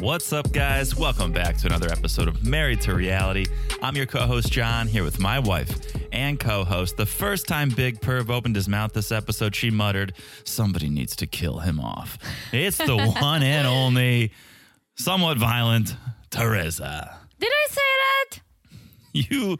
What's 0.00 0.34
up, 0.34 0.52
guys? 0.52 0.94
Welcome 0.94 1.32
back 1.32 1.56
to 1.56 1.68
another 1.68 1.90
episode 1.90 2.28
of 2.28 2.44
Married 2.46 2.82
to 2.82 2.94
Reality. 2.94 3.46
I'm 3.80 3.96
your 3.96 4.04
co 4.04 4.26
host, 4.26 4.52
John, 4.52 4.88
here 4.88 5.04
with 5.04 5.18
my 5.18 5.38
wife 5.38 5.74
and 6.12 6.38
co 6.38 6.64
host. 6.64 6.98
The 6.98 7.06
first 7.06 7.48
time 7.48 7.70
Big 7.70 7.98
Perv 8.02 8.28
opened 8.28 8.56
his 8.56 8.68
mouth 8.68 8.92
this 8.92 9.10
episode, 9.10 9.56
she 9.56 9.70
muttered, 9.70 10.12
Somebody 10.44 10.90
needs 10.90 11.16
to 11.16 11.26
kill 11.26 11.60
him 11.60 11.80
off. 11.80 12.18
It's 12.52 12.76
the 12.76 12.94
one 13.22 13.42
and 13.42 13.66
only, 13.66 14.32
somewhat 14.96 15.38
violent, 15.38 15.96
Teresa. 16.28 17.16
Did 17.38 17.50
I 17.50 17.66
say 17.70 17.80
that? 17.80 18.40
You 19.14 19.56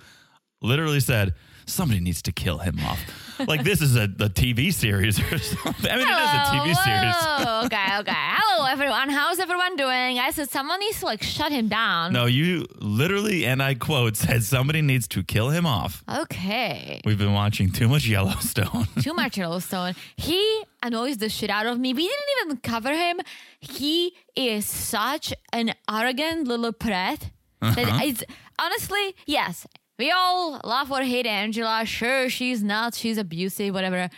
literally 0.61 1.01
said, 1.01 1.33
Somebody 1.71 2.01
needs 2.01 2.23
to 2.23 2.33
kill 2.33 2.59
him 2.59 2.79
off. 2.81 3.01
like 3.49 3.65
this 3.65 3.81
is 3.81 3.97
a, 3.97 4.03
a 4.05 4.29
TV 4.29 4.73
series 4.73 5.19
or 5.21 5.39
something. 5.39 5.91
I 5.91 5.97
mean, 5.97 6.07
it 6.07 6.11
is 6.11 6.35
a 6.35 6.43
TV 6.53 6.65
series. 6.85 7.15
Hello. 7.19 7.63
okay, 7.67 7.87
okay. 8.01 8.13
Hello, 8.15 8.67
everyone. 8.67 9.09
How's 9.09 9.39
everyone 9.39 9.77
doing? 9.77 10.19
I 10.19 10.31
said 10.33 10.51
someone 10.51 10.81
needs 10.81 11.01
to 11.01 11.07
like 11.07 11.23
shut 11.23 11.51
him 11.53 11.69
down. 11.69 12.13
No, 12.13 12.27
you 12.27 12.67
literally, 12.81 13.47
and 13.47 13.63
I 13.63 13.75
quote, 13.75 14.17
said 14.17 14.43
somebody 14.43 14.83
needs 14.83 15.09
to 15.09 15.23
kill 15.23 15.51
him 15.51 15.65
off. 15.67 16.03
Okay. 16.09 17.01
We've 17.05 17.19
been 17.19 17.33
watching 17.33 17.71
too 17.73 17.89
much 17.89 18.07
Yellowstone. 18.07 18.87
Too 19.01 19.15
much 19.15 19.39
Yellowstone. 19.39 19.95
He 20.17 20.63
annoys 20.83 21.17
the 21.19 21.29
shit 21.29 21.49
out 21.51 21.67
of 21.67 21.79
me. 21.79 21.95
We 21.95 22.07
didn't 22.07 22.27
even 22.45 22.57
cover 22.59 22.93
him. 22.93 23.21
He 23.61 24.15
is 24.37 24.67
such 24.67 25.33
an 25.53 25.73
arrogant 25.91 26.47
little 26.47 26.73
prat. 26.73 27.31
Uh-huh. 27.63 27.75
That 27.75 28.05
is 28.05 28.25
honestly, 28.59 29.15
yes. 29.27 29.67
We 30.01 30.11
all 30.11 30.59
love 30.65 30.91
or 30.91 31.03
hate 31.03 31.27
Angela. 31.27 31.85
Sure, 31.85 32.31
she's 32.31 32.63
nuts, 32.63 32.97
she's 32.97 33.19
abusive, 33.19 33.75
whatever. 33.75 34.09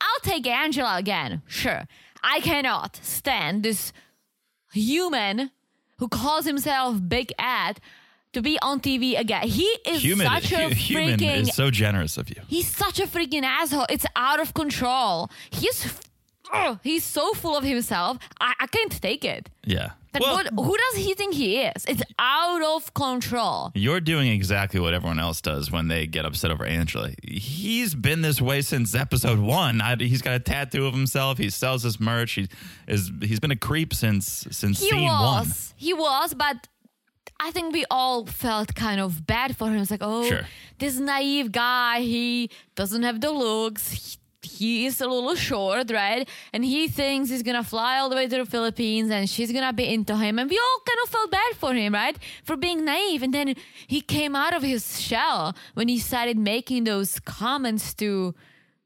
I'll 0.00 0.20
take 0.24 0.44
Angela 0.48 0.96
again. 0.96 1.42
Sure. 1.46 1.86
I 2.24 2.40
cannot 2.40 2.98
stand 3.04 3.62
this 3.62 3.92
human 4.72 5.52
who 5.98 6.08
calls 6.08 6.44
himself 6.44 6.96
Big 7.06 7.32
Ed 7.38 7.78
to 8.32 8.42
be 8.42 8.58
on 8.62 8.80
TV 8.80 9.16
again. 9.16 9.46
He 9.46 9.68
is 9.86 10.02
human, 10.02 10.26
such 10.26 10.50
a 10.50 10.70
hu- 10.70 10.74
human 10.74 11.20
freaking 11.20 11.42
is 11.42 11.54
so 11.54 11.70
generous 11.70 12.16
of 12.16 12.28
you. 12.28 12.42
He's 12.48 12.66
such 12.66 12.98
a 12.98 13.06
freaking 13.06 13.44
asshole. 13.44 13.86
It's 13.90 14.06
out 14.16 14.40
of 14.40 14.54
control. 14.54 15.30
He's 15.52 15.86
ugh, 16.52 16.80
he's 16.82 17.04
so 17.04 17.32
full 17.34 17.56
of 17.56 17.62
himself. 17.62 18.18
I, 18.40 18.54
I 18.58 18.66
can't 18.66 19.00
take 19.00 19.24
it. 19.24 19.50
Yeah. 19.64 19.90
But 20.12 20.20
well, 20.22 20.34
what, 20.34 20.46
who 20.54 20.76
does 20.76 21.04
he 21.04 21.14
think 21.14 21.34
he 21.34 21.58
is? 21.62 21.84
It's 21.88 22.02
out 22.18 22.62
of 22.62 22.92
control. 22.92 23.70
you're 23.74 24.00
doing 24.00 24.28
exactly 24.30 24.78
what 24.78 24.92
everyone 24.92 25.18
else 25.18 25.40
does 25.40 25.70
when 25.70 25.88
they 25.88 26.06
get 26.06 26.26
upset 26.26 26.50
over 26.50 26.64
Angela. 26.66 27.10
He's 27.22 27.94
been 27.94 28.20
this 28.20 28.40
way 28.40 28.60
since 28.62 28.94
episode 28.94 29.38
one. 29.38 29.80
I, 29.80 29.96
he's 29.96 30.20
got 30.20 30.34
a 30.34 30.38
tattoo 30.40 30.86
of 30.86 30.92
himself. 30.92 31.38
He 31.38 31.48
sells 31.48 31.82
his 31.82 31.98
merch. 31.98 32.32
He 32.32 32.48
is. 32.86 33.10
He's 33.22 33.40
been 33.40 33.50
a 33.52 33.56
creep 33.56 33.94
since 33.94 34.46
since 34.50 34.80
He 34.80 34.90
scene 34.90 35.04
one. 35.04 35.46
was. 35.46 35.72
He 35.76 35.94
was, 35.94 36.34
but 36.34 36.68
I 37.40 37.50
think 37.50 37.72
we 37.72 37.84
all 37.90 38.26
felt 38.26 38.74
kind 38.74 39.00
of 39.00 39.26
bad 39.26 39.56
for 39.56 39.68
him. 39.68 39.80
It's 39.80 39.90
like, 39.90 40.02
oh, 40.02 40.24
Sure. 40.28 40.46
this 40.78 40.98
naive 40.98 41.50
guy, 41.52 42.00
he 42.00 42.50
doesn't 42.76 43.02
have 43.02 43.20
the 43.20 43.30
looks. 43.30 43.90
He, 43.90 44.18
he 44.42 44.86
is 44.86 45.00
a 45.00 45.06
little 45.06 45.34
short, 45.34 45.90
right? 45.90 46.28
And 46.52 46.64
he 46.64 46.88
thinks 46.88 47.30
he's 47.30 47.42
gonna 47.42 47.64
fly 47.64 47.98
all 47.98 48.08
the 48.08 48.16
way 48.16 48.26
to 48.28 48.36
the 48.38 48.46
Philippines 48.46 49.10
and 49.10 49.28
she's 49.28 49.52
gonna 49.52 49.72
be 49.72 49.92
into 49.92 50.16
him. 50.16 50.38
And 50.38 50.50
we 50.50 50.58
all 50.58 50.80
kind 50.86 50.98
of 51.04 51.08
felt 51.10 51.30
bad 51.30 51.54
for 51.56 51.72
him, 51.74 51.94
right? 51.94 52.16
For 52.44 52.56
being 52.56 52.84
naive. 52.84 53.22
And 53.22 53.32
then 53.32 53.54
he 53.86 54.00
came 54.00 54.34
out 54.36 54.54
of 54.54 54.62
his 54.62 55.00
shell 55.00 55.54
when 55.74 55.88
he 55.88 55.98
started 55.98 56.38
making 56.38 56.84
those 56.84 57.20
comments 57.20 57.94
to 57.94 58.34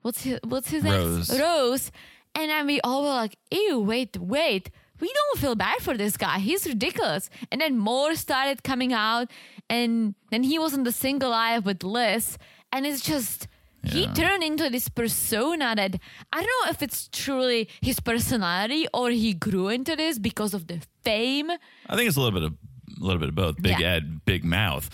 what's 0.03 0.23
his 0.23 0.39
what's 0.45 0.71
his 0.71 0.85
Rose. 0.85 1.31
name? 1.31 1.41
Rose. 1.41 1.91
And 2.35 2.51
then 2.51 2.67
we 2.67 2.81
all 2.83 3.03
were 3.03 3.09
like, 3.09 3.37
ew, 3.51 3.81
wait, 3.81 4.19
wait. 4.19 4.71
We 5.01 5.13
don't 5.13 5.41
feel 5.41 5.55
bad 5.55 5.79
for 5.81 5.97
this 5.97 6.17
guy. 6.17 6.39
He's 6.39 6.67
ridiculous. 6.67 7.29
And 7.51 7.61
then 7.61 7.79
more 7.79 8.15
started 8.15 8.63
coming 8.63 8.93
out. 8.93 9.31
And 9.69 10.15
then 10.31 10.43
he 10.43 10.59
was 10.59 10.75
in 10.75 10.85
the 10.85 10.93
single 10.93 11.31
life 11.31 11.65
with 11.65 11.83
Liz. 11.83 12.39
And 12.73 12.87
it's 12.87 13.01
just, 13.03 13.47
he 13.85 14.07
turned 14.09 14.43
into 14.43 14.69
this 14.69 14.89
persona 14.89 15.75
that 15.77 15.97
I 16.33 16.37
don't 16.37 16.65
know 16.65 16.71
if 16.71 16.83
it's 16.83 17.09
truly 17.13 17.69
his 17.81 18.01
personality 18.01 18.87
or 18.93 19.11
he 19.11 19.33
grew 19.33 19.69
into 19.69 19.95
this 19.97 20.19
because 20.19 20.55
of 20.55 20.67
the 20.67 20.81
fame. 21.03 21.51
I 21.51 21.97
think 21.97 22.09
it's 22.09 22.17
a 22.17 22.21
little 22.21 22.39
bit 22.39 22.47
of 22.47 22.55
a 23.01 23.05
little 23.05 23.21
bit 23.21 23.29
of 23.29 23.35
both. 23.35 23.61
Big 23.61 23.79
Yeah. 23.79 23.95
Ed, 23.95 24.25
big 24.25 24.45
mouth. 24.45 24.89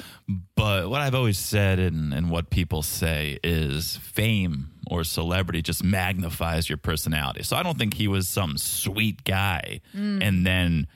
But 0.56 0.90
what 0.90 1.00
I've 1.00 1.14
always 1.14 1.38
said 1.38 1.78
and, 1.78 2.12
and 2.12 2.30
what 2.30 2.50
people 2.50 2.82
say 2.82 3.38
is 3.44 3.96
fame 3.98 4.70
or 4.90 5.04
celebrity 5.04 5.62
just 5.62 5.84
magnifies 5.84 6.68
your 6.68 6.78
personality. 6.78 7.42
So 7.42 7.56
I 7.56 7.62
don't 7.62 7.78
think 7.78 7.94
he 7.94 8.08
was 8.08 8.28
some 8.28 8.58
sweet 8.58 9.24
guy 9.24 9.80
mm. 9.94 10.22
and 10.22 10.46
then 10.46 10.86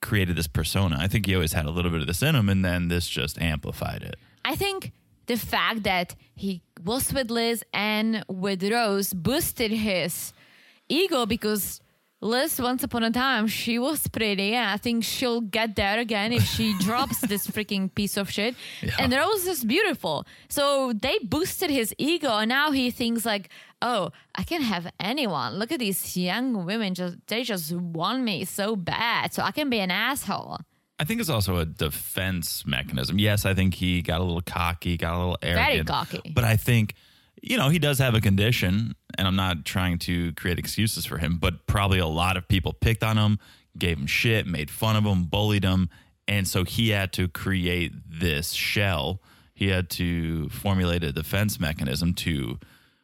created 0.00 0.36
this 0.36 0.46
persona. 0.46 0.96
I 0.98 1.08
think 1.08 1.26
he 1.26 1.34
always 1.34 1.52
had 1.52 1.66
a 1.66 1.70
little 1.70 1.90
bit 1.90 2.00
of 2.00 2.06
this 2.06 2.22
in 2.22 2.34
him 2.34 2.48
and 2.48 2.64
then 2.64 2.88
this 2.88 3.06
just 3.06 3.40
amplified 3.40 4.02
it. 4.02 4.16
I 4.44 4.56
think 4.56 4.92
the 5.30 5.36
fact 5.36 5.84
that 5.84 6.16
he 6.34 6.60
was 6.84 7.12
with 7.12 7.30
Liz 7.30 7.62
and 7.72 8.24
with 8.26 8.64
Rose 8.64 9.12
boosted 9.12 9.70
his 9.70 10.32
ego 10.88 11.24
because 11.24 11.80
Liz, 12.20 12.60
once 12.60 12.82
upon 12.82 13.04
a 13.04 13.12
time, 13.12 13.46
she 13.46 13.78
was 13.78 14.08
pretty, 14.08 14.54
and 14.54 14.68
I 14.68 14.76
think 14.76 15.04
she'll 15.04 15.40
get 15.40 15.76
there 15.76 16.00
again 16.00 16.32
if 16.32 16.42
she 16.42 16.76
drops 16.80 17.20
this 17.20 17.46
freaking 17.46 17.94
piece 17.94 18.16
of 18.16 18.28
shit. 18.28 18.56
Yeah. 18.82 18.96
And 18.98 19.12
Rose 19.12 19.46
is 19.46 19.64
beautiful. 19.64 20.26
So 20.48 20.92
they 20.92 21.16
boosted 21.22 21.70
his 21.70 21.94
ego, 21.96 22.38
and 22.38 22.48
now 22.48 22.72
he 22.72 22.90
thinks 22.90 23.24
like, 23.24 23.50
oh, 23.80 24.10
I 24.34 24.42
can 24.42 24.62
have 24.62 24.90
anyone. 24.98 25.54
Look 25.60 25.70
at 25.70 25.78
these 25.78 26.16
young 26.16 26.66
women, 26.66 26.94
just 26.94 27.18
they 27.28 27.44
just 27.44 27.72
want 27.72 28.24
me 28.24 28.44
so 28.44 28.74
bad. 28.74 29.32
So 29.32 29.44
I 29.44 29.52
can 29.52 29.70
be 29.70 29.78
an 29.78 29.92
asshole. 29.92 30.58
I 31.00 31.04
think 31.04 31.18
it's 31.18 31.30
also 31.30 31.56
a 31.56 31.64
defense 31.64 32.66
mechanism. 32.66 33.18
Yes, 33.18 33.46
I 33.46 33.54
think 33.54 33.72
he 33.72 34.02
got 34.02 34.20
a 34.20 34.22
little 34.22 34.42
cocky, 34.42 34.98
got 34.98 35.14
a 35.14 35.18
little 35.18 35.38
arrogant. 35.40 35.66
Very 35.66 35.84
cocky. 35.84 36.32
But 36.34 36.44
I 36.44 36.56
think, 36.56 36.94
you 37.40 37.56
know, 37.56 37.70
he 37.70 37.78
does 37.78 37.98
have 38.00 38.14
a 38.14 38.20
condition, 38.20 38.94
and 39.16 39.26
I'm 39.26 39.34
not 39.34 39.64
trying 39.64 39.98
to 40.00 40.34
create 40.34 40.58
excuses 40.58 41.06
for 41.06 41.16
him, 41.16 41.38
but 41.38 41.66
probably 41.66 42.00
a 42.00 42.06
lot 42.06 42.36
of 42.36 42.46
people 42.46 42.74
picked 42.74 43.02
on 43.02 43.16
him, 43.16 43.38
gave 43.78 43.96
him 43.96 44.06
shit, 44.06 44.46
made 44.46 44.70
fun 44.70 44.94
of 44.94 45.04
him, 45.04 45.24
bullied 45.24 45.64
him. 45.64 45.88
And 46.28 46.46
so 46.46 46.64
he 46.64 46.90
had 46.90 47.14
to 47.14 47.28
create 47.28 47.92
this 48.06 48.50
shell. 48.50 49.22
He 49.54 49.68
had 49.68 49.88
to 49.90 50.50
formulate 50.50 51.02
a 51.02 51.12
defense 51.12 51.58
mechanism 51.58 52.12
to 52.14 52.58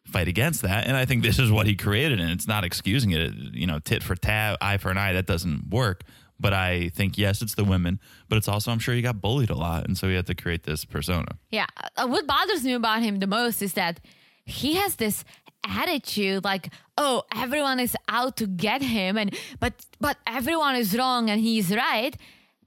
fight 0.04 0.28
against 0.28 0.60
that. 0.62 0.86
And 0.86 0.98
I 0.98 1.06
think 1.06 1.22
this 1.22 1.38
is 1.38 1.50
what 1.50 1.66
he 1.66 1.74
created, 1.74 2.20
and 2.20 2.30
it's 2.30 2.46
not 2.46 2.62
excusing 2.62 3.12
it. 3.12 3.32
You 3.32 3.66
know, 3.66 3.78
tit 3.78 4.02
for 4.02 4.16
tat, 4.16 4.58
eye 4.60 4.76
for 4.76 4.90
an 4.90 4.98
eye, 4.98 5.14
that 5.14 5.26
doesn't 5.26 5.70
work. 5.70 6.04
But 6.38 6.52
I 6.52 6.90
think, 6.90 7.16
yes, 7.16 7.40
it's 7.40 7.54
the 7.54 7.64
women, 7.64 7.98
but 8.28 8.36
it's 8.36 8.48
also, 8.48 8.70
I'm 8.70 8.78
sure 8.78 8.94
he 8.94 9.02
got 9.02 9.20
bullied 9.20 9.50
a 9.50 9.54
lot. 9.54 9.86
And 9.86 9.96
so 9.96 10.08
he 10.08 10.14
had 10.14 10.26
to 10.26 10.34
create 10.34 10.64
this 10.64 10.84
persona. 10.84 11.38
Yeah. 11.50 11.66
Uh, 11.96 12.06
what 12.06 12.26
bothers 12.26 12.62
me 12.62 12.74
about 12.74 13.02
him 13.02 13.20
the 13.20 13.26
most 13.26 13.62
is 13.62 13.72
that 13.72 14.00
he 14.44 14.74
has 14.74 14.96
this 14.96 15.24
attitude 15.64 16.44
like, 16.44 16.72
oh, 16.98 17.22
everyone 17.34 17.80
is 17.80 17.96
out 18.08 18.36
to 18.36 18.46
get 18.46 18.82
him 18.82 19.16
and 19.16 19.34
but 19.60 19.74
but 20.00 20.16
everyone 20.26 20.76
is 20.76 20.96
wrong 20.96 21.30
and 21.30 21.40
he's 21.40 21.74
right. 21.74 22.16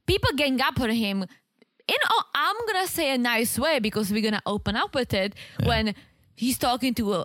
People 0.05 0.31
gang 0.35 0.59
up 0.61 0.79
on 0.79 0.89
him 0.89 1.23
in 1.23 1.97
oh, 2.09 2.23
I'm 2.35 2.55
gonna 2.67 2.87
say 2.87 3.13
a 3.13 3.17
nice 3.17 3.57
way 3.57 3.79
because 3.79 4.11
we're 4.11 4.21
gonna 4.21 4.41
open 4.45 4.75
up 4.75 4.93
with 4.93 5.13
it 5.13 5.33
when 5.63 5.95
he's 6.35 6.57
talking 6.57 6.93
to 6.95 7.13
uh, 7.13 7.23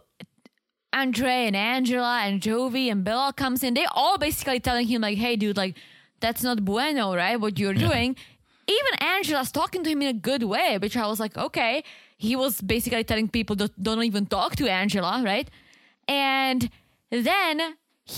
Andre 0.92 1.46
and 1.46 1.56
Angela 1.56 2.20
and 2.22 2.40
Jovi 2.40 2.90
and 2.90 3.04
Bella 3.04 3.32
comes 3.32 3.62
in. 3.62 3.74
They 3.74 3.86
all 3.90 4.16
basically 4.16 4.60
telling 4.60 4.86
him 4.86 5.02
like, 5.02 5.18
"Hey, 5.18 5.36
dude, 5.36 5.56
like 5.56 5.76
that's 6.24 6.42
not 6.48 6.58
bueno, 6.70 7.04
right? 7.22 7.36
What 7.44 7.54
you're 7.60 7.78
doing." 7.88 8.08
Even 8.76 8.92
Angela's 9.14 9.52
talking 9.60 9.82
to 9.84 9.90
him 9.92 10.00
in 10.04 10.08
a 10.16 10.18
good 10.30 10.42
way, 10.54 10.70
which 10.84 10.96
I 10.96 11.06
was 11.12 11.18
like, 11.24 11.34
okay. 11.46 11.74
He 12.16 12.32
was 12.42 12.52
basically 12.72 13.04
telling 13.10 13.28
people 13.38 13.54
that 13.56 13.72
don't 13.86 14.02
even 14.10 14.24
talk 14.36 14.50
to 14.60 14.64
Angela, 14.82 15.14
right? 15.32 15.48
And 16.08 16.60
then 17.10 17.54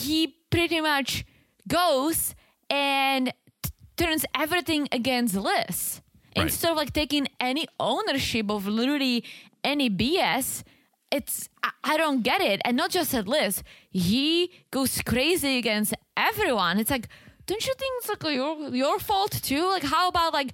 he 0.00 0.18
pretty 0.54 0.80
much 0.80 1.24
goes 1.66 2.34
and 2.70 3.32
t- 3.62 3.70
turns 3.96 4.24
everything 4.44 4.82
against 5.00 5.34
Liz. 5.34 6.00
instead 6.44 6.70
of 6.70 6.76
like 6.76 6.92
taking 7.02 7.26
any 7.40 7.64
ownership 7.80 8.46
of 8.56 8.66
literally 8.80 9.24
any 9.64 9.88
BS. 9.90 10.62
It's 11.10 11.48
I, 11.62 11.70
I 11.92 11.94
don't 12.02 12.22
get 12.30 12.40
it, 12.50 12.58
and 12.66 12.76
not 12.76 12.90
just 12.90 13.14
at 13.14 13.26
Liz. 13.34 13.62
He 13.90 14.50
goes 14.70 15.00
crazy 15.12 15.56
against 15.62 15.94
everyone. 16.28 16.78
It's 16.78 16.90
like, 16.96 17.08
don't 17.46 17.66
you 17.66 17.75
think 17.75 17.93
it's 17.98 18.08
like 18.08 18.34
your 18.34 18.75
your 18.75 18.98
fault 18.98 19.32
too? 19.43 19.69
Like, 19.70 19.84
how 19.84 20.08
about 20.08 20.32
like 20.32 20.52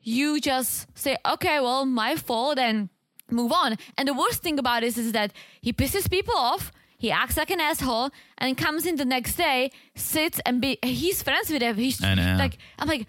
you 0.00 0.40
just 0.40 0.86
say, 0.96 1.16
okay, 1.26 1.58
well, 1.60 1.84
my 1.84 2.14
fault, 2.16 2.58
and 2.58 2.88
move 3.30 3.52
on. 3.52 3.76
And 3.98 4.06
the 4.08 4.14
worst 4.14 4.42
thing 4.42 4.58
about 4.58 4.82
this 4.82 4.96
is 4.96 5.12
that 5.12 5.32
he 5.60 5.72
pisses 5.72 6.08
people 6.10 6.34
off. 6.36 6.72
He 6.98 7.10
acts 7.10 7.36
like 7.36 7.50
an 7.50 7.60
asshole 7.60 8.10
and 8.38 8.56
comes 8.56 8.86
in 8.86 8.96
the 8.96 9.04
next 9.04 9.36
day, 9.36 9.70
sits 9.94 10.40
and 10.46 10.60
be 10.60 10.78
he's 10.82 11.22
friends 11.22 11.50
with 11.50 11.60
him. 11.62 11.76
He's 11.76 12.00
like 12.38 12.58
I'm 12.78 12.88
like, 12.88 13.06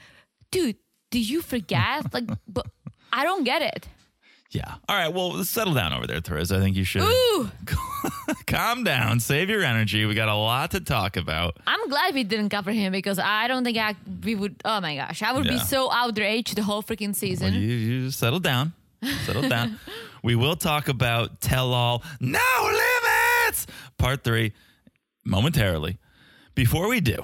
dude, 0.52 0.76
do 1.12 1.20
you 1.20 1.42
forget? 1.42 2.14
like 2.14 2.26
but 2.48 2.66
I 3.14 3.24
don't 3.24 3.44
get 3.44 3.62
it. 3.62 3.88
Yeah. 4.52 4.76
All 4.88 4.96
right. 4.96 5.14
Well, 5.14 5.44
settle 5.44 5.74
down 5.74 5.92
over 5.94 6.08
there, 6.08 6.22
Therese. 6.22 6.52
I 6.52 6.60
think 6.60 6.76
you 6.78 6.84
should 6.86 7.02
Ooh, 7.02 7.52
calm 8.48 8.84
down, 8.84 9.20
save 9.20 9.50
your 9.50 9.62
energy. 9.62 10.06
We 10.06 10.14
got 10.14 10.30
a 10.30 10.36
lot 10.36 10.72
to 10.72 10.80
talk 10.80 11.18
about. 11.18 11.58
I'm 11.68 11.90
glad 11.90 12.14
we 12.14 12.24
didn't 12.24 12.50
cover 12.50 12.72
him 12.72 12.92
because 12.94 13.20
I 13.20 13.48
don't 13.48 13.64
think 13.66 13.78
I 13.78 13.96
we 14.24 14.36
would 14.36 14.56
oh 14.64 14.80
my 14.80 14.96
gosh, 14.96 15.22
I 15.22 15.34
would 15.34 15.48
be 15.48 15.60
so 15.60 15.92
outraged 15.92 16.56
the 16.56 16.64
whole 16.64 16.82
freaking 16.82 17.08
Well, 17.08 17.14
season. 17.16 17.54
you, 17.56 17.60
you 17.60 18.12
settle 18.12 18.40
down. 18.40 18.74
Settle 19.26 19.48
down. 19.48 19.80
We 20.24 20.36
will 20.36 20.56
talk 20.56 20.88
about 20.90 21.40
Tell 21.40 21.74
All 21.74 22.04
No 22.20 22.40
Limits 22.64 23.68
Part 23.98 24.24
3 24.24 24.52
momentarily. 25.24 26.00
Before 26.56 26.90
we 26.90 27.00
do, 27.00 27.24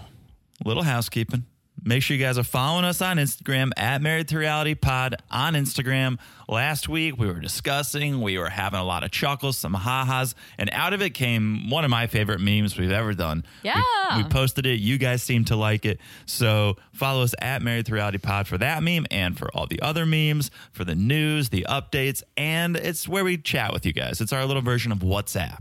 little 0.64 0.84
housekeeping. 0.84 1.44
Make 1.86 2.02
sure 2.02 2.16
you 2.16 2.24
guys 2.24 2.38
are 2.38 2.44
following 2.46 2.86
us 2.86 3.02
on 3.02 3.18
Instagram 3.18 3.72
at 3.76 4.02
Married 4.02 4.30
to 4.30 4.38
Reality 4.38 4.74
Pod 4.74 5.16
on 5.30 5.54
Instagram. 5.54 6.18
Last 6.48 6.88
week 6.88 7.18
we 7.18 7.28
were 7.28 7.42
discussing, 7.42 8.22
we 8.22 8.38
were 8.38 8.50
having 8.50 8.80
a 8.80 8.84
lot 8.86 9.04
of 9.04 9.12
chuckles, 9.12 9.58
some 9.58 9.74
ha-has, 9.74 10.34
and 10.58 10.70
out 10.72 10.94
of 10.94 11.02
it 11.02 11.10
came 11.10 11.70
one 11.70 11.84
of 11.84 11.90
my 11.92 12.08
favorite 12.08 12.40
memes 12.40 12.78
we've 12.78 12.90
ever 12.92 13.14
done. 13.14 13.44
We- 13.64 13.70
Yeah. 13.72 14.16
we 14.18 14.24
posted 14.24 14.66
it. 14.66 14.80
You 14.80 14.98
guys 14.98 15.24
seem 15.24 15.44
to 15.46 15.58
like 15.58 15.84
it. 15.86 16.00
So 16.26 16.78
follow 16.94 17.22
us 17.22 17.36
at 17.42 17.62
Married 17.62 17.86
to 17.88 17.94
Reality 17.94 18.18
Pod 18.18 18.48
for 18.48 18.58
that 18.60 18.82
meme 18.82 19.06
and 19.12 19.38
for 19.38 19.50
all 19.54 19.68
the 19.68 19.82
other 19.82 20.06
memes, 20.06 20.52
for 20.72 20.86
the 20.86 20.96
news, 20.96 21.50
the 21.50 21.66
updates, 21.70 22.24
and 22.38 22.78
it's 22.78 23.10
where 23.10 23.26
we 23.26 23.38
chat 23.38 23.74
with 23.74 23.86
you 23.86 23.92
guys. 23.92 24.22
It's 24.22 24.32
our 24.32 24.46
little 24.46 24.62
version 24.62 24.94
of 24.94 25.00
WhatsApp. 25.00 25.60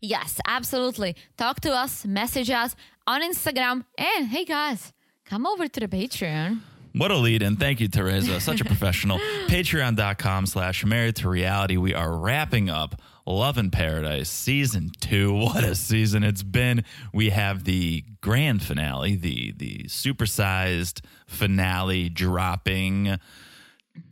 Yes, 0.00 0.38
absolutely. 0.46 1.16
Talk 1.36 1.60
to 1.62 1.72
us, 1.72 2.06
message 2.06 2.50
us 2.50 2.76
on 3.06 3.20
Instagram, 3.20 3.84
and 3.98 4.28
hey 4.28 4.44
guys, 4.44 4.92
come 5.30 5.46
over 5.46 5.68
to 5.68 5.80
the 5.80 5.86
Patreon. 5.86 6.58
What 6.92 7.12
a 7.12 7.16
lead 7.16 7.42
in. 7.42 7.54
Thank 7.54 7.78
you, 7.78 7.86
Teresa. 7.86 8.40
Such 8.40 8.60
a 8.60 8.64
professional. 8.64 9.18
Patreon.com 9.46 10.46
slash 10.46 10.84
married 10.84 11.14
to 11.16 11.28
reality. 11.28 11.76
We 11.76 11.94
are 11.94 12.16
wrapping 12.16 12.68
up 12.68 13.00
Love 13.24 13.56
in 13.56 13.70
Paradise 13.70 14.28
season 14.28 14.90
two. 15.00 15.32
What 15.50 15.62
a 15.62 15.76
season 15.76 16.24
it's 16.24 16.42
been. 16.42 16.84
We 17.14 17.30
have 17.30 17.62
the 17.62 18.02
grand 18.20 18.64
finale, 18.64 19.14
the 19.14 19.52
the 19.52 19.84
supersized 19.84 21.00
finale 21.28 22.08
dropping 22.08 23.18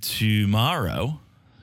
tomorrow. 0.01 1.19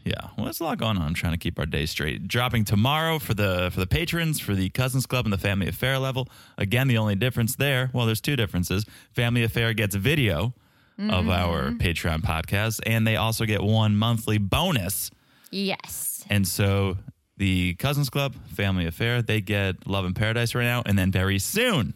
Yeah, 0.06 0.30
well, 0.38 0.46
there's 0.46 0.60
a 0.60 0.64
lot 0.64 0.78
going 0.78 0.98
on. 0.98 1.04
I'm 1.04 1.14
trying 1.16 1.34
to 1.34 1.40
keep 1.40 1.58
our 1.58 1.66
day 1.66 1.88
straight. 1.88 2.28
Dropping 2.28 2.64
tomorrow 2.64 3.18
for 3.18 3.34
the 3.34 3.72
for 3.74 3.80
the 3.80 3.88
patrons 3.88 4.40
for 4.40 4.54
the 4.54 4.70
Cousins 4.70 5.08
Club 5.08 5.26
and 5.26 5.34
the 5.34 5.38
Family 5.38 5.68
Affair 5.68 5.98
level. 5.98 6.30
Again, 6.60 6.88
the 6.88 6.98
only 7.00 7.16
difference 7.16 7.56
there, 7.56 7.90
well, 7.92 8.06
there's 8.06 8.22
two 8.22 8.36
differences. 8.36 8.86
Family 9.12 9.44
Affair 9.44 9.74
gets 9.74 9.96
a 9.96 10.00
video 10.00 10.54
of 10.98 11.28
our 11.28 11.64
mm-hmm. 11.64 11.78
Patreon 11.78 12.22
podcast, 12.22 12.80
and 12.86 13.06
they 13.06 13.16
also 13.18 13.46
get 13.46 13.62
one 13.62 13.98
monthly 13.98 14.38
bonus. 14.38 15.12
Yes. 15.52 16.24
And 16.30 16.48
so 16.48 16.98
the 17.38 17.74
Cousins 17.76 18.10
Club, 18.10 18.36
Family 18.48 18.86
Affair, 18.86 19.22
they 19.22 19.42
get 19.42 19.88
Love 19.88 20.06
in 20.06 20.14
Paradise 20.14 20.56
right 20.56 20.64
now, 20.64 20.84
and 20.86 20.98
then 20.98 21.12
very 21.12 21.40
soon, 21.40 21.96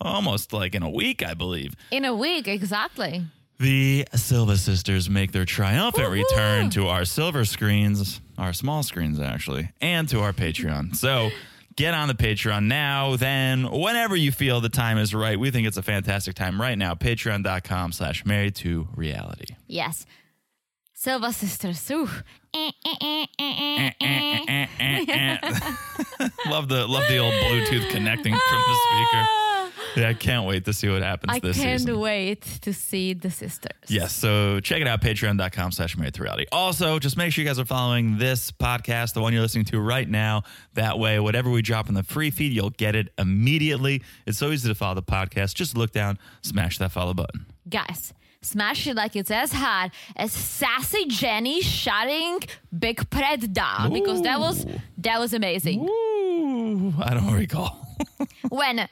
almost 0.00 0.52
like 0.52 0.74
in 0.74 0.82
a 0.82 0.90
week, 0.90 1.24
I 1.24 1.34
believe, 1.34 1.74
In 1.90 2.04
a 2.04 2.14
week, 2.14 2.46
exactly. 2.46 3.24
The 3.60 4.06
Silva 4.14 4.56
sisters 4.56 5.08
make 5.10 5.32
their 5.32 5.44
triumphant 5.44 6.08
Woo-hoo! 6.10 6.22
return 6.22 6.70
to 6.70 6.88
our 6.88 7.04
silver 7.04 7.44
screens, 7.44 8.20
our 8.38 8.52
small 8.52 8.82
screens 8.82 9.20
actually, 9.20 9.70
and 9.80 10.08
to 10.08 10.20
our 10.20 10.32
Patreon. 10.32 10.96
So 10.96 11.30
get 11.76 11.94
on 11.94 12.08
the 12.08 12.14
Patreon 12.14 12.64
now, 12.64 13.16
then 13.16 13.70
whenever 13.70 14.16
you 14.16 14.32
feel 14.32 14.60
the 14.60 14.68
time 14.70 14.98
is 14.98 15.14
right. 15.14 15.38
We 15.38 15.50
think 15.50 15.66
it's 15.66 15.76
a 15.76 15.82
fantastic 15.82 16.34
time 16.34 16.60
right 16.60 16.76
now. 16.76 16.94
Patreon.com 16.94 17.92
slash 17.92 18.24
married 18.24 18.54
to 18.56 18.88
reality. 18.96 19.54
Yes. 19.66 20.06
Silva 20.94 21.32
sisters. 21.32 21.90
Ooh. 21.90 22.08
Love 26.46 26.68
the 26.68 26.86
love 26.88 27.04
the 27.08 27.18
old 27.18 27.32
Bluetooth 27.34 27.88
connecting 27.90 28.32
from 28.34 28.62
the 28.68 28.74
speaker. 28.90 29.49
Yeah, 29.96 30.08
I 30.08 30.14
can't 30.14 30.46
wait 30.46 30.64
to 30.66 30.72
see 30.72 30.88
what 30.88 31.02
happens 31.02 31.32
this 31.32 31.42
week. 31.42 31.44
I 31.44 31.48
this 31.48 31.56
can't 31.62 31.80
season. 31.80 32.00
wait 32.00 32.42
to 32.62 32.72
see 32.72 33.12
the 33.14 33.30
sisters. 33.30 33.72
Yes, 33.88 34.12
so 34.12 34.60
check 34.60 34.80
it 34.80 34.86
out, 34.86 35.00
patreon.com 35.00 35.72
slash 35.72 35.96
married 35.96 36.14
to 36.14 36.22
reality. 36.22 36.46
Also, 36.52 36.98
just 36.98 37.16
make 37.16 37.32
sure 37.32 37.42
you 37.42 37.48
guys 37.48 37.58
are 37.58 37.64
following 37.64 38.16
this 38.18 38.50
podcast, 38.52 39.14
the 39.14 39.20
one 39.20 39.32
you're 39.32 39.42
listening 39.42 39.64
to 39.66 39.80
right 39.80 40.08
now. 40.08 40.42
That 40.74 40.98
way, 40.98 41.18
whatever 41.18 41.50
we 41.50 41.62
drop 41.62 41.88
in 41.88 41.94
the 41.94 42.02
free 42.02 42.30
feed, 42.30 42.52
you'll 42.52 42.70
get 42.70 42.94
it 42.94 43.12
immediately. 43.18 44.02
It's 44.26 44.38
so 44.38 44.50
easy 44.50 44.68
to 44.68 44.74
follow 44.74 44.94
the 44.94 45.02
podcast. 45.02 45.54
Just 45.54 45.76
look 45.76 45.90
down, 45.92 46.18
smash 46.42 46.78
that 46.78 46.92
follow 46.92 47.12
button. 47.14 47.46
Guys, 47.68 48.12
smash 48.42 48.86
it 48.86 48.94
like 48.96 49.16
it's 49.16 49.30
as 49.30 49.52
hard 49.52 49.90
as 50.16 50.32
sassy 50.32 51.06
Jenny 51.06 51.60
shutting 51.62 52.38
Big 52.76 52.98
Pred 53.10 53.52
down 53.52 53.92
because 53.92 54.22
that 54.22 54.38
was 54.38 54.66
that 54.98 55.18
was 55.18 55.34
amazing. 55.34 55.80
Ooh, 55.88 56.94
I 57.02 57.14
don't 57.14 57.32
recall. 57.34 57.86
when 58.48 58.88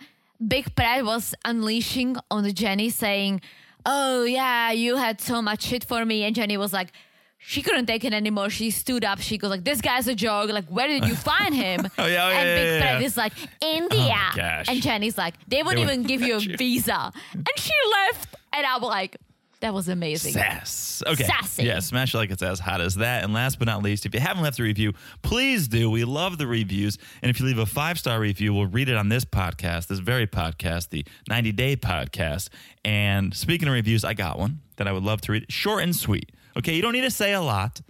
Big 0.47 0.75
Pred 0.75 1.05
was 1.05 1.35
unleashing 1.45 2.17
on 2.31 2.45
the 2.45 2.53
Jenny 2.53 2.91
saying, 2.91 3.41
Oh 3.85 4.25
yeah, 4.25 4.71
you 4.71 4.97
had 4.97 5.21
so 5.21 5.41
much 5.43 5.63
shit 5.63 5.85
for 5.85 6.05
me 6.05 6.25
and 6.25 6.35
Jenny 6.35 6.57
was 6.57 6.73
like 6.73 6.93
she 7.41 7.63
couldn't 7.63 7.87
take 7.87 8.05
it 8.05 8.13
anymore. 8.13 8.51
She 8.51 8.71
stood 8.71 9.05
up. 9.05 9.21
She 9.21 9.39
goes 9.39 9.51
like, 9.51 9.65
"This 9.65 9.81
guy's 9.81 10.09
a 10.09 10.15
joke. 10.15 10.51
Like, 10.51 10.67
where 10.67 10.89
did 10.89 11.07
you 11.07 11.15
find 11.31 11.55
him?" 11.55 11.89
Oh, 11.97 12.07
yeah, 12.07 12.27
oh, 12.27 12.31
and 12.31 12.45
Big 12.45 12.67
yeah, 12.67 12.79
Fred 12.81 13.01
yeah. 13.01 13.07
is 13.07 13.17
like, 13.17 13.33
"India." 13.63 14.19
Oh, 14.37 14.63
and 14.69 14.83
Jenny's 14.83 15.17
like, 15.17 15.35
"They 15.47 15.63
wouldn't 15.63 15.87
They 15.87 15.93
even 15.93 16.03
give 16.05 16.21
you 16.21 16.37
a 16.37 16.41
visa." 16.41 17.13
And 17.33 17.49
she 17.57 17.71
left, 17.93 18.35
and 18.53 18.67
I'm 18.67 18.83
like, 18.83 19.17
"That 19.61 19.75
was 19.75 19.89
amazing." 19.89 20.33
Sass. 20.33 21.03
Okay. 21.07 21.25
Sassy. 21.25 21.65
Yeah, 21.65 21.81
smash 21.81 22.15
it 22.15 22.19
like 22.19 22.31
it's 22.31 22.43
as 22.43 22.61
hot 22.61 22.81
as 22.81 22.97
that. 22.97 23.25
And 23.25 23.33
last 23.33 23.59
but 23.59 23.67
not 23.67 23.83
least, 23.83 24.07
if 24.07 24.15
you 24.15 24.21
haven't 24.21 24.43
left 24.43 24.59
a 24.59 24.63
review, 24.63 24.93
please 25.23 25.69
do. 25.69 25.91
We 25.91 26.05
love 26.05 26.39
the 26.39 26.47
reviews. 26.47 26.99
And 27.23 27.31
if 27.31 27.41
you 27.41 27.47
leave 27.47 27.59
a 27.59 27.67
five 27.67 27.99
star 27.99 28.21
review, 28.21 28.55
we'll 28.55 28.67
read 28.67 28.89
it 28.89 28.97
on 28.97 29.09
this 29.09 29.25
podcast, 29.25 29.89
this 29.89 29.99
very 29.99 30.27
podcast, 30.27 30.91
the 30.91 31.05
90 31.29 31.53
Day 31.53 31.77
Podcast. 31.77 32.49
And 32.85 33.35
speaking 33.35 33.69
of 33.69 33.75
reviews, 33.75 34.05
I 34.05 34.15
got 34.15 34.39
one 34.39 34.61
that 34.77 34.87
I 34.89 34.93
would 34.93 35.03
love 35.05 35.21
to 35.23 35.33
read. 35.33 35.47
Short 35.51 35.83
and 35.83 35.95
sweet. 35.95 36.33
Okay, 36.57 36.75
you 36.75 36.83
don't 36.83 36.93
need 36.93 37.03
to 37.03 37.11
say 37.11 37.33
a 37.33 37.41
lot. 37.41 37.81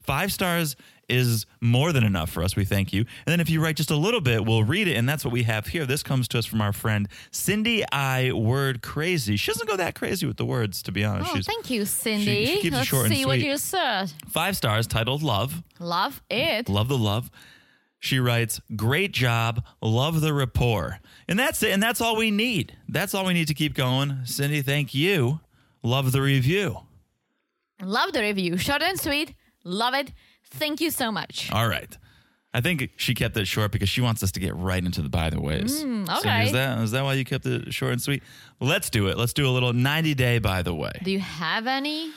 Five 0.00 0.32
stars 0.32 0.76
is 1.12 1.46
more 1.60 1.92
than 1.92 2.02
enough 2.04 2.30
for 2.30 2.42
us. 2.42 2.56
We 2.56 2.64
thank 2.64 2.92
you. 2.92 3.00
And 3.00 3.32
then 3.32 3.40
if 3.40 3.48
you 3.50 3.62
write 3.62 3.76
just 3.76 3.90
a 3.90 3.96
little 3.96 4.20
bit, 4.20 4.44
we'll 4.44 4.64
read 4.64 4.88
it. 4.88 4.96
And 4.96 5.08
that's 5.08 5.24
what 5.24 5.32
we 5.32 5.42
have 5.44 5.68
here. 5.68 5.86
This 5.86 6.02
comes 6.02 6.26
to 6.28 6.38
us 6.38 6.46
from 6.46 6.60
our 6.60 6.72
friend 6.72 7.08
Cindy 7.30 7.84
I 7.92 8.32
Word 8.32 8.82
Crazy. 8.82 9.36
She 9.36 9.50
doesn't 9.52 9.68
go 9.68 9.76
that 9.76 9.94
crazy 9.94 10.26
with 10.26 10.36
the 10.38 10.44
words, 10.44 10.82
to 10.84 10.92
be 10.92 11.04
honest. 11.04 11.30
Oh, 11.32 11.36
She's 11.36 11.46
thank 11.46 11.70
you, 11.70 11.84
Cindy. 11.84 12.46
she 12.46 12.52
keeps 12.62 12.66
it 12.66 12.78
Let's 12.78 12.88
short 12.88 13.06
and 13.06 13.14
see 13.14 13.26
what 13.26 13.40
you 13.40 13.56
said. 13.58 14.12
five 14.28 14.56
stars 14.56 14.86
titled 14.86 15.22
Love. 15.22 15.62
Love 15.78 16.22
it. 16.30 16.68
Love 16.68 16.88
the 16.88 16.98
love. 16.98 17.30
She 17.98 18.18
writes, 18.18 18.60
Great 18.74 19.12
job. 19.12 19.64
Love 19.80 20.20
the 20.22 20.34
rapport. 20.34 20.98
And 21.28 21.38
that's 21.38 21.62
it. 21.62 21.70
And 21.70 21.80
that's 21.82 22.00
all 22.00 22.16
we 22.16 22.30
need. 22.32 22.76
That's 22.88 23.14
all 23.14 23.24
we 23.26 23.32
need 23.32 23.46
to 23.48 23.54
keep 23.54 23.74
going. 23.74 24.24
Cindy, 24.24 24.60
thank 24.60 24.92
you. 24.92 25.38
Love 25.84 26.10
the 26.10 26.20
review. 26.20 26.78
Love 27.80 28.12
the 28.12 28.20
review. 28.20 28.56
Short 28.56 28.82
and 28.82 28.98
sweet. 28.98 29.34
Love 29.64 29.94
it. 29.94 30.12
Thank 30.52 30.80
you 30.80 30.90
so 30.90 31.10
much. 31.10 31.50
All 31.52 31.68
right. 31.68 31.96
I 32.54 32.60
think 32.60 32.90
she 32.96 33.14
kept 33.14 33.36
it 33.36 33.46
short 33.46 33.72
because 33.72 33.88
she 33.88 34.02
wants 34.02 34.22
us 34.22 34.30
to 34.32 34.40
get 34.40 34.54
right 34.54 34.84
into 34.84 35.00
the 35.00 35.08
by 35.08 35.30
the 35.30 35.40
ways. 35.40 35.82
Mm, 35.82 36.06
Cindy, 36.06 36.12
okay. 36.18 36.44
is 36.44 36.52
that 36.52 36.78
is 36.80 36.90
that 36.90 37.02
why 37.02 37.14
you 37.14 37.24
kept 37.24 37.46
it 37.46 37.72
short 37.72 37.92
and 37.92 38.02
sweet? 38.02 38.22
Let's 38.60 38.90
do 38.90 39.08
it. 39.08 39.16
Let's 39.16 39.32
do 39.32 39.48
a 39.48 39.50
little 39.50 39.72
90 39.72 40.14
day 40.14 40.38
by 40.38 40.62
the 40.62 40.74
way. 40.74 40.92
Do 41.02 41.10
you 41.10 41.20
have 41.20 41.66
any? 41.66 42.10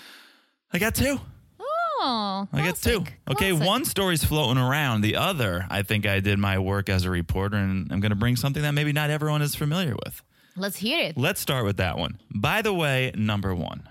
I 0.74 0.80
got 0.80 0.94
two. 0.94 1.20
Oh, 1.58 2.48
I 2.52 2.66
got 2.66 2.76
two. 2.76 3.00
classic, 3.00 3.20
Okay, 3.32 3.54
one 3.54 3.86
story's 3.86 4.24
floating 4.24 4.62
around. 4.62 5.02
The 5.02 5.16
other, 5.16 5.66
I 5.70 5.82
think 5.84 6.06
I 6.06 6.20
did 6.20 6.38
my 6.38 6.60
work 6.60 6.90
as 6.90 7.06
a 7.06 7.10
reporter, 7.10 7.56
and 7.56 7.90
I'm 7.92 8.02
going 8.02 8.10
to 8.10 8.18
bring 8.18 8.36
something 8.36 8.62
that 8.62 8.74
maybe 8.74 8.92
not 8.92 9.10
everyone 9.10 9.42
is 9.42 9.56
familiar 9.56 9.96
with. 10.04 10.22
Let's 10.58 10.78
hear 10.78 11.00
it. 11.00 11.18
Let's 11.18 11.40
start 11.40 11.64
with 11.64 11.78
that 11.78 11.98
one. 11.98 12.20
By 12.30 12.62
the 12.62 12.74
way, 12.74 13.12
number 13.16 13.56
one, 13.56 13.88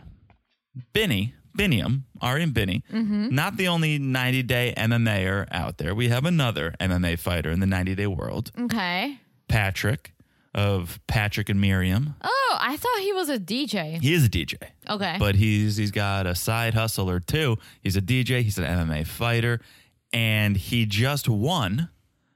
Binny, 0.93 1.35
Biniam, 1.57 2.03
Ari 2.21 2.43
and 2.43 2.55
Binny, 2.55 2.83
Mm-hmm. 2.93 3.35
not 3.35 3.57
the 3.57 3.69
only 3.69 3.99
90 3.99 4.43
day 4.45 4.75
MMAer 4.77 5.47
out 5.51 5.79
there. 5.79 5.95
We 5.95 6.09
have 6.09 6.25
another 6.25 6.75
MMA 6.81 7.19
fighter 7.19 7.51
in 7.51 7.61
the 7.61 7.67
90 7.67 7.95
day 7.95 8.07
world, 8.07 8.51
Okay. 8.59 9.19
Patrick, 9.49 10.13
of 10.55 11.01
Patrick 11.09 11.49
and 11.49 11.61
Myriam. 11.61 12.15
Oh, 12.23 12.57
I 12.61 12.77
thought 12.77 12.99
he 13.01 13.13
was 13.13 13.29
a 13.29 13.39
DJ. 13.41 14.01
He 14.01 14.15
is 14.15 14.25
a 14.25 14.29
DJ. 14.29 14.55
Okay. 14.89 15.17
But 15.19 15.35
he's 15.35 15.77
he's 15.77 15.91
got 15.91 16.27
a 16.29 16.35
side 16.37 16.75
hustle 16.75 17.11
or 17.11 17.19
two. 17.21 17.57
He's 17.83 17.97
a 17.97 18.01
DJ, 18.01 18.43
he's 18.43 18.57
an 18.59 18.65
MMA 18.65 19.05
fighter, 19.07 19.61
and 20.13 20.57
he 20.57 20.87
just 20.87 21.29
won. 21.29 21.89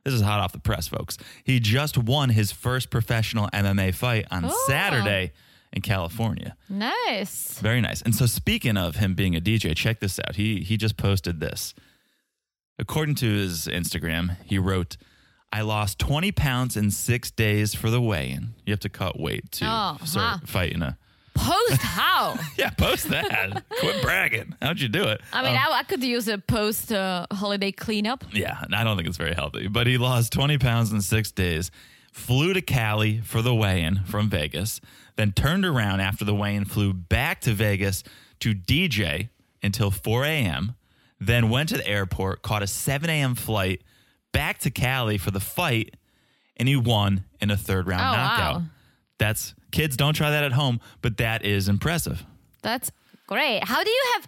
This 0.04 0.14
is 0.14 0.20
hot 0.22 0.40
off 0.40 0.52
the 0.52 0.58
press, 0.58 0.88
folks. 0.88 1.16
He 1.44 1.60
just 1.60 1.96
won 1.98 2.30
his 2.30 2.50
first 2.50 2.90
professional 2.90 3.48
MMA 3.52 3.94
fight 3.94 4.26
on 4.30 4.44
Oh. 4.46 4.64
Saturday 4.66 5.32
in 5.72 5.82
California. 5.82 6.56
nice. 6.68 7.58
Very 7.60 7.80
nice. 7.80 8.02
And 8.02 8.14
so 8.14 8.26
speaking 8.26 8.76
of 8.76 8.96
him 8.96 9.14
being 9.14 9.36
a 9.36 9.40
DJ, 9.40 9.74
check 9.76 10.00
this 10.00 10.18
out. 10.26 10.36
He 10.36 10.60
he 10.60 10.76
just 10.76 10.96
posted 10.96 11.40
this. 11.40 11.74
According 12.78 13.16
to 13.16 13.26
his 13.32 13.66
Instagram, 13.66 14.36
he 14.44 14.58
wrote, 14.58 14.96
I 15.52 15.62
lost 15.62 15.98
20 15.98 16.30
pounds 16.32 16.76
in 16.76 16.90
six 16.90 17.30
days 17.30 17.74
for 17.74 17.90
the 17.90 18.00
weigh-in. 18.00 18.54
You 18.64 18.72
have 18.72 18.80
to 18.80 18.88
cut 18.88 19.18
weight 19.18 19.50
to 19.52 19.64
Oh, 19.66 19.96
start 20.04 20.40
huh. 20.40 20.46
fighting 20.46 20.82
a 20.82 20.96
Post 21.34 21.80
how? 21.82 22.36
Yeah, 22.58 22.70
post 22.70 23.08
that. 23.10 23.62
Quit 23.80 24.02
bragging. 24.02 24.54
How'd 24.60 24.80
you 24.80 24.88
do 24.88 25.04
it? 25.04 25.20
I 25.32 25.42
mean, 25.42 25.52
Um, 25.52 25.58
I, 25.70 25.78
I 25.78 25.82
could 25.84 26.02
use 26.02 26.26
a 26.26 26.38
post 26.38 26.90
uh, 26.92 27.26
holiday 27.30 27.70
cleanup. 27.70 28.24
yeah, 28.32 28.64
I 28.72 28.82
don't 28.84 28.96
think 28.96 29.06
it's 29.08 29.16
very 29.16 29.34
healthy. 29.34 29.68
But 29.68 29.86
he 29.86 29.98
lost 29.98 30.32
20 30.32 30.58
pounds 30.58 30.92
in 30.92 31.00
six 31.00 31.30
days, 31.30 31.70
flew 32.12 32.52
to 32.52 32.60
Cali 32.62 33.20
for 33.20 33.42
the 33.42 33.54
weigh 33.54 33.82
in 33.82 34.04
from 34.04 34.28
Vegas, 34.28 34.80
then 35.16 35.32
turned 35.32 35.64
around 35.64 36.00
after 36.00 36.24
the 36.24 36.34
weigh 36.34 36.54
in, 36.56 36.64
flew 36.64 36.92
back 36.92 37.40
to 37.42 37.52
Vegas 37.52 38.02
to 38.40 38.54
DJ 38.54 39.28
until 39.62 39.90
4 39.90 40.24
a.m., 40.24 40.74
then 41.20 41.48
went 41.50 41.68
to 41.70 41.76
the 41.76 41.86
airport, 41.86 42.42
caught 42.42 42.62
a 42.62 42.66
7 42.66 43.10
a.m. 43.10 43.34
flight 43.34 43.82
back 44.32 44.58
to 44.58 44.70
Cali 44.70 45.18
for 45.18 45.30
the 45.32 45.40
fight, 45.40 45.96
and 46.56 46.68
he 46.68 46.76
won 46.76 47.24
in 47.40 47.50
a 47.50 47.56
third 47.56 47.88
round 47.88 48.02
Oh, 48.02 48.12
knockout. 48.20 48.54
wow. 48.60 48.62
That's 49.18 49.54
kids, 49.72 49.96
don't 49.96 50.14
try 50.14 50.30
that 50.30 50.44
at 50.44 50.52
home, 50.52 50.80
but 51.02 51.16
that 51.16 51.44
is 51.44 51.68
impressive. 51.68 52.24
That's 52.62 52.92
great. 53.26 53.64
How 53.64 53.82
do 53.82 53.90
you 53.90 54.02
have? 54.14 54.26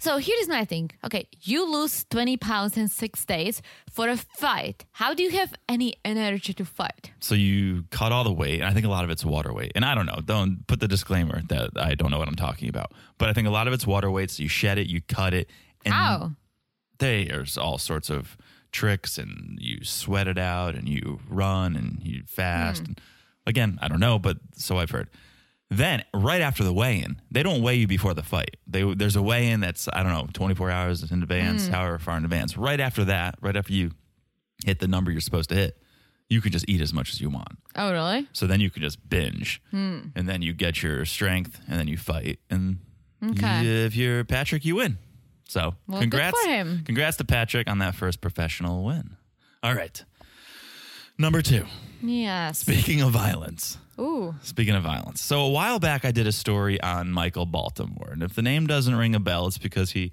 So 0.00 0.18
here's 0.18 0.48
my 0.48 0.64
thing. 0.64 0.90
Okay, 1.04 1.26
you 1.42 1.70
lose 1.70 2.04
20 2.10 2.36
pounds 2.36 2.76
in 2.76 2.86
six 2.88 3.24
days 3.24 3.60
for 3.90 4.08
a 4.08 4.16
fight. 4.16 4.84
How 4.92 5.12
do 5.12 5.22
you 5.24 5.30
have 5.30 5.52
any 5.68 5.94
energy 6.04 6.52
to 6.54 6.64
fight? 6.64 7.10
So 7.20 7.34
you 7.34 7.84
cut 7.90 8.12
all 8.12 8.22
the 8.22 8.32
weight. 8.32 8.60
and 8.60 8.68
I 8.68 8.72
think 8.72 8.86
a 8.86 8.88
lot 8.88 9.02
of 9.04 9.10
it's 9.10 9.24
water 9.24 9.52
weight. 9.52 9.72
And 9.74 9.84
I 9.84 9.94
don't 9.96 10.06
know. 10.06 10.20
Don't 10.24 10.66
put 10.68 10.78
the 10.80 10.86
disclaimer 10.88 11.42
that 11.48 11.70
I 11.76 11.94
don't 11.96 12.10
know 12.12 12.18
what 12.18 12.28
I'm 12.28 12.36
talking 12.36 12.68
about. 12.68 12.92
But 13.18 13.28
I 13.28 13.32
think 13.32 13.48
a 13.48 13.50
lot 13.50 13.66
of 13.66 13.72
it's 13.72 13.86
water 13.86 14.10
weight. 14.10 14.30
So 14.30 14.42
you 14.44 14.48
shed 14.48 14.78
it, 14.78 14.86
you 14.86 15.00
cut 15.00 15.34
it, 15.34 15.50
and 15.84 15.92
How? 15.94 16.32
there's 16.98 17.58
all 17.58 17.78
sorts 17.78 18.08
of 18.10 18.36
tricks, 18.70 19.18
and 19.18 19.58
you 19.60 19.84
sweat 19.84 20.28
it 20.28 20.38
out, 20.38 20.74
and 20.74 20.88
you 20.88 21.20
run, 21.28 21.74
and 21.74 21.98
you 22.02 22.22
fast. 22.26 22.80
Hmm. 22.82 22.86
And 22.86 23.00
again, 23.46 23.78
I 23.82 23.88
don't 23.88 24.00
know, 24.00 24.18
but 24.18 24.38
so 24.54 24.78
I've 24.78 24.90
heard. 24.90 25.08
Then 25.70 26.02
right 26.14 26.40
after 26.40 26.64
the 26.64 26.72
weigh-in, 26.72 27.20
they 27.30 27.42
don't 27.42 27.60
weigh 27.62 27.76
you 27.76 27.86
before 27.86 28.14
the 28.14 28.22
fight. 28.22 28.56
They, 28.66 28.94
there's 28.94 29.16
a 29.16 29.22
weigh-in 29.22 29.60
that's 29.60 29.86
I 29.92 30.02
don't 30.02 30.12
know 30.12 30.26
24 30.32 30.70
hours 30.70 31.10
in 31.10 31.22
advance, 31.22 31.68
however 31.68 31.98
far 31.98 32.16
in 32.16 32.24
advance. 32.24 32.56
Right 32.56 32.80
after 32.80 33.04
that, 33.04 33.34
right 33.42 33.54
after 33.56 33.72
you 33.74 33.90
hit 34.64 34.78
the 34.78 34.88
number 34.88 35.10
you're 35.10 35.20
supposed 35.20 35.50
to 35.50 35.54
hit, 35.56 35.76
you 36.30 36.40
can 36.40 36.52
just 36.52 36.64
eat 36.68 36.80
as 36.80 36.92
much 36.94 37.10
as 37.12 37.20
you 37.20 37.28
want. 37.30 37.58
Oh, 37.76 37.92
really? 37.92 38.26
So 38.32 38.46
then 38.46 38.60
you 38.60 38.70
can 38.70 38.82
just 38.82 39.08
binge, 39.08 39.62
Hmm. 39.70 40.00
and 40.16 40.26
then 40.28 40.40
you 40.42 40.52
get 40.54 40.82
your 40.82 41.04
strength, 41.04 41.60
and 41.68 41.78
then 41.78 41.86
you 41.88 41.96
fight, 41.98 42.38
and 42.50 42.78
Okay. 43.22 43.64
you- 43.64 43.70
if 43.86 43.94
you're 43.96 44.24
Patrick, 44.24 44.64
you 44.64 44.76
win. 44.76 44.98
So 45.48 45.74
Well, 45.86 46.00
congrats, 46.00 46.38
for 46.40 46.48
him. 46.50 46.82
congrats 46.84 47.16
to 47.18 47.24
Patrick 47.24 47.68
on 47.68 47.78
that 47.78 47.94
first 47.94 48.20
professional 48.20 48.84
win. 48.84 49.16
All 49.62 49.74
right, 49.74 50.02
number 51.18 51.42
two. 51.42 51.64
Yes. 52.00 52.60
Speaking 52.60 53.02
of 53.02 53.10
violence, 53.10 53.76
Ooh. 53.98 54.34
speaking 54.42 54.74
of 54.74 54.82
violence. 54.84 55.20
So 55.20 55.40
a 55.40 55.50
while 55.50 55.78
back, 55.80 56.04
I 56.04 56.12
did 56.12 56.26
a 56.26 56.32
story 56.32 56.80
on 56.80 57.10
Michael 57.10 57.46
Baltimore, 57.46 58.10
and 58.12 58.22
if 58.22 58.34
the 58.34 58.42
name 58.42 58.66
doesn't 58.66 58.94
ring 58.94 59.14
a 59.14 59.20
bell, 59.20 59.46
it's 59.48 59.58
because 59.58 59.90
he 59.92 60.12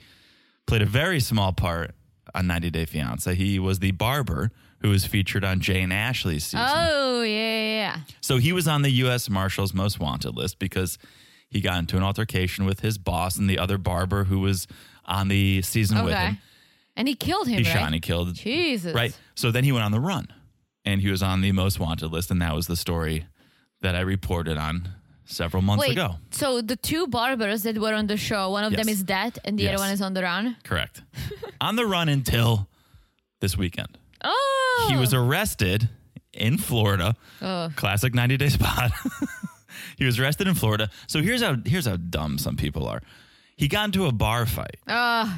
played 0.66 0.82
a 0.82 0.86
very 0.88 1.20
small 1.20 1.54
part 1.54 1.92
on 2.34 2.48
90 2.48 2.72
Day 2.72 2.86
Fiance. 2.86 3.34
He 3.36 3.60
was 3.60 3.80
the 3.80 3.92
barber 3.92 4.52
who 4.80 4.90
was 4.90 5.06
featured 5.06 5.44
on 5.44 5.60
Jane 5.60 5.92
Ashley's 5.92 6.44
season. 6.46 6.66
Oh, 6.68 7.22
yeah, 7.22 7.30
yeah, 7.30 7.64
yeah. 7.76 7.98
So 8.22 8.38
he 8.38 8.52
was 8.52 8.68
on 8.68 8.82
the 8.82 8.90
U.S. 8.92 9.30
Marshals 9.30 9.74
Most 9.74 10.00
Wanted 10.00 10.36
list 10.36 10.58
because 10.60 10.98
he 11.50 11.62
got 11.62 11.78
into 11.80 11.98
an 11.98 12.04
altercation 12.04 12.66
with 12.66 12.80
his 12.82 12.98
boss 12.98 13.38
and 13.38 13.48
the 13.50 13.60
other 13.60 13.78
barber 13.78 14.24
who 14.26 14.40
was 14.40 14.68
on 15.06 15.28
the 15.28 15.62
season 15.62 16.04
with 16.04 16.14
Okay. 16.14 16.26
him. 16.30 16.38
And 16.96 17.08
he 17.08 17.14
killed 17.16 17.48
him, 17.48 17.58
He 17.64 17.70
right? 17.70 17.74
shot 17.74 17.86
and 17.86 17.94
he 17.94 18.00
killed. 18.02 18.34
Jesus. 18.34 18.94
Right. 18.94 19.16
So 19.36 19.52
then 19.52 19.64
he 19.64 19.72
went 19.72 19.86
on 19.86 19.92
the 19.92 20.00
run 20.00 20.28
and 20.86 21.02
he 21.02 21.10
was 21.10 21.22
on 21.24 21.42
the 21.42 21.52
Most 21.52 21.80
Wanted 21.80 22.12
list. 22.12 22.32
And 22.32 22.42
that 22.42 22.54
was 22.56 22.68
the 22.68 22.76
story 22.76 23.26
that 23.82 23.96
I 23.96 24.02
reported 24.02 24.58
on 24.58 24.90
several 25.26 25.62
months 25.64 25.82
Wait, 25.82 25.94
ago. 25.94 26.16
so 26.32 26.62
the 26.62 26.76
two 26.76 27.08
barbers 27.08 27.64
that 27.64 27.78
were 27.78 27.94
on 27.94 28.08
the 28.08 28.18
show, 28.18 28.52
one 28.52 28.64
of 28.64 28.74
them 28.76 28.88
is 28.88 29.04
dead 29.04 29.40
and 29.44 29.58
the 29.58 29.64
Yes. 29.64 29.74
other 29.74 29.84
one 29.84 29.92
is 29.92 30.02
on 30.02 30.14
the 30.14 30.22
run? 30.22 30.56
Correct. 30.64 31.02
on 31.62 31.76
the 31.76 31.86
run 31.86 32.10
until 32.10 32.68
this 33.42 33.58
weekend. 33.58 33.98
Oh. 34.24 34.86
He 34.90 34.96
was 34.96 35.14
arrested 35.14 35.90
in 36.34 36.58
Florida. 36.58 37.16
Oh. 37.42 37.72
Classic 37.76 38.14
90 38.14 38.38
day 38.38 38.50
spot. 38.50 38.92
he 39.98 40.06
was 40.06 40.20
arrested 40.20 40.48
in 40.48 40.54
Florida. 40.56 40.90
So 41.08 41.22
here's 41.22 41.42
how 41.42 41.58
here's 41.66 41.86
how 41.88 41.96
dumb 41.98 42.38
some 42.38 42.56
people 42.56 42.88
are. 42.88 43.02
He 43.58 43.68
got 43.68 43.86
into 43.86 44.06
a 44.06 44.12
bar 44.12 44.46
fight. 44.46 44.78
Uh, 44.88 45.34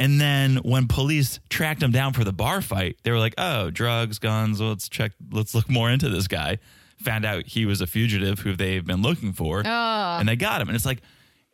And 0.00 0.20
then 0.20 0.56
when 0.64 0.88
police 0.88 1.38
tracked 1.50 1.82
him 1.82 1.92
down 1.92 2.14
for 2.14 2.24
the 2.24 2.32
bar 2.32 2.62
fight, 2.62 2.96
they 3.04 3.10
were 3.12 3.18
like, 3.18 3.34
"Oh, 3.38 3.70
drugs, 3.70 4.18
guns. 4.18 4.60
Let's 4.60 4.88
check. 4.88 5.12
Let's 5.30 5.54
look 5.54 5.68
more 5.68 5.90
into 5.90 6.08
this 6.08 6.26
guy." 6.26 6.58
Found 7.04 7.24
out 7.24 7.46
he 7.46 7.66
was 7.66 7.80
a 7.80 7.86
fugitive 7.86 8.40
who 8.40 8.56
they've 8.56 8.84
been 8.84 9.02
looking 9.02 9.32
for, 9.32 9.62
ah. 9.64 10.18
and 10.18 10.28
they 10.28 10.36
got 10.36 10.60
him. 10.60 10.68
And 10.68 10.76
it's 10.76 10.84
like, 10.86 11.00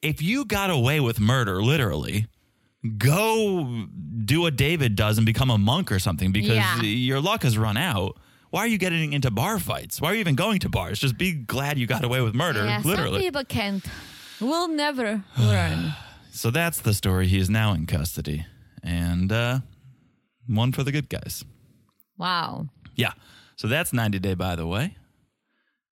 if 0.02 0.22
you 0.22 0.44
got 0.44 0.70
away 0.70 0.98
with 1.00 1.20
murder, 1.20 1.62
literally, 1.62 2.26
go 2.98 3.86
do 4.24 4.40
what 4.42 4.56
David 4.56 4.96
does 4.96 5.18
and 5.18 5.26
become 5.26 5.50
a 5.50 5.58
monk 5.58 5.90
or 5.92 5.98
something 5.98 6.32
because 6.32 6.56
Yeah. 6.56 6.80
your 6.82 7.20
luck 7.20 7.42
has 7.42 7.56
run 7.58 7.76
out. 7.76 8.16
Why 8.50 8.60
are 8.60 8.66
you 8.68 8.78
getting 8.78 9.12
into 9.12 9.30
bar 9.30 9.58
fights? 9.58 10.00
Why 10.00 10.10
are 10.10 10.14
you 10.14 10.20
even 10.20 10.34
going 10.34 10.60
to 10.60 10.68
bars? 10.68 10.98
Just 10.98 11.18
be 11.18 11.32
glad 11.32 11.78
you 11.78 11.86
got 11.86 12.04
away 12.04 12.20
with 12.20 12.34
murder, 12.34 12.64
yeah, 12.64 12.80
some 12.80 12.90
literally. 12.90 13.20
people 13.20 13.44
can't. 13.44 13.84
Will 14.40 14.68
never 14.68 15.24
learn. 15.38 15.94
So 16.36 16.50
that's 16.50 16.80
the 16.82 16.92
story. 16.92 17.28
He 17.28 17.38
is 17.38 17.48
now 17.48 17.72
in 17.72 17.86
custody, 17.86 18.44
and 18.82 19.32
uh, 19.32 19.60
one 20.46 20.70
for 20.70 20.82
the 20.82 20.92
good 20.92 21.08
guys. 21.08 21.42
Wow. 22.18 22.66
Yeah. 22.94 23.12
So 23.56 23.68
that's 23.68 23.94
90 23.94 24.18
Day, 24.18 24.34
by 24.34 24.54
the 24.54 24.66
way. 24.66 24.98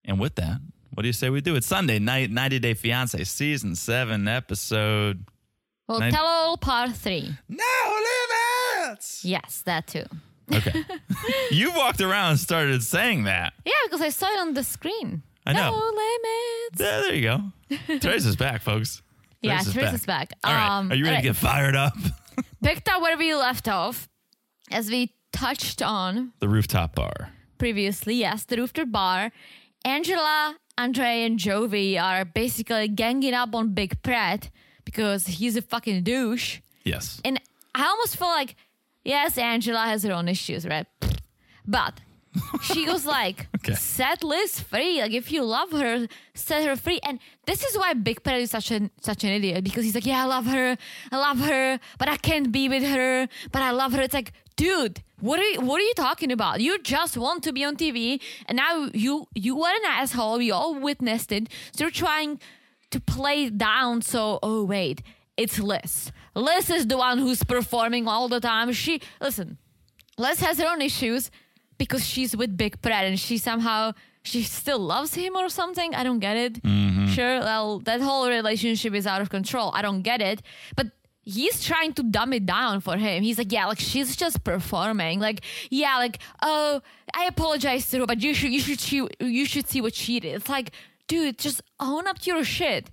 And 0.05 0.21
with 0.21 0.35
that, 0.35 0.61
what 0.93 1.01
do 1.03 1.07
you 1.07 1.15
say 1.15 1.31
we 1.31 1.41
do? 1.41 1.57
It's 1.57 1.67
Sunday 1.67 1.99
night, 1.99 2.31
90 2.31 2.59
Day 2.59 2.75
Fiance, 2.75 3.25
season 3.25 3.75
seven, 3.75 4.29
episode. 4.29 5.25
Well, 5.89 6.01
Nine- 6.01 6.13
tell 6.13 6.27
all 6.27 6.59
part 6.59 6.93
three. 6.93 7.35
No 7.49 8.01
limits. 8.83 9.25
Yes, 9.25 9.63
that 9.65 9.87
too. 9.87 10.05
Okay. 10.53 10.85
you 11.53 11.73
walked 11.73 12.03
around 12.03 12.33
and 12.33 12.39
started 12.39 12.83
saying 12.83 13.25
that. 13.25 13.55
Yeah, 13.65 13.73
because 13.85 14.03
I 14.03 14.11
saw 14.11 14.27
it 14.27 14.39
on 14.41 14.53
the 14.53 14.63
screen. 14.63 15.23
I 15.47 15.55
know. 15.55 15.71
No 15.71 15.77
limits. 15.79 16.81
Yeah, 16.81 17.01
there 17.01 17.15
you 17.15 17.23
go. 17.89 17.99
Trace 18.01 18.27
is 18.27 18.37
back, 18.37 18.61
folks. 18.61 19.01
Yeah, 19.45 19.61
Trace 19.61 19.73
Trace 19.73 19.95
is 19.95 20.07
back. 20.07 20.33
All 20.43 20.53
right. 20.53 20.79
Um, 20.79 20.91
Are 20.91 20.95
you 20.95 21.05
ready 21.05 21.17
all 21.17 21.23
to 21.23 21.29
get 21.29 21.37
fired 21.37 21.77
up? 21.77 21.95
Picked 22.63 22.89
up 22.89 23.01
where 23.03 23.17
we 23.17 23.35
left 23.35 23.69
off, 23.69 24.09
as 24.71 24.91
we 24.91 25.15
touched 25.33 25.83
on 25.83 26.33
the 26.41 26.49
rooftop 26.49 26.95
bar. 26.95 27.31
previously. 27.59 28.15
Yes, 28.15 28.45
the 28.45 28.57
rooftop 28.57 28.91
bar. 28.91 29.33
Angela, 29.85 30.57
Andre, 30.79 31.23
and 31.25 31.39
Jovi 31.39 32.01
are 32.01 32.25
basically 32.25 32.89
ganging 32.89 33.35
up 33.35 33.55
on 33.55 33.75
Big 33.75 34.03
Pratt 34.03 34.51
because 34.85 35.27
he's 35.27 35.57
a 35.57 35.63
fucking 35.63 36.03
douche. 36.05 36.61
Yes. 36.85 37.21
And 37.25 37.39
I 37.75 37.85
almost 37.87 38.17
feel 38.17 38.29
like, 38.29 38.57
yes, 39.05 39.37
Angela 39.39 39.81
has 39.81 40.03
her 40.05 40.13
own 40.13 40.29
issues, 40.29 40.67
right? 40.67 40.87
But 41.67 42.01
she 42.63 42.87
was 42.87 43.07
like, 43.07 43.47
Okay. 43.57 43.75
set 43.75 44.23
Liz 44.25 44.61
free. 44.61 45.01
Like, 45.01 45.13
if 45.13 45.31
you 45.31 45.43
love 45.45 45.71
her, 45.73 46.07
set 46.35 46.65
her 46.67 46.77
free. 46.77 47.01
And 47.03 47.19
this 47.47 47.63
is 47.65 47.77
why 47.79 47.95
Big 47.95 48.23
Pratt 48.23 48.41
is 48.41 48.51
such 48.51 48.71
an 48.71 48.91
such 49.01 49.25
an 49.25 49.31
idiot 49.31 49.65
because 49.65 49.85
he's 49.85 49.95
like, 49.95 50.07
yeah, 50.07 50.23
I 50.23 50.27
love 50.27 50.47
her, 50.47 50.77
I 51.13 51.17
love 51.17 51.39
her, 51.41 51.79
but 51.99 52.09
I 52.09 52.17
can't 52.17 52.51
be 52.53 52.69
with 52.69 52.83
her, 52.85 53.29
but 53.53 53.63
I 53.63 53.71
love 53.71 53.93
her. 53.93 54.03
It's 54.03 54.15
like, 54.15 54.33
dude, 54.57 55.03
what 55.21 55.39
are 55.41 55.45
you, 55.45 55.61
what 55.61 55.81
are 55.81 55.85
you 55.85 55.95
talking 55.95 56.33
about? 56.33 56.61
You 56.61 56.79
just 56.83 57.17
want 57.17 57.43
to 57.45 57.53
be 57.53 57.65
on 57.65 57.77
TV, 57.77 58.21
and 58.47 58.57
now 58.57 58.89
you 58.93 59.27
you 59.35 59.63
are 59.63 59.75
an 59.75 59.85
asshole. 59.87 60.39
We 60.39 60.51
all 60.51 60.75
witnessed 60.75 61.33
it. 61.33 61.49
So 61.73 61.85
you're 61.85 61.91
trying 61.91 62.41
to 62.91 63.01
play 63.01 63.49
down. 63.51 64.03
So, 64.03 64.39
oh 64.43 64.65
wait, 64.65 65.03
it's 65.37 65.59
Liz. 65.59 66.13
Liz 66.35 66.69
is 66.71 66.87
the 66.89 66.97
one 66.97 67.19
who's 67.19 67.45
performing 67.45 68.09
all 68.09 68.29
the 68.29 68.41
time. 68.41 68.73
She 68.73 69.01
listen. 69.21 69.59
Liz 70.17 70.41
has 70.41 70.59
her 70.59 70.67
own 70.69 70.81
issues 70.81 71.31
because 71.87 72.05
she's 72.07 72.37
with 72.37 72.57
Big 72.57 72.81
Pratt 72.83 73.05
and 73.05 73.19
she 73.19 73.39
somehow 73.39 73.93
she 74.23 74.43
still 74.43 74.79
loves 74.79 75.15
him 75.15 75.37
or 75.37 75.49
something. 75.49 75.95
I 75.95 76.03
don't 76.03 76.19
get 76.19 76.37
it. 76.37 76.63
Mm-hmm. 76.63 77.07
Sure, 77.09 77.41
well, 77.41 77.81
that 77.81 78.01
whole 78.01 78.29
relationship 78.29 78.95
is 78.95 79.07
out 79.07 79.21
of 79.21 79.29
control. 79.31 79.71
I 79.75 79.83
don't 79.83 80.03
get 80.03 80.21
it. 80.21 80.43
But 80.77 80.89
he's 81.23 81.63
trying 81.63 81.93
to 81.95 82.03
dumb 82.03 82.33
it 82.33 82.47
down 82.47 82.81
for 82.81 82.97
him. 82.97 83.23
He's 83.23 83.39
like, 83.39 83.53
yeah, 83.53 83.67
like 83.67 83.81
she's 83.81 84.17
just 84.17 84.43
performing. 84.45 85.21
Like, 85.21 85.43
yeah, 85.71 85.97
like, 85.99 86.19
oh, 86.43 86.81
I 87.15 87.27
apologize 87.27 87.89
to 87.91 88.01
her, 88.01 88.07
but 88.07 88.23
you 88.23 88.35
should 88.35 88.53
you 88.53 88.61
should 88.61 88.81
see 88.81 89.07
you 89.21 89.47
should 89.47 89.69
see 89.69 89.81
what 89.81 89.95
she 89.95 90.21
did. 90.21 90.37
It's 90.37 90.49
like, 90.49 90.71
dude, 91.07 91.39
just 91.39 91.63
own 91.81 92.07
up 92.07 92.19
to 92.21 92.31
your 92.31 92.45
shit. 92.45 92.91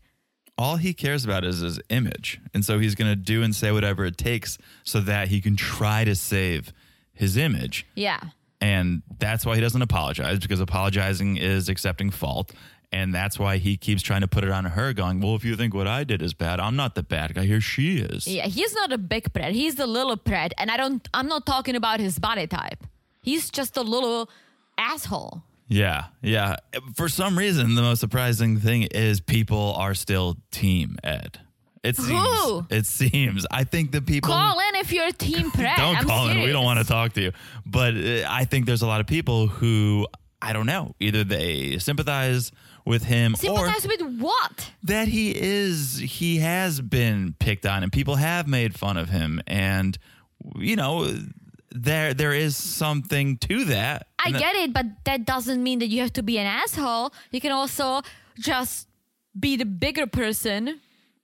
All 0.58 0.76
he 0.76 0.94
cares 0.94 1.26
about 1.26 1.44
is 1.44 1.60
his 1.62 1.80
image. 1.90 2.40
And 2.54 2.64
so 2.64 2.78
he's 2.78 2.94
going 2.94 3.10
to 3.10 3.16
do 3.16 3.42
and 3.42 3.56
say 3.56 3.72
whatever 3.72 4.06
it 4.06 4.18
takes 4.18 4.60
so 4.84 5.00
that 5.00 5.30
he 5.30 5.42
can 5.42 5.56
try 5.56 6.04
to 6.04 6.14
save 6.14 6.72
his 7.14 7.36
image. 7.36 7.88
Yeah. 7.96 8.20
And 8.62 9.02
that's 9.18 9.46
why 9.46 9.56
he 9.56 9.62
doesn't 9.62 9.82
apologize 9.82 10.40
because 10.40 10.60
apologizing 10.60 11.38
is 11.38 11.68
accepting 11.68 12.12
fault. 12.12 12.54
And 12.94 13.14
that's 13.14 13.40
why 13.40 13.58
he 13.58 13.78
keeps 13.78 14.02
trying 14.02 14.22
to 14.22 14.28
put 14.28 14.44
it 14.44 14.52
on 14.52 14.66
her, 14.66 14.94
going, 14.94 15.22
Well, 15.22 15.36
if 15.36 15.46
you 15.46 15.56
think 15.56 15.74
what 15.74 15.88
I 15.88 16.04
did 16.04 16.22
is 16.22 16.34
bad, 16.34 16.60
I'm 16.60 16.76
not 16.76 16.94
the 16.94 17.04
bad 17.04 17.34
guy. 17.34 17.46
Here 17.46 17.62
she 17.62 18.00
is. 18.00 18.28
Yeah, 18.28 18.48
he's 18.48 18.74
not 18.76 18.92
a 18.92 18.98
big 18.98 19.32
pred. 19.32 19.54
He's 19.54 19.76
the 19.76 19.88
little 19.88 20.18
pred, 20.18 20.52
and 20.58 20.70
I 20.70 20.76
don't. 20.78 21.08
I'm 21.14 21.28
not 21.28 21.46
talking 21.46 21.76
about 21.78 22.02
his 22.02 22.20
body 22.20 22.48
type. 22.48 22.86
He's 23.22 23.50
just 23.50 23.78
a 23.78 23.82
little 23.82 24.30
asshole. 24.78 25.44
Yeah, 25.70 26.08
yeah. 26.22 26.58
For 26.96 27.08
some 27.08 27.38
reason, 27.38 27.76
the 27.76 27.82
most 27.82 28.02
surprising 28.02 28.60
thing 28.60 28.84
is 28.84 29.22
people 29.22 29.74
are 29.78 29.94
still 29.94 30.36
Team 30.52 30.98
Ed. 31.02 31.40
It 31.84 31.98
seems. 31.98 32.10
Who? 32.10 32.66
It 32.70 32.86
seems. 32.86 33.46
I 33.50 33.64
think 33.64 33.92
the 33.92 34.02
people. 34.02 34.30
Call 34.30 34.60
in 34.60 34.76
if 34.76 34.92
you're 34.94 35.08
a 35.08 35.12
team 35.12 35.50
pred. 35.52 35.76
don't 35.78 35.98
I'm 35.98 36.06
call 36.06 36.30
in. 36.30 36.42
We 36.42 36.52
don't 36.52 36.64
want 36.64 36.80
to 36.80 36.86
talk 36.86 37.14
to 37.14 37.22
you. 37.22 37.32
But 37.66 37.96
uh, 37.96 38.26
I 38.30 38.46
think 38.46 38.66
there's 38.68 38.84
a 38.84 38.88
lot 38.88 39.02
of 39.02 39.08
people 39.08 39.48
who 39.48 40.08
I 40.42 40.54
don't 40.54 40.66
know. 40.68 40.96
Either 41.00 41.24
they 41.24 41.78
sympathize 41.80 42.52
with 42.86 43.04
him 43.04 43.34
or 43.34 43.38
Sympathize 43.38 43.88
with 43.88 44.02
what? 44.20 44.72
that 44.84 45.08
he 45.08 45.36
is 45.36 45.98
he 46.00 46.38
has 46.38 46.82
been 46.82 47.36
picked 47.40 47.66
on 47.66 47.84
and 47.84 47.92
people 47.92 48.16
have 48.16 48.48
made 48.48 48.74
fun 48.78 48.98
of 48.98 49.08
him 49.10 49.40
and 49.46 50.00
you 50.56 50.76
know 50.76 51.08
there 51.70 52.16
there 52.16 52.34
is 52.34 52.56
something 52.58 53.38
to 53.38 53.66
that. 53.66 54.08
I 54.24 54.32
that- 54.32 54.40
get 54.40 54.56
it, 54.56 54.74
but 54.74 54.86
that 55.06 55.26
doesn't 55.26 55.62
mean 55.64 55.80
that 55.80 55.88
you 55.88 56.02
have 56.02 56.14
to 56.14 56.24
be 56.24 56.38
an 56.38 56.46
asshole. 56.48 57.14
You 57.32 57.40
can 57.42 57.52
also 57.52 58.02
just 58.40 58.88
be 59.40 59.56
the 59.58 59.66
bigger 59.66 60.08
person 60.08 60.80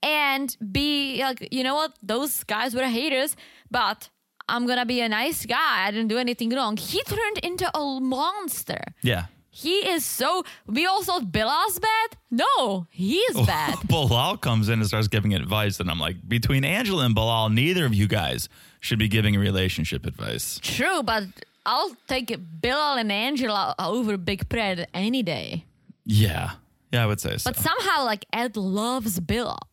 and 0.07 0.55
be 0.71 1.21
like, 1.21 1.47
you 1.51 1.63
know 1.63 1.75
what? 1.75 1.91
Those 2.01 2.43
guys 2.45 2.73
were 2.73 2.83
haters, 2.99 3.35
but 3.69 4.09
I'm 4.47 4.65
gonna 4.65 4.85
be 4.85 5.01
a 5.01 5.09
nice 5.09 5.45
guy. 5.45 5.85
I 5.87 5.91
didn't 5.91 6.07
do 6.07 6.17
anything 6.17 6.49
wrong. 6.51 6.77
He 6.77 7.01
turned 7.03 7.39
into 7.39 7.67
a 7.77 7.99
monster. 7.99 8.81
Yeah. 9.01 9.25
He 9.49 9.77
is 9.89 10.05
so. 10.05 10.43
We 10.67 10.85
all 10.85 11.03
thought 11.03 11.31
Bilal's 11.31 11.79
bad. 11.79 12.09
No, 12.29 12.85
he 12.91 13.17
is 13.29 13.35
bad. 13.55 13.75
Bilal 13.87 14.37
comes 14.37 14.69
in 14.69 14.79
and 14.79 14.87
starts 14.87 15.07
giving 15.07 15.33
advice, 15.33 15.79
and 15.79 15.89
I'm 15.89 15.99
like, 15.99 16.17
between 16.29 16.63
Angela 16.63 17.05
and 17.05 17.15
Bilal, 17.15 17.49
neither 17.49 17.85
of 17.85 17.93
you 17.95 18.07
guys 18.07 18.49
should 18.79 18.99
be 18.99 19.07
giving 19.07 19.35
relationship 19.35 20.05
advice. 20.05 20.59
True, 20.61 21.01
but 21.01 21.23
I'll 21.65 21.95
take 22.07 22.37
Bilal 22.61 22.97
and 22.99 23.11
Angela 23.11 23.73
over 23.79 24.15
Big 24.17 24.47
Pred 24.47 24.85
any 24.93 25.23
day. 25.23 25.65
Yeah, 26.05 26.51
yeah, 26.93 27.03
I 27.03 27.07
would 27.07 27.19
say 27.19 27.37
so. 27.37 27.49
But 27.49 27.57
somehow, 27.57 28.05
like 28.05 28.25
Ed 28.31 28.55
loves 28.57 29.19
Bilal. 29.19 29.67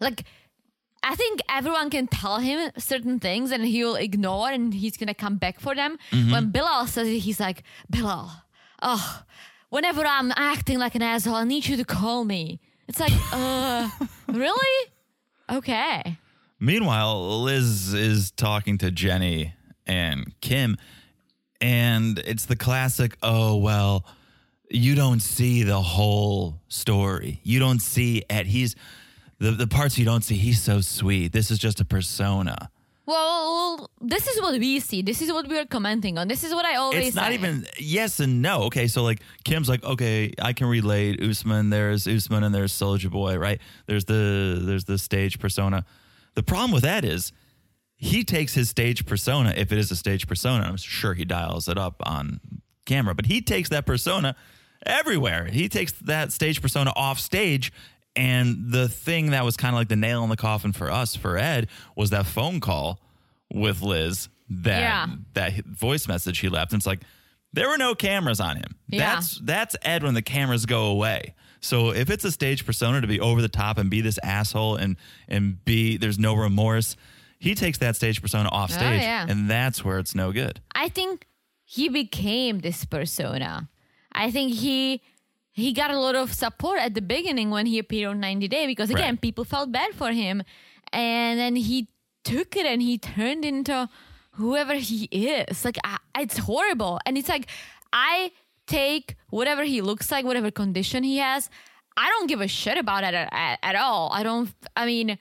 Like, 0.00 0.24
I 1.02 1.14
think 1.14 1.40
everyone 1.48 1.90
can 1.90 2.06
tell 2.08 2.38
him 2.38 2.70
certain 2.78 3.20
things 3.20 3.52
and 3.52 3.64
he'll 3.64 3.94
ignore 3.94 4.50
and 4.50 4.74
he's 4.74 4.96
gonna 4.96 5.14
come 5.14 5.36
back 5.36 5.60
for 5.60 5.74
them. 5.74 5.98
Mm-hmm. 6.10 6.32
When 6.32 6.50
Bilal 6.50 6.86
says 6.86 7.08
it, 7.08 7.20
he's 7.20 7.38
like, 7.38 7.62
Bilal, 7.88 8.30
oh, 8.82 9.22
whenever 9.68 10.04
I'm 10.04 10.32
acting 10.36 10.78
like 10.78 10.94
an 10.94 11.02
asshole, 11.02 11.36
I 11.36 11.44
need 11.44 11.66
you 11.66 11.76
to 11.76 11.84
call 11.84 12.24
me. 12.24 12.60
It's 12.88 13.00
like, 13.00 13.12
uh, 13.32 13.88
really? 14.28 14.90
Okay. 15.50 16.18
Meanwhile, 16.58 17.42
Liz 17.42 17.94
is 17.94 18.30
talking 18.30 18.78
to 18.78 18.90
Jenny 18.90 19.54
and 19.86 20.34
Kim, 20.40 20.76
and 21.60 22.18
it's 22.20 22.46
the 22.46 22.56
classic, 22.56 23.16
oh, 23.22 23.56
well, 23.56 24.04
you 24.70 24.94
don't 24.94 25.20
see 25.20 25.62
the 25.62 25.80
whole 25.80 26.60
story. 26.68 27.40
You 27.44 27.60
don't 27.60 27.80
see 27.80 28.24
Ed. 28.28 28.46
He's 28.46 28.74
the, 29.38 29.50
the 29.52 29.66
parts 29.66 29.98
you 29.98 30.04
don't 30.04 30.22
see, 30.22 30.36
he's 30.36 30.62
so 30.62 30.80
sweet. 30.80 31.32
This 31.32 31.50
is 31.50 31.58
just 31.58 31.80
a 31.80 31.84
persona. 31.84 32.70
Well, 33.06 33.88
this 34.00 34.26
is 34.26 34.40
what 34.42 34.58
we 34.58 34.80
see. 34.80 35.00
This 35.00 35.22
is 35.22 35.32
what 35.32 35.46
we 35.48 35.56
are 35.58 35.64
commenting 35.64 36.18
on. 36.18 36.26
This 36.26 36.42
is 36.42 36.52
what 36.52 36.64
I 36.64 36.74
always 36.74 37.06
It's 37.06 37.16
not 37.16 37.28
say. 37.28 37.34
even 37.34 37.64
yes 37.78 38.18
and 38.18 38.42
no. 38.42 38.62
Okay, 38.64 38.88
so 38.88 39.04
like 39.04 39.20
Kim's 39.44 39.68
like, 39.68 39.84
okay, 39.84 40.32
I 40.42 40.52
can 40.52 40.66
relate. 40.66 41.22
Usman, 41.22 41.70
there's 41.70 42.08
Usman 42.08 42.42
and 42.42 42.52
there's 42.52 42.72
Soldier 42.72 43.08
Boy, 43.08 43.38
right? 43.38 43.60
There's 43.86 44.06
the 44.06 44.58
there's 44.60 44.86
the 44.86 44.98
stage 44.98 45.38
persona. 45.38 45.84
The 46.34 46.42
problem 46.42 46.72
with 46.72 46.82
that 46.82 47.04
is 47.04 47.30
he 47.94 48.24
takes 48.24 48.54
his 48.54 48.68
stage 48.70 49.06
persona, 49.06 49.54
if 49.56 49.70
it 49.70 49.78
is 49.78 49.90
a 49.92 49.96
stage 49.96 50.26
persona, 50.26 50.64
I'm 50.64 50.76
sure 50.76 51.14
he 51.14 51.24
dials 51.24 51.68
it 51.68 51.78
up 51.78 52.02
on 52.04 52.40
camera, 52.86 53.14
but 53.14 53.26
he 53.26 53.40
takes 53.40 53.68
that 53.68 53.86
persona 53.86 54.34
everywhere. 54.84 55.46
He 55.46 55.68
takes 55.68 55.92
that 55.92 56.32
stage 56.32 56.60
persona 56.60 56.92
off 56.96 57.20
stage. 57.20 57.72
And 58.16 58.72
the 58.72 58.88
thing 58.88 59.30
that 59.30 59.44
was 59.44 59.56
kind 59.56 59.74
of 59.74 59.78
like 59.78 59.88
the 59.88 59.96
nail 59.96 60.24
in 60.24 60.30
the 60.30 60.36
coffin 60.36 60.72
for 60.72 60.90
us, 60.90 61.14
for 61.14 61.36
Ed, 61.36 61.68
was 61.94 62.10
that 62.10 62.26
phone 62.26 62.60
call 62.60 62.98
with 63.52 63.82
Liz 63.82 64.28
that 64.48 64.80
Yeah. 64.80 65.06
that 65.34 65.64
voice 65.66 66.08
message 66.08 66.38
he 66.38 66.48
left. 66.48 66.72
And 66.72 66.80
it's 66.80 66.86
like 66.86 67.00
there 67.52 67.68
were 67.68 67.78
no 67.78 67.94
cameras 67.94 68.40
on 68.40 68.56
him. 68.56 68.76
Yeah. 68.88 69.14
That's 69.16 69.38
that's 69.40 69.76
Ed 69.82 70.02
when 70.02 70.14
the 70.14 70.22
cameras 70.22 70.66
go 70.66 70.86
away. 70.86 71.34
So 71.60 71.90
if 71.92 72.10
it's 72.10 72.24
a 72.24 72.30
stage 72.32 72.64
persona 72.64 73.00
to 73.00 73.06
be 73.06 73.18
over 73.20 73.42
the 73.42 73.48
top 73.48 73.76
and 73.78 73.90
be 73.90 74.00
this 74.00 74.18
asshole 74.22 74.76
and 74.76 74.96
and 75.28 75.62
be 75.64 75.96
there's 75.96 76.18
no 76.18 76.34
remorse, 76.34 76.96
he 77.38 77.54
takes 77.54 77.78
that 77.78 77.96
stage 77.96 78.22
persona 78.22 78.48
off 78.50 78.70
Oh, 78.72 78.76
stage, 78.76 79.02
yeah. 79.02 79.26
and 79.28 79.50
that's 79.50 79.84
where 79.84 79.98
it's 79.98 80.14
no 80.14 80.32
good. 80.32 80.60
I 80.74 80.88
think 80.88 81.26
he 81.64 81.88
became 81.88 82.60
this 82.60 82.84
persona. 82.84 83.68
I 84.12 84.30
think 84.30 84.54
he 84.54 85.02
he 85.56 85.72
got 85.72 85.90
a 85.90 85.98
lot 85.98 86.14
of 86.14 86.32
support 86.34 86.78
at 86.80 86.92
the 86.94 87.00
beginning 87.00 87.48
when 87.50 87.64
he 87.66 87.78
appeared 87.78 88.10
on 88.10 88.20
90 88.20 88.46
Day 88.48 88.66
because 88.66 88.90
again 88.90 89.14
Right. 89.14 89.20
people 89.26 89.44
felt 89.44 89.72
bad 89.72 89.94
for 89.94 90.10
him 90.12 90.42
and 90.92 91.40
then 91.40 91.56
he 91.56 91.88
took 92.24 92.56
it 92.56 92.66
and 92.66 92.82
he 92.82 92.98
turned 92.98 93.44
into 93.44 93.88
whoever 94.32 94.74
he 94.74 95.04
is. 95.10 95.64
Like 95.64 95.78
I, 95.82 95.96
it's 96.18 96.38
horrible 96.38 97.00
and 97.06 97.16
it's 97.16 97.28
like 97.28 97.46
I 97.92 98.32
take 98.66 99.16
whatever 99.30 99.64
he 99.64 99.80
looks 99.80 100.10
like, 100.10 100.24
whatever 100.26 100.50
condition 100.50 101.02
he 101.04 101.18
has. 101.18 101.48
I 101.96 102.06
don't 102.10 102.26
give 102.28 102.42
a 102.42 102.48
shit 102.48 102.76
about 102.76 103.04
it 103.04 103.14
at, 103.14 103.28
at, 103.32 103.58
at 103.62 103.76
all. 103.76 104.10
I 104.12 104.22
don't. 104.22 104.50
I 104.76 104.84
mean, 104.84 105.16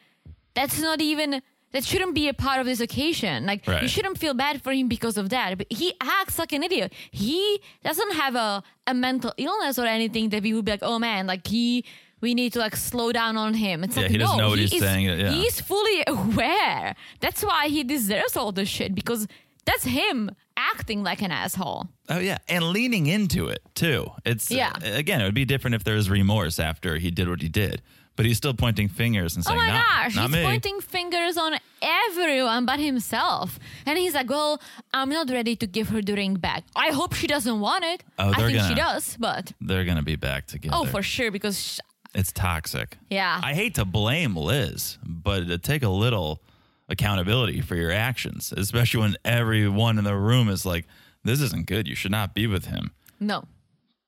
that's 0.54 0.82
not 0.82 1.00
even. 1.02 1.42
That 1.76 1.84
shouldn't 1.84 2.16
be 2.16 2.26
a 2.30 2.34
part 2.34 2.60
of 2.62 2.66
this 2.66 2.80
occasion. 2.80 3.46
Like 3.46 3.62
you 3.84 3.88
shouldn't 3.96 4.18
feel 4.18 4.34
bad 4.34 4.62
for 4.64 4.72
him 4.72 4.88
because 4.88 5.18
of 5.18 5.28
that. 5.36 5.58
But 5.60 5.68
he 5.70 5.88
acts 6.20 6.40
like 6.40 6.52
an 6.54 6.64
idiot. 6.64 6.94
He 7.12 7.60
doesn't 7.84 8.14
have 8.24 8.36
a, 8.36 8.64
a 8.88 8.94
mental 8.94 9.34
illness 9.38 9.78
or 9.78 9.86
anything 9.86 10.30
that 10.30 10.42
we 10.42 10.54
would 10.54 10.66
be 10.66 10.72
like, 10.72 10.84
oh 10.92 11.00
man, 11.00 11.28
like 11.28 11.46
he 11.46 11.84
we 12.22 12.34
need 12.34 12.54
to 12.54 12.60
like 12.60 12.76
slow 12.76 13.12
down 13.12 13.36
on 13.38 13.54
him. 13.54 13.84
It's 13.84 13.96
Yeah, 13.98 14.04
like 14.04 14.12
he 14.12 14.18
doesn't 14.18 14.38
no, 14.38 14.44
know 14.46 14.50
what 14.52 14.60
he's 14.60 14.74
is- 14.74 14.80
saying, 14.82 15.04
yeah. 15.06 15.32
He's 15.32 15.60
fully 15.62 16.04
aware. 16.08 16.96
That's 17.20 17.44
why 17.44 17.68
he 17.68 17.84
deserves 17.84 18.36
all 18.38 18.52
this 18.52 18.70
shit 18.70 18.96
because 18.96 19.28
that's 19.66 19.84
him 19.84 20.32
acting 20.56 21.04
like 21.04 21.22
an 21.22 21.32
asshole. 21.32 21.88
Oh 22.10 22.20
yeah, 22.20 22.38
and 22.48 22.64
leaning 22.70 23.08
into 23.08 23.48
it 23.50 23.60
too. 23.76 24.08
It's 24.26 24.50
Yeah. 24.50 24.72
Uh, 24.82 24.92
again, 24.94 25.20
it 25.22 25.26
would 25.26 25.36
be 25.44 25.46
different 25.46 25.76
if 25.76 25.84
there 25.84 25.96
was 25.96 26.10
remorse 26.10 26.58
after 26.60 26.98
he 26.98 27.12
did 27.12 27.28
what 27.28 27.42
he 27.42 27.50
did, 27.50 27.82
but 28.16 28.26
he's 28.26 28.38
still 28.38 28.54
pointing 28.54 28.88
fingers 28.90 29.36
and 29.36 29.44
saying, 29.46 29.58
Oh 29.60 29.62
my 29.66 29.68
"Nah, 29.68 29.84
gosh, 30.04 30.16
not 30.16 30.30
he's 30.30 30.38
me." 30.38 30.44
pointing 30.44 30.80
fingers 30.82 31.38
on 31.38 31.54
everyone 31.82 32.66
but 32.66 32.80
himself. 32.80 33.60
And 33.86 33.98
he's 33.98 34.14
like, 34.14 34.30
Well, 34.30 34.62
I'm 34.94 35.10
not 35.10 35.30
ready 35.30 35.56
to 35.58 35.68
give 35.68 35.90
her 35.90 36.02
the 36.02 36.14
ring 36.14 36.36
back. 36.36 36.64
I 36.76 36.90
hope 36.92 37.14
she 37.14 37.28
doesn't 37.28 37.60
want 37.60 37.84
it. 37.84 38.04
Oh, 38.18 38.32
I 38.32 38.36
think 38.36 38.50
she 38.52 38.56
gonna- 38.58 38.76
does, 38.76 39.18
but 39.20 39.52
They're 39.62 39.86
gonna 39.86 40.04
be 40.04 40.16
back 40.16 40.48
together. 40.48 40.76
oh, 40.78 40.86
for 40.86 41.02
sure, 41.04 41.32
because 41.32 41.60
sh- 41.62 41.80
It's 42.14 42.32
toxic. 42.32 42.98
Yeah. 43.10 43.42
I 43.44 43.54
hate 43.54 43.76
to 43.76 43.86
blame 43.86 44.36
Liz, 44.38 44.98
but 45.04 45.48
to 45.48 45.58
take 45.58 45.84
a 45.84 45.90
little 45.90 46.42
accountability 46.88 47.62
for 47.62 47.76
your 47.76 47.92
actions, 47.92 48.54
especially 48.56 49.02
when 49.02 49.18
everyone 49.26 49.98
in 49.98 50.04
the 50.06 50.16
room 50.16 50.48
is 50.50 50.66
like, 50.66 50.86
this 51.24 51.42
isn't 51.42 51.66
good. 51.68 51.88
You 51.88 51.96
should 51.96 52.12
not 52.12 52.34
be 52.34 52.48
with 52.48 52.66
him. 52.66 52.92
no. 53.20 53.44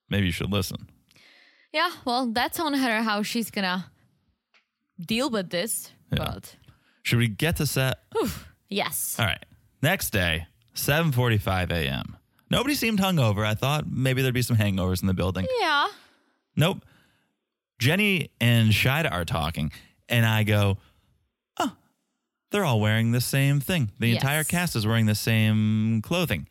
Maybe 0.10 0.28
you 0.28 0.32
should 0.32 0.54
listen. 0.54 0.88
Yeah, 1.74 1.92
well, 2.06 2.28
that's 2.28 2.62
on 2.62 2.74
her 2.76 3.02
how 3.04 3.24
she's 3.24 3.52
gonna 3.52 3.92
deal 5.00 5.30
with 5.30 5.50
this. 5.50 5.92
Yeah. 6.12 6.18
But 6.20 6.56
Should 7.04 7.20
we 7.20 7.28
get 7.28 7.58
to 7.58 7.66
set? 7.66 8.00
yes. 8.70 9.16
All 9.20 9.26
right. 9.26 9.44
Next 9.82 10.12
day, 10.12 10.48
7:45 10.76 11.72
a.m. 11.72 12.18
Nobody 12.50 12.76
seemed 12.76 13.00
hungover. 13.00 13.46
I 13.46 13.54
thought 13.56 13.90
maybe 13.90 14.22
there'd 14.22 14.34
be 14.34 14.42
some 14.42 14.58
hangovers 14.58 15.02
in 15.02 15.08
the 15.08 15.14
building. 15.14 15.46
Yeah. 15.60 15.88
Nope. 16.56 16.84
Jenny 17.80 18.32
and 18.42 18.72
Shaeeda 18.72 19.12
are 19.12 19.26
talking, 19.26 19.72
and 20.10 20.26
I 20.26 20.44
go, 20.44 20.78
oh, 21.60 21.74
they're 22.52 22.66
all 22.66 22.80
wearing 22.80 23.12
the 23.12 23.22
same 23.22 23.60
thing. 23.60 23.92
The 24.00 24.08
Yes. 24.10 24.22
entire 24.22 24.44
cast 24.44 24.76
is 24.76 24.88
wearing 24.88 25.06
the 25.06 25.14
same 25.16 26.02
clothing. 26.02 26.48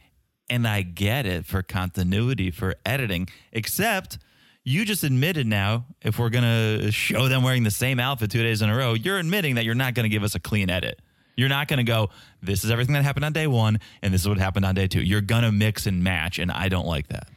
And 0.48 0.68
I 0.68 0.82
get 0.82 1.26
it 1.26 1.44
for 1.44 1.62
continuity, 1.62 2.52
for 2.52 2.76
editing, 2.86 3.28
except 3.50 4.18
you 4.66 4.84
just 4.84 5.04
admitted 5.04 5.46
now, 5.46 5.86
if 6.02 6.18
we're 6.18 6.28
gonna 6.28 6.90
show 6.90 7.28
them 7.28 7.44
wearing 7.44 7.62
the 7.62 7.70
same 7.70 8.00
outfit 8.00 8.32
two 8.32 8.42
days 8.42 8.62
in 8.62 8.68
a 8.68 8.76
row, 8.76 8.94
you're 8.94 9.18
admitting 9.18 9.54
that 9.54 9.64
you're 9.64 9.76
not 9.76 9.94
gonna 9.94 10.08
give 10.08 10.24
us 10.24 10.34
a 10.34 10.40
clean 10.40 10.68
edit. 10.68 11.00
You're 11.36 11.48
not 11.48 11.68
gonna 11.68 11.84
go, 11.84 12.10
this 12.42 12.64
is 12.64 12.70
everything 12.72 12.94
that 12.94 13.04
happened 13.04 13.24
on 13.24 13.32
day 13.32 13.46
one, 13.46 13.78
and 14.02 14.12
this 14.12 14.22
is 14.22 14.28
what 14.28 14.38
happened 14.38 14.64
on 14.64 14.74
day 14.74 14.88
two. 14.88 15.00
You're 15.00 15.20
gonna 15.20 15.52
mix 15.52 15.86
and 15.86 16.02
match, 16.02 16.40
and 16.40 16.50
I 16.50 16.68
don't 16.68 16.86
like 16.86 17.06
that. 17.08 17.28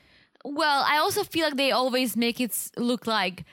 Well, 0.43 0.83
I 0.87 0.97
also 0.97 1.23
feel 1.23 1.45
like 1.45 1.55
they 1.55 1.69
always 1.69 2.17
make 2.17 2.41
it 2.41 2.57
look 2.77 3.05
like, 3.05 3.43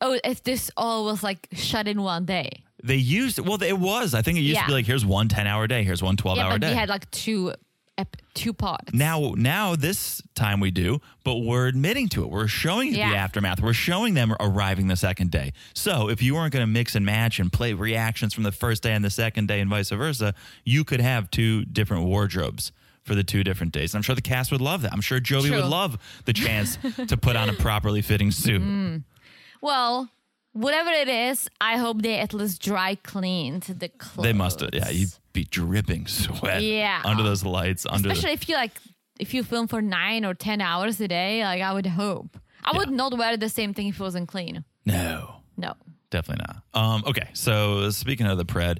oh, 0.00 0.18
if 0.24 0.42
this 0.42 0.68
all 0.76 1.04
was 1.04 1.22
like 1.22 1.46
shut 1.52 1.86
in 1.86 2.02
one 2.02 2.24
day. 2.24 2.64
They 2.82 2.96
used 2.96 3.38
well, 3.38 3.62
it 3.62 3.78
was. 3.78 4.12
I 4.12 4.22
think 4.22 4.38
it 4.38 4.42
used 4.42 4.58
to 4.58 4.66
be 4.66 4.72
like 4.72 4.86
here's 4.86 5.06
one 5.06 5.28
10 5.28 5.46
hour 5.46 5.68
day, 5.68 5.84
here's 5.84 6.02
one 6.02 6.16
12 6.16 6.36
yeah, 6.36 6.44
hour 6.46 6.52
but 6.54 6.62
day. 6.62 6.70
we 6.70 6.74
had 6.74 6.88
like 6.88 7.08
two, 7.12 7.52
ep- 8.00 8.16
two 8.34 8.52
parts. 8.52 8.92
now 8.92 9.34
now 9.36 9.76
this 9.76 10.22
time 10.34 10.60
we 10.60 10.70
do 10.70 11.00
but 11.24 11.36
we're 11.36 11.66
admitting 11.66 12.08
to 12.08 12.22
it. 12.24 12.30
We're 12.30 12.46
showing 12.48 12.88
you 12.88 12.94
the 12.94 13.02
aftermath. 13.02 13.60
We're 13.60 13.72
showing 13.74 14.14
them 14.14 14.34
arriving 14.40 14.86
the 14.88 14.96
second 14.96 15.30
day. 15.30 15.52
So 15.74 16.08
if 16.08 16.22
you 16.22 16.34
weren't 16.34 16.52
going 16.52 16.62
to 16.62 16.72
mix 16.72 16.94
and 16.94 17.04
match 17.04 17.38
and 17.38 17.52
play 17.52 17.72
reactions 17.74 18.32
from 18.34 18.44
the 18.44 18.52
first 18.52 18.82
day 18.82 18.92
and 18.94 19.04
the 19.04 19.10
second 19.10 19.46
day 19.48 19.60
and 19.60 19.68
vice 19.70 19.90
versa 19.90 20.34
you 20.64 20.82
could 20.84 21.00
have 21.00 21.30
two 21.30 21.64
different 21.66 22.04
wardrobes 22.04 22.72
for 23.02 23.14
the 23.14 23.24
two 23.24 23.42
different 23.44 23.72
days. 23.72 23.92
And 23.94 23.98
i'm 23.98 24.02
sure 24.02 24.14
the 24.14 24.22
cast 24.22 24.50
would 24.52 24.60
love 24.60 24.82
that. 24.82 24.92
I'm 24.92 25.00
sure 25.00 25.20
jovi 25.20 25.48
True. 25.48 25.56
would 25.56 25.66
love 25.66 25.98
the 26.24 26.32
chance 26.32 26.78
to 27.08 27.16
put 27.16 27.36
on 27.36 27.48
a 27.48 27.52
properly 27.66 28.02
fitting 28.02 28.30
suit. 28.30 28.62
Mm. 28.62 29.04
Well, 29.60 30.10
whatever 30.52 30.90
it 30.90 31.08
is, 31.08 31.48
I 31.60 31.76
hope 31.76 32.02
they 32.02 32.18
at 32.18 32.32
least 32.34 32.62
dry 32.62 32.94
cleaned 32.96 33.62
the 33.62 33.88
clothes. 33.88 34.24
they 34.24 34.32
must 34.32 34.60
have 34.60 34.70
yeah 34.72 34.88
you'd 34.90 35.10
be 35.32 35.44
dripping 35.44 36.06
sweat 36.06 36.62
Yeah. 36.62 37.02
under 37.04 37.22
those 37.22 37.44
lights 37.44 37.86
under 37.88 38.08
the, 38.08 38.12
Especially 38.14 38.32
if 38.34 38.48
you 38.48 38.56
like, 38.56 38.72
if 39.18 39.32
you 39.34 39.44
film 39.44 39.68
for 39.68 39.80
nine 39.82 40.24
or 40.24 40.34
ten 40.34 40.60
hours 40.60 41.00
a 41.00 41.08
day, 41.08 41.42
like 41.44 41.62
I 41.62 41.72
would 41.72 41.86
hope. 41.86 42.38
I 42.64 42.76
would 42.76 42.90
not 42.90 43.16
wear 43.16 43.36
the 43.36 43.48
same 43.48 43.72
thing 43.74 43.88
if 43.88 43.94
it 44.00 44.02
wasn't 44.02 44.28
clean. 44.28 44.64
no 44.84 45.36
No. 45.56 45.74
Definitely 46.10 46.44
not. 46.48 46.62
Um, 46.82 47.04
okay, 47.06 47.28
so 47.34 47.88
speaking 47.90 48.26
of 48.26 48.36
the 48.36 48.44
pred, 48.44 48.78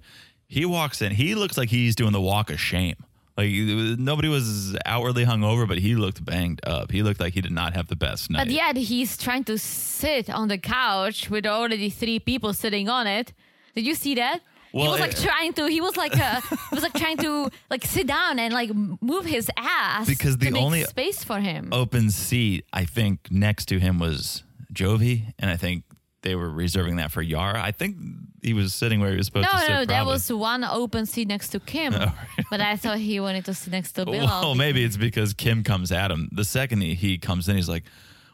he 0.49 0.65
walks 0.65 1.01
in. 1.01 1.13
He 1.13 1.37
looks 1.37 1.57
like 1.57 1.69
he's 1.69 1.95
doing 1.95 2.11
the 2.13 2.21
walk 2.21 2.51
of 2.51 2.59
shame. 2.59 2.97
Like 3.41 3.99
nobody 3.99 4.29
was 4.29 4.77
outwardly 4.85 5.25
hungover, 5.25 5.67
but 5.67 5.79
he 5.79 5.95
looked 5.95 6.25
banged 6.25 6.61
up. 6.67 6.91
He 6.91 7.03
looked 7.03 7.21
like 7.21 7.33
he 7.35 7.41
did 7.41 7.53
not 7.53 7.75
have 7.75 7.87
the 7.89 7.97
best 7.97 8.31
night. 8.31 8.45
But 8.47 8.53
yet 8.53 8.77
he's 8.77 9.17
trying 9.17 9.45
to 9.45 9.57
sit 9.59 10.29
on 10.29 10.49
the 10.49 10.59
couch 10.59 11.31
with 11.31 11.47
already 11.47 11.89
three 11.91 12.19
people 12.19 12.53
sitting 12.53 12.89
on 12.89 13.07
it. 13.07 13.33
Did 13.75 13.87
you 13.87 13.95
see 13.95 14.15
that? 14.17 14.41
he 14.73 14.79
was 14.79 15.01
like 15.01 15.13
it- 15.13 15.23
trying 15.29 15.53
to. 15.55 15.67
He 15.67 15.81
was 15.81 15.97
like 15.97 16.17
uh, 16.17 16.41
he 16.71 16.75
was 16.79 16.83
like 16.83 16.93
trying 17.05 17.17
to 17.19 17.51
like 17.71 17.85
sit 17.85 18.07
down 18.07 18.39
and 18.39 18.53
like 18.55 18.71
move 19.11 19.25
his 19.25 19.51
ass 19.57 20.07
Because 20.07 20.37
the 20.39 20.53
only- 20.57 20.85
space 20.85 21.25
for 21.25 21.41
him. 21.41 21.71
Open 21.73 22.11
seat, 22.11 22.65
I 22.73 22.85
think 22.85 23.29
next 23.31 23.67
to 23.67 23.79
him 23.81 23.99
was 23.99 24.45
Jovi, 24.73 25.33
and 25.39 25.51
I 25.51 25.57
think 25.57 25.85
they 26.23 26.35
were 26.35 26.51
reserving 26.51 26.97
that 26.97 27.11
for 27.11 27.23
Yara. 27.23 27.61
I 27.63 27.73
think 27.73 27.97
he 28.43 28.55
was 28.55 28.75
sitting 28.75 29.01
where 29.01 29.11
he 29.11 29.17
was 29.17 29.27
supposed 29.27 29.49
no, 29.53 29.53
to 29.53 29.59
sit. 29.59 29.69
no, 29.69 29.79
no, 29.81 29.85
there 29.85 30.05
was 30.05 30.33
one 30.33 30.65
open 30.65 31.07
seat 31.07 31.29
next 31.29 31.49
to 31.51 31.61
Kim, 31.61 31.93
but 32.51 32.61
I 32.61 32.77
thought 32.77 32.99
he 32.99 33.21
wanted 33.21 33.45
to 33.47 33.55
sit 33.55 33.73
next 33.73 33.93
to 33.93 34.05
Bill. 34.05 34.25
Well, 34.25 34.55
maybe 34.57 34.85
it's 34.85 34.97
because 34.97 35.35
Kim 35.35 35.63
comes 35.63 35.93
at 35.93 36.11
him. 36.11 36.29
The 36.33 36.45
second 36.45 36.81
he, 36.81 36.95
he 36.95 37.19
comes 37.19 37.49
in, 37.49 37.57
he's 37.57 37.69
like, 37.69 37.85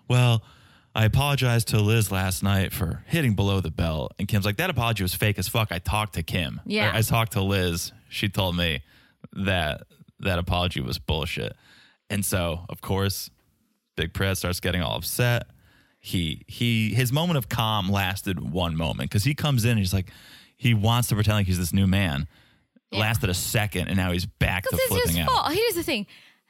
Well, 0.08 0.42
I 0.94 1.04
apologized 1.04 1.68
to 1.68 1.80
Liz 1.80 2.10
last 2.10 2.42
night 2.42 2.72
for 2.72 3.02
hitting 3.06 3.34
below 3.34 3.60
the 3.60 3.70
belt. 3.70 4.14
And 4.18 4.28
Kim's 4.28 4.44
like, 4.44 4.56
That 4.56 4.70
apology 4.70 5.02
was 5.02 5.14
fake 5.14 5.38
as 5.38 5.48
fuck. 5.48 5.72
I 5.72 5.78
talked 5.78 6.14
to 6.14 6.22
Kim. 6.22 6.60
Yeah. 6.64 6.90
Or 6.90 6.94
I 6.94 7.02
talked 7.02 7.32
to 7.32 7.42
Liz. 7.42 7.92
She 8.08 8.28
told 8.28 8.56
me 8.56 8.82
that 9.32 9.82
that 10.20 10.38
apology 10.38 10.80
was 10.80 10.98
bullshit. 10.98 11.54
And 12.08 12.24
so, 12.24 12.64
of 12.68 12.80
course, 12.80 13.30
Big 13.96 14.12
Pred 14.12 14.36
starts 14.36 14.60
getting 14.60 14.82
all 14.82 14.96
upset. 14.96 15.48
He 16.12 16.42
he 16.46 16.94
his 16.94 17.10
moment 17.12 17.36
of 17.36 17.48
calm 17.48 17.90
lasted 17.90 18.36
one 18.52 18.76
moment 18.76 19.10
because 19.10 19.24
he 19.24 19.34
comes 19.34 19.64
in 19.64 19.72
and 19.72 19.80
he's 19.80 19.92
like 19.92 20.08
he 20.56 20.72
wants 20.72 21.08
to 21.08 21.14
pretend 21.16 21.36
like 21.38 21.46
he's 21.46 21.58
this 21.58 21.72
new 21.72 21.88
man. 21.88 22.28
Lasted 22.92 23.28
a 23.28 23.34
second 23.34 23.88
and 23.88 23.96
now 23.96 24.12
he's 24.12 24.26
back 24.26 24.62
to 24.62 24.68
Because 24.70 24.80
it's 24.84 24.88
flipping 24.94 25.16
his 25.16 25.18
out. 25.18 25.28
fault. 25.28 25.52
Here's 25.52 25.74
the 25.74 25.82
thing 25.82 26.06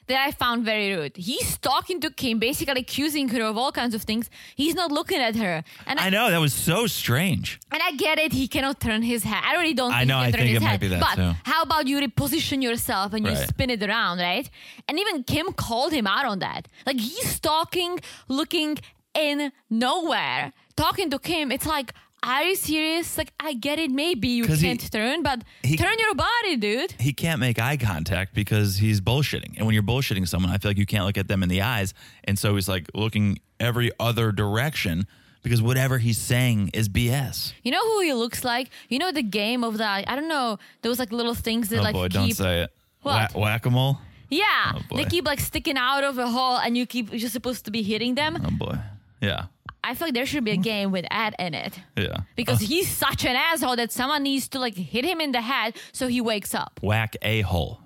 that 0.09 0.19
I 0.27 0.31
found 0.31 0.64
very 0.64 0.95
rude. 0.95 1.16
He's 1.16 1.57
talking 1.59 2.01
to 2.03 2.11
Kim, 2.11 2.38
basically 2.38 2.81
accusing 2.83 3.27
her 3.31 3.42
of 3.42 3.57
all 3.57 3.73
kinds 3.73 3.95
of 3.97 4.03
things. 4.03 4.29
He's 4.55 4.75
not 4.75 4.92
looking 4.92 5.19
at 5.19 5.35
her. 5.37 5.64
And 5.87 5.99
I, 5.99 6.07
I 6.07 6.11
know 6.11 6.31
that 6.31 6.38
was 6.49 6.53
so 6.55 6.87
strange. 6.87 7.59
and 7.73 7.81
I 7.83 7.90
get 7.97 8.19
it. 8.25 8.33
He 8.33 8.47
cannot 8.47 8.79
turn 8.79 9.01
his 9.03 9.25
head. 9.25 9.42
I 9.45 9.53
really 9.61 9.75
don't. 9.75 9.92
I 9.92 10.05
know, 10.05 10.19
He 10.21 10.27
I 10.27 10.31
think 10.33 10.55
it 10.55 10.62
might 10.62 10.79
be 10.87 10.88
that 10.88 11.01
but 11.01 11.16
too. 11.16 11.33
how 11.53 11.62
about 11.62 11.88
you 11.88 11.99
reposition 11.99 12.62
yourself 12.62 13.14
and 13.14 13.27
you 13.27 13.33
Right. 13.33 13.49
spin 13.49 13.71
it 13.71 13.83
around, 13.83 14.19
right? 14.19 14.49
And 14.87 15.01
even 15.01 15.25
Kim 15.25 15.47
called 15.55 15.92
him 15.99 16.07
out 16.07 16.27
on 16.27 16.38
that. 16.47 16.69
Like 16.88 17.01
he's 17.01 17.40
talking, 17.40 17.99
looking 18.29 18.77
in 19.16 19.50
nowhere, 19.70 20.52
talking 20.76 21.11
to 21.11 21.18
Kim. 21.18 21.50
It's 21.52 21.66
like. 21.66 21.92
Are 22.22 22.42
you 22.42 22.57
serious? 22.57 23.16
Like, 23.18 23.33
I 23.38 23.52
get 23.52 23.79
it. 23.79 23.88
Maybe 23.90 24.26
you 24.29 24.46
can't 24.46 24.90
turn, 24.90 25.22
but 25.22 25.42
he- 25.62 25.76
turn 25.76 25.94
your 26.00 26.14
body, 26.16 26.57
dude. 26.57 26.92
He 26.98 27.12
can't 27.12 27.38
make 27.38 27.61
eye 27.61 27.76
contact 27.76 28.35
because 28.35 28.79
he's 28.79 29.00
bullshitting. 29.00 29.57
And 29.59 29.66
when 29.66 29.74
you're 29.74 29.85
bullshitting 29.85 30.26
someone, 30.26 30.50
I 30.50 30.59
feel 30.59 30.70
like 30.70 30.79
you 30.79 30.87
can't 30.87 31.05
look 31.05 31.18
at 31.18 31.29
them 31.29 31.44
in 31.44 31.48
the 31.48 31.62
eyes. 31.62 31.94
And 32.24 32.37
so 32.37 32.57
he's 32.57 32.68
like 32.68 32.88
looking 32.94 33.38
every 33.61 33.92
other 34.00 34.33
direction 34.33 35.07
because 35.44 35.62
whatever 35.62 35.98
he's 35.98 36.18
saying 36.18 36.70
is 36.74 36.88
BS. 36.88 37.52
You 37.62 37.70
know 37.70 37.85
who 37.85 38.00
he 38.00 38.12
looks 38.12 38.42
like? 38.42 38.70
You 38.88 38.98
know 38.98 39.12
the 39.12 39.22
game 39.22 39.62
of 39.62 39.79
that? 39.79 40.09
I 40.09 40.16
don't 40.16 40.29
know. 40.29 40.59
Those 40.83 40.98
like 40.98 41.12
little 41.12 41.35
things 41.35 41.68
that 41.68 41.79
Oh 41.79 41.83
like 41.83 41.92
boy, 41.94 42.05
keep. 42.05 42.12
don't 42.12 42.33
say 42.35 42.62
it. 42.62 42.70
What? 43.02 43.35
Whack 43.37 43.66
a 43.66 43.70
mole? 43.70 43.98
Yeah, 44.31 44.72
Oh, 44.74 44.96
they 44.96 45.05
keep 45.05 45.26
like 45.26 45.38
sticking 45.38 45.76
out 45.76 46.02
of 46.02 46.18
a 46.18 46.29
hole, 46.29 46.57
and 46.57 46.76
you 46.76 46.87
keep 46.87 47.12
you're 47.12 47.31
supposed 47.31 47.66
to 47.66 47.70
be 47.70 47.83
hitting 47.85 48.16
them. 48.16 48.37
Oh 48.44 48.50
boy. 48.50 48.79
Yeah. 49.20 49.46
I 49.85 49.94
feel 49.94 50.09
like 50.09 50.14
there 50.14 50.26
should 50.26 50.44
be 50.44 50.50
a 50.50 50.57
game 50.57 50.90
with 50.90 51.07
Ed 51.12 51.35
in 51.38 51.55
it 51.55 51.79
Yeah. 51.96 52.16
because 52.35 52.59
he's 52.61 52.88
such 52.88 53.24
an 53.24 53.37
asshole 53.37 53.76
that 53.76 53.92
someone 53.92 54.24
needs 54.24 54.48
to 54.48 54.59
like 54.59 54.74
hit 54.74 55.05
him 55.05 55.20
in 55.20 55.31
the 55.33 55.40
head 55.40 55.76
so 55.92 56.09
he 56.09 56.20
wakes 56.20 56.55
up. 56.55 56.81
Whack 56.83 57.14
a 57.22 57.42
hole. 57.42 57.81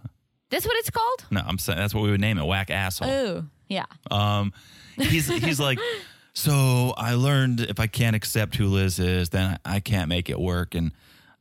That's 0.48 0.64
what 0.64 0.76
it's 0.78 0.90
called. 0.90 1.26
No, 1.30 1.42
I'm 1.46 1.58
saying 1.58 1.78
that's 1.78 1.94
what 1.94 2.02
we 2.02 2.10
would 2.10 2.20
name 2.20 2.38
it. 2.38 2.44
Whack 2.44 2.70
asshole. 2.70 3.08
Oh, 3.10 3.44
yeah. 3.68 3.84
Um, 4.10 4.52
he's 4.96 5.28
he's 5.28 5.60
like, 5.60 5.78
so 6.32 6.94
I 6.96 7.14
learned 7.14 7.60
if 7.60 7.78
I 7.78 7.86
can't 7.86 8.16
accept 8.16 8.56
who 8.56 8.66
Liz 8.66 8.98
is, 8.98 9.28
then 9.28 9.58
I 9.64 9.80
can't 9.80 10.08
make 10.08 10.28
it 10.30 10.40
work, 10.40 10.74
and 10.74 10.92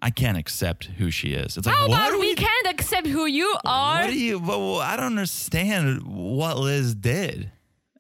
I 0.02 0.10
can't 0.12 0.38
accept 0.38 0.86
who 0.86 1.10
she 1.10 1.30
is. 1.34 1.58
It's 1.58 1.66
like, 1.66 1.76
How 1.76 1.88
what 1.88 1.96
about 1.98 2.12
are 2.14 2.20
we 2.20 2.30
we? 2.30 2.36
can't 2.36 2.68
accept 2.68 3.08
who 3.08 3.26
you 3.26 3.56
are? 3.66 4.02
What 4.02 4.12
do 4.12 4.20
you? 4.20 4.40
Well, 4.40 4.76
I 4.78 4.96
don't 4.96 5.06
understand 5.08 6.04
what 6.04 6.58
Liz 6.60 6.94
did, 6.96 7.52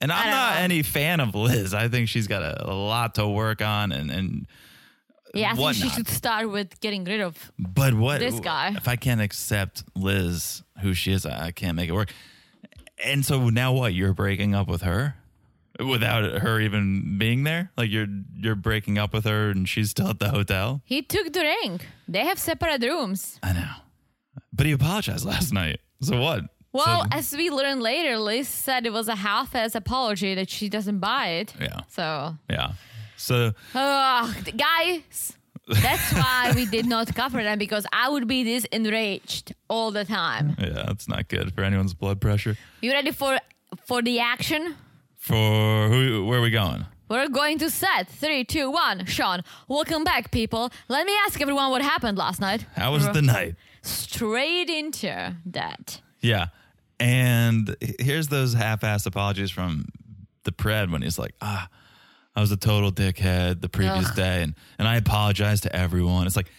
and 0.01 0.11
I'm 0.11 0.23
don't 0.23 0.31
know. 0.31 0.61
any 0.63 0.83
fan 0.83 1.19
of 1.19 1.35
Liz. 1.35 1.73
I 1.73 1.87
think 1.87 2.09
she's 2.09 2.27
got 2.27 2.41
a, 2.41 2.69
a 2.69 2.73
lot 2.73 3.15
to 3.15 3.27
work 3.27 3.61
on, 3.61 3.91
and 3.91 4.09
and 4.11 4.47
yeah, 5.33 5.51
I 5.51 5.55
think 5.55 5.75
she 5.75 5.89
should 5.89 6.07
start 6.07 6.49
with 6.49 6.79
getting 6.79 7.03
rid 7.03 7.21
of. 7.21 7.51
but 7.57 7.93
what 7.93 8.19
This 8.19 8.39
guy. 8.39 8.73
If 8.75 8.87
I 8.87 8.95
can't 8.95 9.21
accept 9.21 9.83
Liz, 9.95 10.63
who 10.81 10.93
she 10.93 11.11
is, 11.11 11.25
I 11.25 11.47
I 11.47 11.51
can't 11.51 11.75
make 11.75 11.89
it 11.89 11.93
work. 11.93 12.11
And 13.03 13.25
so 13.25 13.49
now 13.49 13.71
what? 13.73 13.93
You're 13.93 14.13
breaking 14.13 14.53
up 14.55 14.67
with 14.67 14.81
her 14.81 15.15
without 15.79 16.41
her 16.41 16.59
even 16.59 17.17
being 17.17 17.43
there? 17.43 17.71
Like 17.77 17.89
you're 17.89 18.07
you're 18.35 18.55
breaking 18.55 18.97
up 18.97 19.13
with 19.13 19.25
her 19.25 19.49
and 19.49 19.67
she's 19.67 19.91
still 19.91 20.09
at 20.09 20.19
the 20.19 20.29
hotel? 20.29 20.81
He 20.85 21.01
took 21.01 21.31
the 21.33 21.41
ring. 21.41 21.81
They 22.07 22.25
have 22.25 22.39
separate 22.39 22.81
rooms. 22.83 23.39
I 23.41 23.53
know. 23.53 23.71
But 24.51 24.65
he 24.65 24.71
apologized 24.73 25.25
last 25.33 25.53
night. 25.53 25.79
So 26.01 26.19
what? 26.19 26.43
Well, 26.71 27.03
So- 27.03 27.07
as 27.17 27.33
we 27.35 27.49
learned 27.49 27.81
later, 27.81 28.17
Liz 28.17 28.47
said 28.47 28.85
it 28.85 28.93
was 28.93 29.07
a 29.07 29.15
half-ass 29.15 29.75
apology 29.75 30.35
that 30.35 30.49
she 30.49 30.69
doesn't 30.69 30.99
buy 30.99 31.27
it. 31.41 31.53
Yeah. 31.59 31.81
So, 31.87 32.35
yeah. 32.49 32.71
So 33.17 33.53
Ugh, 33.75 34.35
guys, 34.55 35.33
that's 35.67 36.13
why 36.21 36.53
we 36.55 36.65
did 36.65 36.85
not 36.85 37.13
cover 37.15 37.43
them 37.43 37.57
because 37.59 37.85
I 37.91 38.07
would 38.09 38.27
be 38.27 38.43
this 38.43 38.65
enraged 38.71 39.53
all 39.67 39.91
the 39.91 40.05
time. 40.05 40.55
yeah, 40.59 40.83
that's 40.87 41.07
not 41.07 41.27
good 41.27 41.53
for 41.53 41.63
anyone's 41.63 41.93
blood 41.93 42.21
pressure. 42.21 42.55
You 42.81 42.91
ready 42.93 43.11
for 43.11 43.39
for 43.85 44.01
the 44.01 44.19
action? 44.19 44.75
For 45.17 45.89
who? 45.89 46.25
Where 46.25 46.39
are 46.39 46.41
we 46.41 46.49
going? 46.51 46.85
We're 47.09 47.27
going 47.27 47.57
to 47.59 47.69
set 47.69 48.07
three, 48.07 48.43
two, 48.45 48.69
one. 48.71 49.05
Sean, 49.05 49.41
welcome 49.67 50.03
back, 50.03 50.29
people. 50.31 50.71
Let 50.87 51.05
me 51.07 51.13
ask 51.25 51.41
everyone 51.41 51.71
what 51.71 51.81
happened 51.81 52.17
last 52.17 52.39
night. 52.39 52.65
How 52.75 52.91
was 52.93 53.09
the 53.09 53.21
night? 53.21 53.55
Straight 53.81 54.69
into 54.69 55.35
that. 55.47 56.01
Yeah. 56.21 56.47
And 56.99 57.75
here's 57.99 58.27
those 58.27 58.53
half-assed 58.53 59.05
apologies 59.05 59.51
from 59.51 59.85
the 60.43 60.51
pred 60.51 60.91
when 60.91 61.01
he's 61.01 61.17
like, 61.17 61.33
ah, 61.41 61.69
I 62.35 62.41
was 62.41 62.51
a 62.51 62.57
total 62.57 62.91
dickhead 62.91 63.61
the 63.61 63.69
previous 63.69 64.07
Ugh. 64.09 64.15
day 64.15 64.43
and, 64.43 64.55
and 64.77 64.87
I 64.87 64.97
apologize 64.97 65.61
to 65.61 65.75
everyone. 65.75 66.27
It's 66.27 66.35
like 66.35 66.51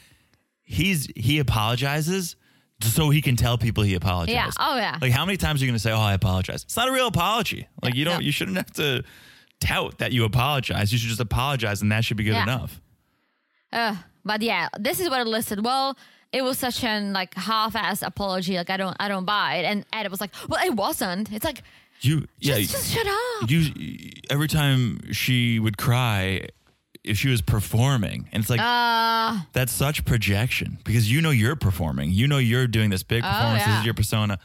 he's 0.63 1.09
he 1.17 1.39
apologizes 1.39 2.37
so 2.83 3.11
he 3.11 3.21
can 3.23 3.37
tell 3.37 3.59
people 3.59 3.85
he 3.85 3.95
apologized. 3.95 4.31
Yeah. 4.31 4.51
Oh, 4.59 4.77
yeah. 4.77 4.99
Like 5.01 5.13
how 5.13 5.25
many 5.27 5.37
times 5.37 5.61
are 5.61 5.65
you 5.67 5.71
gonna 5.71 5.79
say, 5.79 5.93
Oh, 5.93 6.01
I 6.01 6.15
apologize? 6.15 6.65
It's 6.65 6.77
not 6.77 6.89
a 6.89 6.93
real 6.93 7.07
apology. 7.07 7.67
Like 7.83 7.95
you 7.95 8.05
don't 8.05 8.15
No. 8.15 8.21
you 8.21 8.33
shouldn't 8.33 8.57
have 8.57 8.73
to 8.75 9.05
tout 9.61 9.99
that 9.99 10.13
you 10.13 10.25
apologize. 10.25 10.93
You 10.93 10.99
should 10.99 11.09
just 11.11 11.21
apologize 11.21 11.83
and 11.83 11.93
that 11.93 12.05
should 12.05 12.17
be 12.17 12.25
good 12.25 12.35
Yeah. 12.35 12.43
enough. 12.45 12.81
Uh, 13.73 13.97
but 14.25 14.43
yeah, 14.43 14.69
this 14.79 15.01
is 15.01 15.09
what 15.11 15.21
it 15.21 15.27
listed. 15.27 15.65
Well, 15.65 15.97
it 16.33 16.43
was 16.43 16.59
such 16.59 16.85
an 16.85 17.13
like 17.13 17.35
half-ass 17.35 18.03
apology. 18.03 18.57
Like 18.57 18.71
I 18.71 18.77
don't, 18.77 18.97
I 19.01 19.09
don't 19.09 19.25
buy 19.25 19.57
it. 19.57 19.65
And 19.65 19.85
Ed 19.93 20.09
was 20.11 20.21
like, 20.21 20.31
"Well, 20.49 20.65
it 20.65 20.75
wasn't." 20.75 21.33
It's 21.33 21.45
like, 21.45 21.63
You 22.01 22.27
yeah. 22.39 22.59
Just, 22.59 22.71
just 22.73 22.93
shut 22.95 23.07
up. 23.07 23.51
you 23.51 24.11
every 24.31 24.49
time 24.49 25.13
she 25.13 25.59
would 25.59 25.77
cry 25.77 26.49
if 27.03 27.17
she 27.17 27.29
was 27.31 27.41
performing 27.41 28.29
and 28.31 28.43
it's 28.43 28.51
like 28.51 28.61
Uh, 28.61 29.41
that's 29.55 29.73
such 29.73 30.05
projection 30.05 30.77
because 30.85 31.11
you 31.11 31.23
know 31.23 31.31
you're 31.31 31.57
performing 31.57 32.11
you 32.11 32.29
know 32.29 32.37
you're 32.37 32.67
doing 32.67 32.91
this 32.91 33.03
big 33.03 33.23
performance 33.23 33.65
this 33.65 33.69
Oh, 33.69 33.71
yeah. 33.71 33.79
is 33.81 33.85
your 33.87 33.95
persona 33.95 34.39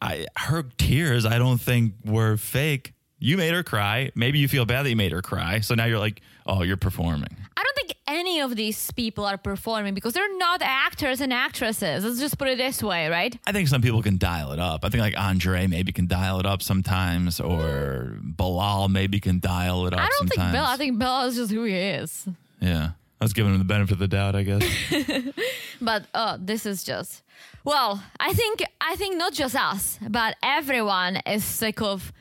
i 0.00 0.26
her 0.38 0.62
tears 0.78 1.26
i 1.26 1.36
don't 1.36 1.60
think 1.60 1.92
were 2.06 2.38
fake 2.38 2.94
you 3.18 3.36
made 3.36 3.52
her 3.52 3.62
cry 3.62 4.10
maybe 4.14 4.38
you 4.38 4.48
feel 4.48 4.64
bad 4.64 4.84
that 4.86 4.88
you 4.90 4.96
made 4.96 5.12
her 5.12 5.20
cry 5.20 5.60
so 5.60 5.74
now 5.74 5.84
you're 5.84 5.98
like 5.98 6.22
oh 6.46 6.62
you're 6.62 6.78
performing 6.78 7.36
I 7.54 7.62
don't 7.62 7.76
think 7.76 7.83
any 8.06 8.40
of 8.40 8.54
these 8.56 8.90
people 8.92 9.24
are 9.24 9.38
performing 9.38 9.94
because 9.94 10.12
they're 10.12 10.36
not 10.38 10.60
actors 10.62 11.20
and 11.20 11.32
actresses. 11.32 12.04
Let's 12.04 12.20
just 12.20 12.38
put 12.38 12.48
it 12.48 12.58
this 12.58 12.82
way, 12.82 13.08
right? 13.08 13.36
i 13.46 13.52
think 13.52 13.68
some 13.68 13.80
people 13.82 14.02
can 14.02 14.18
dial 14.18 14.52
it 14.52 14.58
up 14.58 14.84
i 14.84 14.88
think 14.88 15.00
like 15.00 15.14
andre 15.18 15.66
maybe 15.66 15.92
can 15.92 16.06
dial 16.06 16.38
it 16.40 16.46
up 16.46 16.60
sometimes 16.62 17.40
or 17.40 18.16
bilal 18.22 18.88
maybe 18.88 19.18
can 19.20 19.38
dial 19.40 19.86
it 19.86 19.92
up 19.94 20.00
I 20.00 20.04
don't 20.04 20.12
sometimes 20.28 20.40
think 20.40 20.52
Bill. 20.52 20.64
I 20.64 20.76
think 20.76 20.98
Bill 20.98 21.20
is 21.22 21.36
just 21.36 21.50
who 21.52 21.64
he 21.64 21.74
is. 21.74 22.28
yeah 22.60 22.90
i 23.20 23.24
was 23.24 23.32
giving 23.32 23.52
him 23.52 23.58
the 23.58 23.64
benefit 23.64 23.92
of 23.92 23.98
the 23.98 24.08
doubt 24.08 24.34
i 24.36 24.42
guess 24.42 24.64
But 25.80 26.06
uh, 26.14 26.38
this 26.40 26.66
is 26.66 26.84
just 26.84 27.22
well. 27.64 28.02
I 28.20 28.32
think 28.32 28.62
I 28.80 28.96
think 28.96 29.16
not 29.16 29.32
just 29.32 29.54
us, 29.56 29.98
but 30.08 30.36
everyone 30.42 31.16
is 31.26 31.44
sick 31.44 31.82
of 31.82 32.12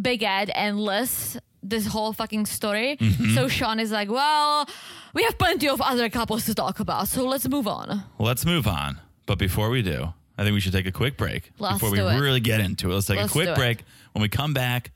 Big 0.00 0.22
Ed 0.22 0.50
and 0.54 0.80
Liz. 0.80 1.38
This 1.62 1.86
whole 1.86 2.12
fucking 2.12 2.46
story. 2.46 2.96
Mm-hmm. 2.96 3.34
So 3.34 3.48
Sean 3.48 3.78
is 3.78 3.92
like, 3.92 4.10
well, 4.10 4.68
we 5.14 5.22
have 5.22 5.38
plenty 5.38 5.68
of 5.68 5.80
other 5.80 6.08
couples 6.08 6.44
to 6.46 6.54
talk 6.54 6.80
about, 6.80 7.08
so 7.08 7.24
let's 7.26 7.48
move 7.48 7.68
on. 7.68 8.02
Let's 8.18 8.44
move 8.44 8.66
on. 8.66 8.98
But 9.26 9.38
before 9.38 9.70
we 9.70 9.82
do, 9.82 10.12
I 10.36 10.42
think 10.42 10.54
we 10.54 10.60
should 10.60 10.72
take 10.72 10.86
a 10.86 10.92
quick 10.92 11.16
break 11.16 11.52
Let's 11.58 11.74
before 11.74 11.92
we 11.92 12.00
it. 12.00 12.20
really 12.20 12.40
get 12.40 12.60
into 12.60 12.90
it. 12.90 12.94
Let's 12.94 13.06
take 13.06 13.18
Let's 13.18 13.30
a 13.30 13.32
quick 13.32 13.54
break. 13.54 13.84
When 14.12 14.22
we 14.22 14.28
come 14.28 14.52
back, 14.54 14.90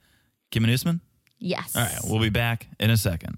Kim 0.51 0.63
and 0.65 0.73
Usman. 0.73 0.99
Yes. 1.39 1.75
All 1.75 1.83
right, 1.83 1.99
we'll 2.03 2.19
be 2.19 2.29
back 2.29 2.67
in 2.79 2.89
a 2.89 2.97
second. 2.97 3.37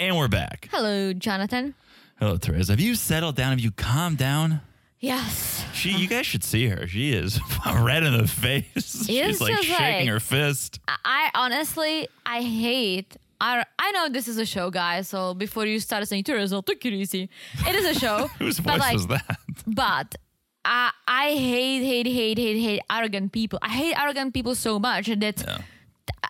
And 0.00 0.16
we're 0.16 0.28
back. 0.28 0.68
Hello, 0.72 1.12
Jonathan. 1.12 1.74
Hello, 2.18 2.36
Therese. 2.36 2.68
Have 2.68 2.80
you 2.80 2.94
settled 2.94 3.36
down? 3.36 3.50
Have 3.50 3.60
you 3.60 3.70
calmed 3.70 4.18
down? 4.18 4.60
Yes. 5.04 5.64
She, 5.74 5.90
you 5.90 6.06
guys 6.08 6.24
should 6.26 6.44
see 6.44 6.68
her. 6.68 6.86
She 6.86 7.12
is 7.12 7.38
red 7.80 8.04
in 8.04 8.16
the 8.16 8.26
face. 8.26 9.04
She's 9.06 9.40
like 9.40 9.62
shaking 9.62 10.06
like- 10.06 10.08
her 10.08 10.20
fist. 10.20 10.80
I- 10.88 10.96
I 11.04 11.30
honestly, 11.34 12.08
I 12.24 12.40
hate. 12.42 13.16
I, 13.40 13.64
I 13.78 13.90
know 13.92 14.08
this 14.08 14.28
is 14.28 14.38
a 14.38 14.46
show, 14.46 14.70
guys. 14.70 15.08
So 15.08 15.34
before 15.34 15.66
you 15.66 15.78
start 15.80 16.06
saying 16.08 16.24
to 16.24 16.32
Teresa, 16.32 16.62
take 16.62 16.84
it 16.86 16.92
easy. 16.94 17.28
It 17.68 17.74
is 17.74 17.96
a 17.96 18.00
show. 18.00 18.28
Whose 18.38 18.58
voice 18.60 18.78
like, 18.78 18.94
was 18.94 19.06
that? 19.08 19.38
But 19.66 20.14
I 20.64 20.90
I 21.06 21.30
hate 21.32 21.82
hate 21.84 22.06
hate 22.06 22.38
hate 22.38 22.56
hate 22.60 22.80
arrogant 22.90 23.32
people. 23.32 23.58
I 23.60 23.68
hate 23.68 23.94
arrogant 24.00 24.32
people 24.32 24.54
so 24.54 24.78
much 24.78 25.06
that 25.08 25.42
Yeah. 25.42 25.58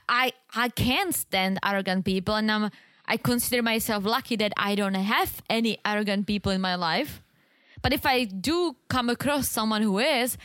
I 0.09 0.33
I 0.55 0.69
can't 0.71 1.15
stand 1.15 1.59
arrogant 1.65 2.05
people, 2.05 2.35
and 2.35 2.51
I'm 2.51 2.71
I 3.07 3.17
consider 3.19 3.63
myself 3.63 4.05
lucky 4.05 4.35
that 4.37 4.53
I 4.57 4.75
don't 4.75 4.95
have 4.95 5.43
any 5.49 5.79
arrogant 5.85 6.27
people 6.27 6.51
in 6.51 6.61
my 6.61 6.75
life. 6.75 7.21
But 7.85 7.93
if 7.93 8.07
I 8.07 8.25
do 8.25 8.77
come 8.89 9.11
across 9.11 9.47
someone 9.49 9.83
who 9.83 9.99
is, 9.99 10.39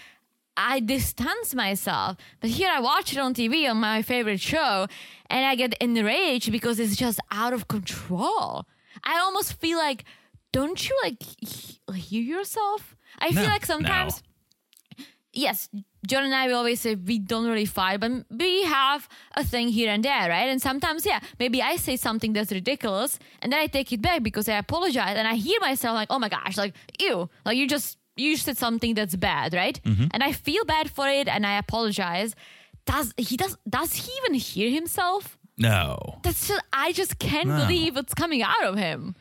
I 0.58 0.82
distance 0.82 1.56
myself. 1.56 2.18
But 2.42 2.50
here 2.50 2.70
I 2.70 2.82
watch 2.82 3.14
it 3.14 3.18
on 3.20 3.34
TV 3.34 3.70
on 3.72 3.78
my 3.78 4.02
favorite 4.02 4.42
show, 4.42 4.88
and 5.30 5.46
I 5.46 5.56
get 5.56 5.74
enraged 5.80 6.52
because 6.52 6.82
it's 6.82 6.98
just 6.98 7.18
out 7.32 7.54
of 7.54 7.70
control. 7.70 8.66
I 9.06 9.18
almost 9.20 9.54
feel 9.54 9.78
like, 9.78 10.04
don't 10.52 10.90
you 10.90 11.00
like 11.02 11.24
he- 11.24 11.80
hear 11.94 12.22
yourself? 12.22 12.98
I 13.20 13.32
feel 13.32 13.44
like 13.46 13.66
sometimes 13.66 14.22
yes, 15.32 15.70
John 16.08 16.24
and 16.24 16.34
I 16.34 16.48
we 16.48 16.54
always 16.54 16.80
say 16.80 16.96
we 16.96 17.20
don't 17.20 17.46
really 17.48 17.66
fight, 17.66 18.00
but 18.00 18.12
we 18.30 18.64
have 18.64 19.08
a 19.36 19.44
thing 19.44 19.68
here 19.68 19.92
and 19.92 20.04
there, 20.04 20.30
right? 20.30 20.48
And 20.50 20.62
sometimes, 20.62 21.06
yeah, 21.06 21.20
maybe 21.40 21.62
I 21.62 21.76
say 21.76 21.98
something 21.98 22.34
that's 22.34 22.52
ridiculous, 22.52 23.20
and 23.42 23.52
then 23.52 23.60
I 23.60 23.68
take 23.68 23.92
it 23.92 24.02
back 24.02 24.24
because 24.24 24.48
I 24.48 24.58
apologize, 24.58 25.18
and 25.18 25.28
I 25.28 25.36
hear 25.36 25.60
myself 25.60 25.96
like, 25.96 26.08
oh 26.10 26.20
my 26.20 26.30
gosh, 26.30 26.58
like 26.58 26.74
ew, 27.00 27.30
like 27.46 27.58
you 27.58 27.68
just 27.68 27.98
you 28.16 28.36
said 28.38 28.58
something 28.58 28.94
that's 28.96 29.16
bad, 29.16 29.54
right? 29.54 29.80
Mm-hmm. 29.84 30.08
And 30.12 30.24
I 30.24 30.32
feel 30.32 30.64
bad 30.66 30.90
for 30.90 31.08
it, 31.08 31.28
and 31.28 31.46
I 31.46 31.58
apologize. 31.58 32.36
Does 32.86 33.14
he 33.18 33.38
does 33.38 33.58
does 33.70 33.94
he 33.94 34.12
even 34.20 34.34
hear 34.36 34.70
himself? 34.72 35.38
No. 35.58 36.20
That's 36.24 36.48
just 36.48 36.62
I 36.72 36.92
just 36.94 37.20
can't 37.20 37.50
No. 37.50 37.58
believe 37.58 37.96
what's 37.98 38.14
coming 38.14 38.42
out 38.42 38.64
of 38.64 38.78
him. 38.78 39.16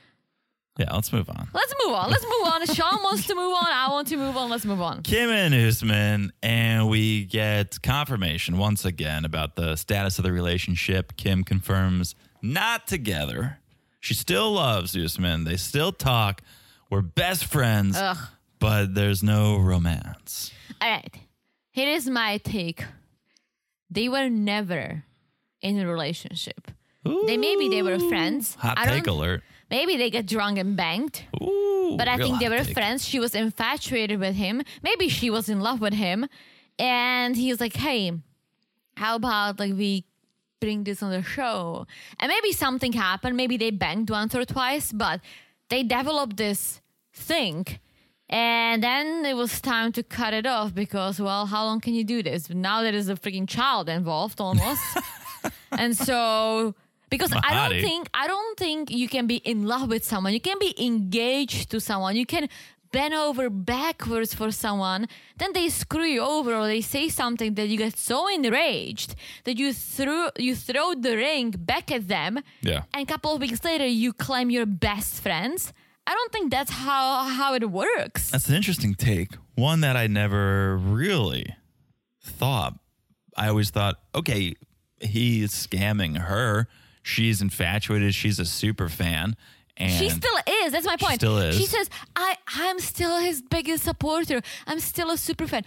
Yeah, 0.79 0.95
let's 0.95 1.13
move 1.13 1.29
on. 1.29 1.49
Let's 1.53 1.75
move 1.85 1.93
on. 1.93 2.09
Let's 2.09 2.25
move 2.25 2.47
on. 2.53 2.67
Sean 2.67 3.03
wants 3.03 3.27
to 3.27 3.35
move 3.35 3.53
on. 3.53 3.67
I 3.67 3.89
want 3.91 4.07
to 4.09 4.17
move 4.17 4.37
on. 4.37 4.49
Let's 4.49 4.65
move 4.65 4.81
on. 4.81 5.03
Kim 5.03 5.29
and 5.29 5.53
Usman, 5.53 6.33
and 6.41 6.89
we 6.89 7.25
get 7.25 7.83
confirmation 7.83 8.59
once 8.59 8.85
again 8.85 9.25
about 9.25 9.57
the 9.57 9.75
status 9.75 10.19
of 10.19 10.25
the 10.25 10.31
relationship. 10.31 11.17
Kim 11.17 11.43
confirms 11.43 12.15
not 12.43 12.87
together. 12.87 13.59
She 13.99 14.15
still 14.15 14.53
loves 14.53 14.97
Usman. 14.97 15.43
They 15.43 15.57
still 15.57 15.91
talk. 15.91 16.43
We're 16.91 17.03
best 17.03 17.45
friends, 17.47 17.97
Ugh. 17.99 18.17
but 18.61 18.95
there's 18.95 19.21
no 19.21 19.59
romance. 19.59 20.53
All 20.81 20.89
right. 20.89 21.13
Here 21.73 21.89
is 21.89 22.09
my 22.09 22.39
take. 22.39 22.85
They 23.91 24.09
were 24.09 24.29
never 24.29 25.03
in 25.61 25.79
a 25.81 25.89
relationship. 25.89 26.71
They 27.05 27.37
maybe 27.37 27.69
they 27.69 27.83
were 27.83 27.99
friends. 27.99 28.55
Hot 28.57 28.79
I 28.79 28.87
take 28.87 29.07
alert. 29.07 29.43
Maybe 29.71 29.97
they 29.97 30.11
got 30.11 30.27
drunk 30.27 30.59
and 30.59 30.77
banged. 30.77 31.23
Ooh, 31.43 31.95
But 31.99 32.09
I 32.09 32.17
think 32.17 32.39
they 32.41 32.49
were 32.49 32.65
take. 32.65 32.75
friends. 32.75 33.07
She 33.07 33.19
was 33.21 33.35
infatuated 33.35 34.19
with 34.19 34.35
him. 34.35 34.63
Maybe 34.83 35.09
she 35.09 35.29
was 35.31 35.49
in 35.49 35.61
love 35.61 35.81
with 35.81 35.95
him. 35.95 36.27
And 36.79 37.37
he 37.37 37.51
was 37.51 37.61
like, 37.61 37.75
hey, 37.77 38.13
how 38.97 39.17
about 39.17 39.59
like 39.59 39.75
we 39.75 40.05
bring 40.61 40.85
this 40.85 41.03
on 41.03 41.11
the 41.11 41.23
show? 41.23 41.87
And 42.19 42.31
maybe 42.31 42.53
something 42.53 42.93
happened. 42.93 43.37
Maybe 43.37 43.57
they 43.57 43.71
banged 43.71 44.11
once 44.11 44.35
or 44.35 44.45
twice, 44.45 44.93
but 44.93 45.21
they 45.69 45.83
developed 45.83 46.37
this 46.37 46.81
thing. 47.13 47.67
And 48.31 48.83
then 48.83 49.25
it 49.25 49.35
was 49.35 49.61
time 49.61 49.93
to 49.93 50.03
cut 50.03 50.35
it 50.35 50.47
off 50.47 50.75
because, 50.75 51.19
well, 51.21 51.47
how 51.47 51.65
long 51.65 51.81
can 51.81 51.95
you 51.95 52.05
do 52.05 52.23
this? 52.23 52.51
Now 52.51 52.83
there 52.83 52.95
is 52.95 53.09
a 53.09 53.15
freaking 53.17 53.49
child 53.49 53.89
involved 53.89 54.41
almost. 54.41 54.83
and 55.73 55.97
so 55.97 56.75
because 57.11 57.33
I 57.33 57.69
don't 57.69 57.81
think 57.81 58.09
I 58.15 58.27
don't 58.27 58.59
think 58.59 58.91
you 58.91 59.09
can 59.09 59.27
be 59.27 59.37
in 59.37 59.67
love 59.67 59.89
with 59.89 60.05
someone. 60.05 60.33
You 60.33 60.41
can 60.41 60.59
be 60.59 60.75
engaged 60.79 61.71
to 61.71 61.81
someone. 61.81 62.17
You 62.17 62.27
can 62.27 62.49
bend 62.93 63.15
over 63.15 63.51
backwards 63.51 64.35
for 64.35 64.51
someone. 64.51 65.07
Then 65.39 65.53
they 65.53 65.69
screw 65.69 66.05
you 66.05 66.23
over 66.23 66.55
or 66.55 66.67
they 66.67 66.81
say 66.81 67.09
something 67.09 67.55
that 67.55 67.69
you 67.69 67.77
get 67.77 67.97
so 67.99 68.29
enraged 68.29 69.15
that 69.45 69.59
you 69.59 69.73
threw 69.73 70.29
you 70.39 70.55
throw 70.55 70.95
the 70.95 71.17
ring 71.17 71.51
back 71.51 71.91
at 71.93 72.09
them. 72.09 72.41
Yeah. 72.63 72.83
And 72.95 73.03
a 73.03 73.07
couple 73.07 73.35
of 73.35 73.41
weeks 73.41 73.65
later 73.65 73.87
you 73.87 74.13
claim 74.13 74.51
you're 74.51 74.67
best 74.67 75.21
friends. 75.23 75.73
I 76.07 76.15
don't 76.15 76.33
think 76.33 76.51
that's 76.51 76.71
how 76.71 77.25
how 77.25 77.55
it 77.55 77.71
works. 77.71 78.31
That's 78.31 78.49
an 78.49 78.55
interesting 78.55 78.95
take. 78.95 79.35
One 79.55 79.81
that 79.83 79.97
I 79.97 80.07
never 80.07 80.77
really 80.77 81.55
thought. 82.23 82.79
I 83.37 83.49
always 83.49 83.71
thought, 83.71 83.97
okay, 84.15 84.55
he's 85.01 85.53
scamming 85.53 86.19
her. 86.19 86.67
She's 87.03 87.41
infatuated. 87.43 88.15
She's 88.15 88.39
a 88.39 88.45
super 88.45 88.89
fan. 88.89 89.37
And 89.77 89.93
She 89.93 90.11
still 90.11 90.37
is. 90.65 90.73
That's 90.73 90.87
my 90.87 90.97
point. 90.97 91.13
She 91.21 91.27
still 91.27 91.39
is. 91.39 91.57
She 91.57 91.67
says, 91.67 91.89
I, 92.17 92.37
I'm 92.49 92.81
still 92.81 93.19
his 93.19 93.41
biggest 93.43 93.85
supporter. 93.85 94.43
I'm 94.67 94.81
still 94.81 95.11
a 95.11 95.17
super 95.17 95.47
fan. 95.47 95.65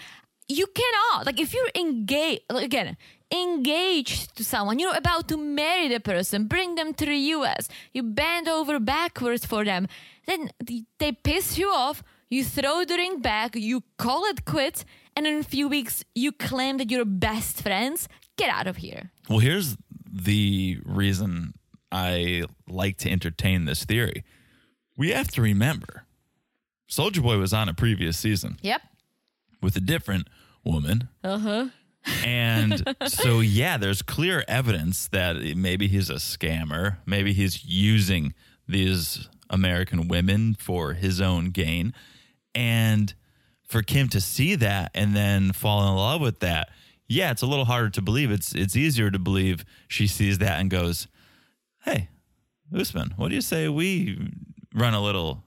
You 0.47 0.67
cannot. 0.67 1.25
Like, 1.25 1.39
if 1.39 1.53
you're 1.53 1.69
engaged, 1.75 2.41
again, 2.49 2.97
engaged 3.31 4.35
to 4.35 4.43
someone, 4.43 4.79
you're 4.79 4.95
about 4.95 5.27
to 5.29 5.37
marry 5.37 5.87
the 5.87 5.99
person, 5.99 6.47
bring 6.47 6.75
them 6.75 6.93
to 6.95 7.05
the 7.05 7.15
US, 7.15 7.69
you 7.93 8.03
bend 8.03 8.49
over 8.49 8.77
backwards 8.79 9.45
for 9.45 9.63
them, 9.63 9.87
then 10.27 10.49
they 10.99 11.11
piss 11.13 11.57
you 11.57 11.69
off, 11.69 12.03
you 12.29 12.43
throw 12.43 12.83
the 12.83 12.95
ring 12.95 13.21
back, 13.21 13.55
you 13.55 13.83
call 13.97 14.25
it 14.25 14.43
quits, 14.45 14.83
and 15.15 15.25
in 15.25 15.37
a 15.39 15.43
few 15.43 15.67
weeks, 15.67 16.03
you 16.15 16.31
claim 16.31 16.77
that 16.77 16.89
you're 16.91 17.05
best 17.05 17.61
friends. 17.61 18.07
Get 18.37 18.49
out 18.49 18.67
of 18.67 18.77
here. 18.77 19.11
Well, 19.29 19.39
here's 19.39 19.77
the 20.11 20.79
reason 20.85 21.53
I 21.91 22.43
like 22.67 22.97
to 22.99 23.09
entertain 23.09 23.65
this 23.65 23.85
theory. 23.85 24.23
We 24.97 25.09
have 25.11 25.29
to 25.31 25.41
remember 25.41 26.05
Soldier 26.87 27.21
Boy 27.21 27.37
was 27.37 27.53
on 27.53 27.69
a 27.69 27.73
previous 27.73 28.17
season 28.17 28.57
Yep. 28.61 28.81
with 29.61 29.75
a 29.75 29.79
different 29.79 30.27
woman. 30.63 31.07
Uh 31.23 31.37
huh. 31.39 31.65
And 32.25 32.83
so, 33.07 33.39
yeah, 33.39 33.77
there's 33.77 34.01
clear 34.01 34.43
evidence 34.47 35.07
that 35.09 35.37
maybe 35.55 35.87
he's 35.87 36.09
a 36.09 36.15
scammer. 36.15 36.97
Maybe 37.05 37.31
he's 37.33 37.63
using 37.65 38.33
these 38.67 39.29
American 39.49 40.07
women 40.07 40.55
for 40.55 40.93
his 40.93 41.21
own 41.21 41.51
gain. 41.51 41.93
And 42.55 43.13
for 43.63 43.81
Kim 43.81 44.09
to 44.09 44.19
see 44.19 44.55
that 44.55 44.91
and 44.93 45.15
then 45.15 45.53
fall 45.53 45.87
in 45.89 45.95
love 45.95 46.21
with 46.21 46.39
that, 46.41 46.69
yeah, 47.11 47.31
it's 47.31 47.41
a 47.41 47.45
little 47.45 47.65
harder 47.65 47.89
to 47.89 48.01
believe. 48.01 48.31
It's 48.31 48.55
it's 48.55 48.75
easier 48.75 49.11
to 49.11 49.19
believe 49.19 49.65
she 49.87 50.07
sees 50.07 50.37
that 50.37 50.61
and 50.61 50.69
goes, 50.69 51.07
"Hey, 51.83 52.07
Usman, 52.73 53.13
what 53.17 53.29
do 53.29 53.35
you 53.35 53.41
say 53.41 53.67
we 53.67 54.31
run 54.73 54.93
a 54.93 55.01
little 55.01 55.43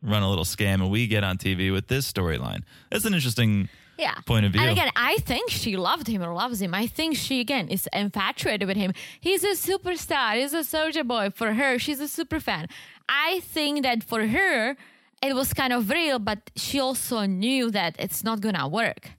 run 0.00 0.22
a 0.22 0.28
little 0.28 0.44
scam 0.44 0.74
and 0.74 0.90
we 0.90 1.08
get 1.08 1.24
on 1.24 1.36
TV 1.36 1.72
with 1.72 1.88
this 1.88 2.10
storyline?" 2.10 2.62
That's 2.90 3.04
an 3.04 3.14
interesting 3.14 3.68
yeah. 3.98 4.14
point 4.26 4.46
of 4.46 4.52
view. 4.52 4.62
And 4.62 4.70
again, 4.70 4.90
I 4.94 5.16
think 5.18 5.50
she 5.50 5.76
loved 5.76 6.06
him 6.06 6.22
or 6.22 6.32
loves 6.32 6.62
him. 6.62 6.72
I 6.72 6.86
think 6.86 7.16
she 7.16 7.40
again 7.40 7.68
is 7.68 7.88
infatuated 7.92 8.68
with 8.68 8.76
him. 8.76 8.92
He's 9.20 9.42
a 9.42 9.54
superstar. 9.56 10.40
He's 10.40 10.54
a 10.54 10.62
soldier 10.62 11.02
boy. 11.02 11.30
For 11.34 11.54
her, 11.54 11.80
she's 11.80 11.98
a 11.98 12.08
super 12.08 12.38
fan. 12.38 12.68
I 13.08 13.40
think 13.40 13.82
that 13.82 14.04
for 14.04 14.28
her, 14.28 14.76
it 15.20 15.34
was 15.34 15.52
kind 15.52 15.72
of 15.72 15.90
real, 15.90 16.20
but 16.20 16.52
she 16.54 16.78
also 16.78 17.26
knew 17.26 17.72
that 17.72 17.96
it's 17.98 18.22
not 18.22 18.40
gonna 18.40 18.68
work. 18.68 19.17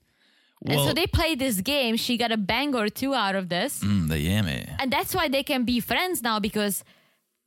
And 0.65 0.79
so 0.79 0.93
they 0.93 1.07
play 1.07 1.35
this 1.35 1.61
game. 1.61 1.95
She 1.95 2.17
got 2.17 2.31
a 2.31 2.37
bang 2.37 2.75
or 2.75 2.89
two 2.89 3.13
out 3.13 3.35
of 3.35 3.49
this, 3.49 3.79
Mm, 3.83 4.09
the 4.09 4.19
yummy. 4.19 4.65
and 4.79 4.91
that's 4.91 5.13
why 5.15 5.27
they 5.29 5.43
can 5.43 5.63
be 5.63 5.79
friends 5.79 6.21
now 6.21 6.39
because 6.39 6.83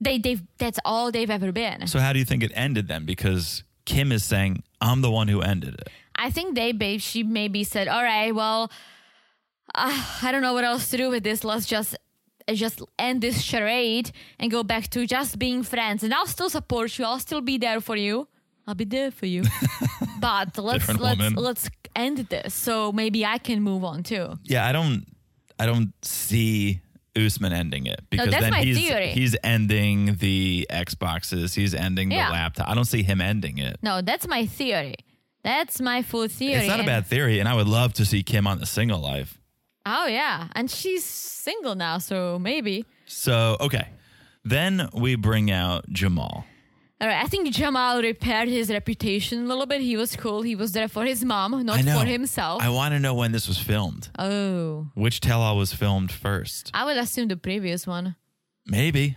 they 0.00 0.18
they 0.18 0.38
that's 0.58 0.78
all 0.84 1.10
they've 1.12 1.30
ever 1.30 1.52
been. 1.52 1.86
So 1.86 1.98
how 2.00 2.12
do 2.12 2.18
you 2.18 2.24
think 2.24 2.42
it 2.42 2.52
ended 2.54 2.88
then? 2.88 3.04
Because 3.04 3.64
Kim 3.84 4.12
is 4.12 4.24
saying 4.24 4.62
I'm 4.80 5.00
the 5.02 5.10
one 5.10 5.28
who 5.28 5.40
ended 5.42 5.74
it. 5.74 5.88
I 6.16 6.30
think 6.30 6.54
they 6.54 6.72
babe 6.72 7.00
she 7.00 7.22
maybe 7.22 7.64
said, 7.64 7.88
"All 7.88 8.02
right, 8.02 8.34
well, 8.34 8.70
uh, 9.74 10.04
I 10.22 10.32
don't 10.32 10.42
know 10.42 10.52
what 10.54 10.64
else 10.64 10.88
to 10.90 10.96
do 10.96 11.10
with 11.10 11.22
this. 11.24 11.44
Let's 11.44 11.66
just 11.66 11.96
uh, 12.48 12.54
just 12.54 12.82
end 12.98 13.20
this 13.22 13.40
charade 13.42 14.10
and 14.38 14.50
go 14.50 14.62
back 14.62 14.88
to 14.90 15.06
just 15.06 15.38
being 15.38 15.62
friends. 15.62 16.02
And 16.02 16.12
I'll 16.14 16.26
still 16.26 16.50
support 16.50 16.98
you. 16.98 17.04
I'll 17.04 17.18
still 17.20 17.40
be 17.40 17.58
there 17.58 17.80
for 17.80 17.96
you. 17.96 18.28
I'll 18.66 18.74
be 18.74 18.84
there 18.84 19.10
for 19.10 19.26
you. 19.26 19.42
but 20.20 20.56
let's 20.58 20.86
Different 20.86 21.00
let's 21.00 21.18
woman. 21.18 21.34
let's 21.34 21.68
end 21.96 22.18
this 22.28 22.54
so 22.54 22.92
maybe 22.92 23.24
I 23.24 23.38
can 23.38 23.62
move 23.62 23.84
on 23.84 24.02
too. 24.02 24.38
Yeah, 24.44 24.66
I 24.66 24.72
don't 24.72 25.06
I 25.58 25.66
don't 25.66 25.92
see 26.02 26.80
Usman 27.14 27.52
ending 27.52 27.86
it 27.86 28.00
because 28.10 28.30
that's 28.30 28.42
then 28.42 28.54
he's 28.54 28.78
theory. 28.78 29.08
he's 29.08 29.36
ending 29.44 30.16
the 30.16 30.66
Xboxes, 30.70 31.54
he's 31.54 31.74
ending 31.74 32.10
Yeah. 32.10 32.26
the 32.28 32.32
laptop. 32.32 32.68
I 32.68 32.74
don't 32.74 32.86
see 32.86 33.02
him 33.02 33.20
ending 33.20 33.58
it. 33.58 33.76
No, 33.82 34.00
that's 34.00 34.26
my 34.26 34.46
theory. 34.46 34.94
That's 35.44 35.80
my 35.80 36.02
full 36.02 36.28
theory. 36.28 36.60
It's 36.60 36.68
not 36.68 36.80
a 36.80 36.84
bad 36.84 37.06
theory, 37.06 37.40
and 37.40 37.48
I 37.48 37.54
would 37.54 37.66
love 37.68 37.92
to 37.94 38.04
see 38.04 38.22
Kim 38.22 38.46
on 38.46 38.60
the 38.60 38.66
single 38.66 39.00
life. 39.00 39.38
Oh 39.84 40.06
yeah, 40.06 40.48
and 40.54 40.70
she's 40.70 41.04
single 41.04 41.74
now, 41.74 41.98
so 41.98 42.38
maybe. 42.38 42.84
So 43.06 43.56
okay, 43.60 43.88
then 44.44 44.88
we 44.94 45.16
bring 45.16 45.50
out 45.50 45.88
Jamal. 45.90 46.44
All 47.02 47.08
right, 47.08 47.20
I 47.20 47.26
think 47.26 47.52
Jamal 47.52 48.00
repaired 48.00 48.48
his 48.48 48.70
reputation 48.70 49.42
a 49.42 49.48
little 49.48 49.66
bit. 49.66 49.80
He 49.80 49.96
was 49.96 50.14
cool. 50.14 50.42
He 50.42 50.54
was 50.54 50.70
there 50.70 50.86
for 50.86 51.04
his 51.04 51.24
mom, 51.24 51.50
not 51.66 51.78
I 51.80 51.82
know 51.82 51.98
for 51.98 52.04
himself. 52.06 52.62
I 52.62 52.68
want 52.68 52.94
to 52.94 53.00
know 53.00 53.12
when 53.12 53.32
this 53.32 53.48
was 53.48 53.58
filmed. 53.58 54.08
oh, 54.20 54.86
Which 54.94 55.20
tell-all 55.20 55.56
was 55.56 55.72
filmed 55.72 56.12
first? 56.12 56.70
I 56.72 56.84
would 56.84 56.96
assume 56.96 57.26
the 57.26 57.36
previous 57.36 57.88
one. 57.88 58.14
Maybe. 58.66 59.16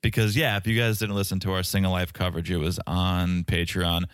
Because, 0.00 0.34
yeah, 0.34 0.56
if 0.56 0.66
you 0.66 0.80
guys 0.80 0.98
didn't 0.98 1.14
listen 1.14 1.38
to 1.40 1.52
our 1.52 1.62
single 1.62 1.92
life 1.92 2.10
coverage, 2.10 2.50
it 2.50 2.56
was 2.56 2.80
on 2.86 3.44
Patreon. 3.44 4.04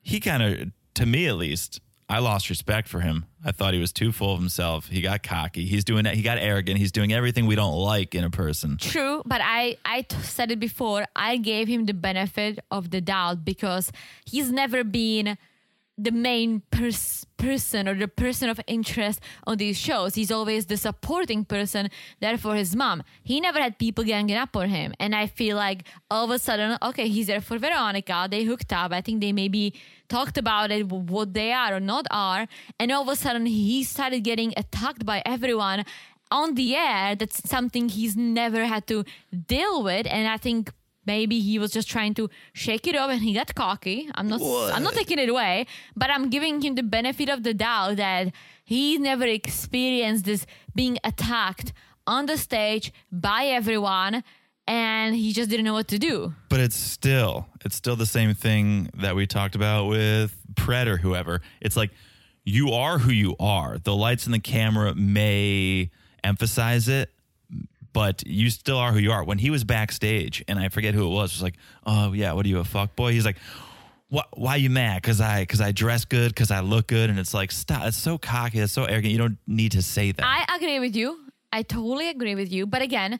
He 0.00 0.18
kind 0.18 0.42
of, 0.42 0.72
to 0.94 1.06
me 1.06 1.28
at 1.28 1.36
least, 1.36 1.80
I 2.08 2.20
lost 2.20 2.50
respect 2.50 2.86
for 2.88 3.00
him. 3.00 3.26
I 3.44 3.50
thought 3.50 3.74
he 3.74 3.80
was 3.80 3.92
too 3.92 4.12
full 4.12 4.32
of 4.32 4.38
himself. 4.38 4.88
He 4.88 5.00
got 5.00 5.22
cocky. 5.24 5.66
He's 5.66 5.82
doing 5.84 6.04
He 6.04 6.22
got 6.22 6.38
arrogant. 6.38 6.78
He's 6.78 6.92
doing 6.92 7.12
everything 7.12 7.46
we 7.46 7.56
don't 7.56 7.74
like 7.74 8.14
in 8.14 8.22
a 8.22 8.30
person. 8.30 8.76
True, 8.78 9.22
but 9.26 9.40
I 9.42 9.76
I 9.84 10.02
t- 10.02 10.16
said 10.22 10.52
it 10.52 10.60
before. 10.60 11.06
I 11.16 11.36
gave 11.36 11.66
him 11.66 11.86
the 11.86 11.94
benefit 11.94 12.60
of 12.70 12.90
the 12.90 13.00
doubt 13.00 13.44
because 13.44 13.90
he's 14.24 14.52
never 14.52 14.84
been 14.84 15.36
the 15.98 16.10
main 16.10 16.62
pers- 16.70 17.26
person 17.36 17.88
or 17.88 17.94
the 17.94 18.08
person 18.08 18.48
of 18.48 18.60
interest 18.66 19.20
on 19.46 19.56
these 19.58 19.76
shows. 19.76 20.14
He's 20.14 20.30
always 20.30 20.66
the 20.66 20.76
supporting 20.76 21.44
person 21.44 21.90
there 22.20 22.38
for 22.38 22.54
his 22.54 22.74
mom. 22.76 23.02
He 23.22 23.40
never 23.40 23.58
had 23.58 23.78
people 23.78 24.04
ganging 24.04 24.36
up 24.36 24.56
on 24.56 24.68
him. 24.68 24.94
And 24.98 25.14
I 25.14 25.26
feel 25.26 25.56
like 25.56 25.84
all 26.10 26.24
of 26.24 26.30
a 26.30 26.38
sudden, 26.38 26.78
okay, 26.82 27.08
he's 27.08 27.26
there 27.28 27.40
for 27.40 27.58
Veronica. 27.58 28.28
They 28.30 28.44
hooked 28.44 28.72
up. 28.72 28.92
I 28.92 29.00
think 29.00 29.20
they 29.20 29.32
maybe 29.32 29.74
talked 30.08 30.38
about 30.38 30.70
it, 30.70 30.86
what 30.86 31.34
they 31.34 31.52
are 31.52 31.76
or 31.76 31.80
not 31.80 32.06
are. 32.10 32.46
And 32.78 32.92
all 32.92 33.02
of 33.02 33.08
a 33.08 33.16
sudden, 33.16 33.46
he 33.46 33.82
started 33.84 34.20
getting 34.20 34.52
attacked 34.56 35.04
by 35.04 35.22
everyone 35.24 35.84
on 36.30 36.54
the 36.54 36.74
air. 36.76 37.14
That's 37.14 37.48
something 37.48 37.88
he's 37.88 38.16
never 38.16 38.64
had 38.66 38.86
to 38.88 39.04
deal 39.46 39.82
with. 39.82 40.06
And 40.06 40.28
I 40.28 40.36
think 40.36 40.72
maybe 41.06 41.40
he 41.40 41.58
was 41.58 41.70
just 41.70 41.88
trying 41.88 42.14
to 42.14 42.28
shake 42.52 42.86
it 42.86 42.96
off 42.96 43.10
and 43.10 43.22
he 43.22 43.32
got 43.32 43.54
cocky. 43.54 44.08
I'm 44.14 44.28
not 44.28 44.40
I'm 44.42 44.82
not 44.82 44.94
taking 44.94 45.18
it 45.18 45.28
away, 45.28 45.66
but 45.94 46.10
I'm 46.10 46.28
giving 46.30 46.60
him 46.60 46.74
the 46.74 46.82
benefit 46.82 47.28
of 47.28 47.42
the 47.42 47.54
doubt 47.54 47.96
that 47.96 48.32
he 48.64 48.98
never 48.98 49.26
experienced 49.26 50.24
this 50.24 50.46
being 50.74 50.98
attacked 51.04 51.72
on 52.06 52.26
the 52.26 52.36
stage 52.36 52.92
by 53.10 53.46
everyone 53.46 54.22
and 54.68 55.14
he 55.14 55.32
just 55.32 55.48
didn't 55.48 55.64
know 55.64 55.74
what 55.74 55.88
to 55.88 55.98
do. 55.98 56.34
But 56.48 56.60
it's 56.60 56.76
still, 56.76 57.46
it's 57.64 57.76
still 57.76 57.96
the 57.96 58.06
same 58.06 58.34
thing 58.34 58.90
that 58.94 59.14
we 59.14 59.26
talked 59.26 59.54
about 59.54 59.86
with 59.86 60.36
Pred 60.54 60.86
or 60.86 60.96
whoever. 60.96 61.40
It's 61.60 61.76
like 61.76 61.92
you 62.44 62.72
are 62.72 62.98
who 62.98 63.12
you 63.12 63.36
are. 63.38 63.78
The 63.78 63.94
lights 63.94 64.24
and 64.26 64.34
the 64.34 64.40
camera 64.40 64.94
may 64.94 65.90
emphasize 66.24 66.88
it, 66.88 67.12
but 67.96 68.26
you 68.26 68.50
still 68.50 68.76
are 68.76 68.92
who 68.92 68.98
you 68.98 69.10
are. 69.10 69.24
When 69.24 69.38
he 69.38 69.48
was 69.48 69.64
backstage, 69.64 70.44
and 70.48 70.58
I 70.58 70.68
forget 70.68 70.92
who 70.92 71.06
it 71.06 71.14
was, 71.14 71.32
was 71.32 71.42
like, 71.42 71.54
"Oh 71.86 72.12
yeah, 72.12 72.34
what 72.34 72.44
are 72.44 72.48
you 72.50 72.58
a 72.58 72.64
fuck 72.64 72.94
boy?" 72.94 73.12
He's 73.12 73.24
like, 73.24 73.38
"What? 74.08 74.28
Why 74.36 74.56
you 74.56 74.68
mad? 74.68 75.00
Because 75.00 75.18
I 75.18 75.40
because 75.40 75.62
I 75.62 75.72
dress 75.72 76.04
good, 76.04 76.28
because 76.28 76.50
I 76.50 76.60
look 76.60 76.88
good." 76.88 77.08
And 77.08 77.18
it's 77.18 77.32
like, 77.32 77.50
stop! 77.50 77.86
It's 77.86 77.96
so 77.96 78.18
cocky. 78.18 78.58
It's 78.58 78.74
so 78.74 78.84
arrogant. 78.84 79.12
You 79.12 79.18
don't 79.18 79.38
need 79.46 79.72
to 79.72 79.80
say 79.80 80.12
that. 80.12 80.22
I 80.22 80.56
agree 80.56 80.78
with 80.78 80.94
you. 80.94 81.18
I 81.50 81.62
totally 81.62 82.10
agree 82.10 82.34
with 82.34 82.52
you. 82.52 82.66
But 82.66 82.82
again, 82.82 83.18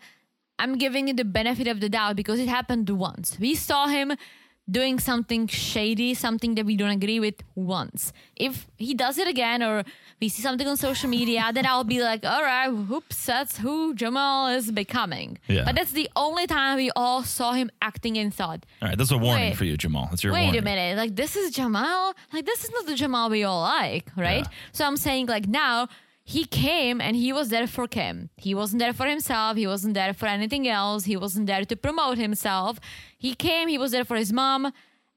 I'm 0.59 0.77
giving 0.77 1.09
it 1.09 1.17
the 1.17 1.25
benefit 1.25 1.69
of 1.69 1.81
the 1.81 1.89
doubt 1.89 2.17
because 2.17 2.39
it 2.39 2.49
happened 2.49 2.91
once. 2.91 3.39
We 3.41 3.55
saw 3.55 3.87
him 3.87 4.13
doing 4.69 4.99
something 4.99 5.47
shady, 5.47 6.13
something 6.15 6.57
that 6.57 6.67
we 6.67 6.77
don't 6.77 6.91
agree 6.91 7.21
with 7.21 7.37
once. 7.55 8.13
If 8.35 8.67
he 8.77 8.95
does 8.95 9.17
it 9.17 9.29
again 9.29 9.63
or 9.63 9.85
we 10.21 10.29
see 10.29 10.43
something 10.43 10.67
on 10.67 10.77
social 10.77 11.09
media, 11.09 11.51
then 11.55 11.67
I'll 11.67 11.85
be 11.85 12.03
like, 12.03 12.25
all 12.25 12.43
right, 12.43 12.69
whoops, 12.69 13.27
that's 13.27 13.59
who 13.59 13.95
Jamal 13.95 14.49
is 14.49 14.73
becoming. 14.73 15.39
Yeah. 15.47 15.65
But 15.65 15.77
that's 15.77 15.93
the 15.93 16.11
only 16.17 16.49
time 16.49 16.77
we 16.79 16.91
all 16.97 17.23
saw 17.23 17.53
him 17.53 17.71
acting 17.81 18.19
and 18.19 18.35
thought, 18.35 18.67
All 18.83 18.89
right, 18.89 18.99
that's 18.99 19.13
a 19.13 19.19
warning 19.19 19.51
Wait. 19.51 19.57
for 19.57 19.65
you, 19.65 19.77
Jamal. 19.77 20.09
That's 20.11 20.25
your 20.25 20.33
warning. 20.33 20.49
wait 20.51 20.63
warning. 20.65 20.73
a 20.73 20.77
minute 20.77 20.97
like 20.97 21.15
this 21.17 21.37
is 21.37 21.51
jamal 21.53 22.15
like 22.33 22.45
this 22.45 22.65
is 22.65 22.71
not 22.73 22.87
the 22.87 22.95
jamal 22.95 23.31
we 23.31 23.45
all 23.45 23.61
like 23.61 24.11
right 24.17 24.45
Yeah. 24.45 24.51
so 24.73 24.85
i'm 24.85 24.97
saying 24.97 25.27
like 25.27 25.47
now 25.47 25.89
he 26.29 26.45
came 26.45 27.01
and 27.01 27.15
he 27.17 27.33
was 27.33 27.49
there 27.49 27.69
for 27.69 27.87
kim 27.87 28.29
he 28.37 28.53
wasn't 28.55 28.79
there 28.81 28.93
for 28.93 29.07
himself 29.07 29.57
he 29.57 29.67
wasn't 29.67 29.95
there 29.95 30.13
for 30.13 30.27
anything 30.27 30.67
else 30.69 31.05
he 31.05 31.17
wasn't 31.17 31.47
there 31.47 31.65
to 31.65 31.77
promote 31.77 32.19
himself 32.19 32.79
he 33.17 33.35
came 33.35 33.69
he 33.69 33.79
was 33.79 33.93
there 33.93 34.05
for 34.05 34.17
his 34.17 34.33
mom 34.33 34.73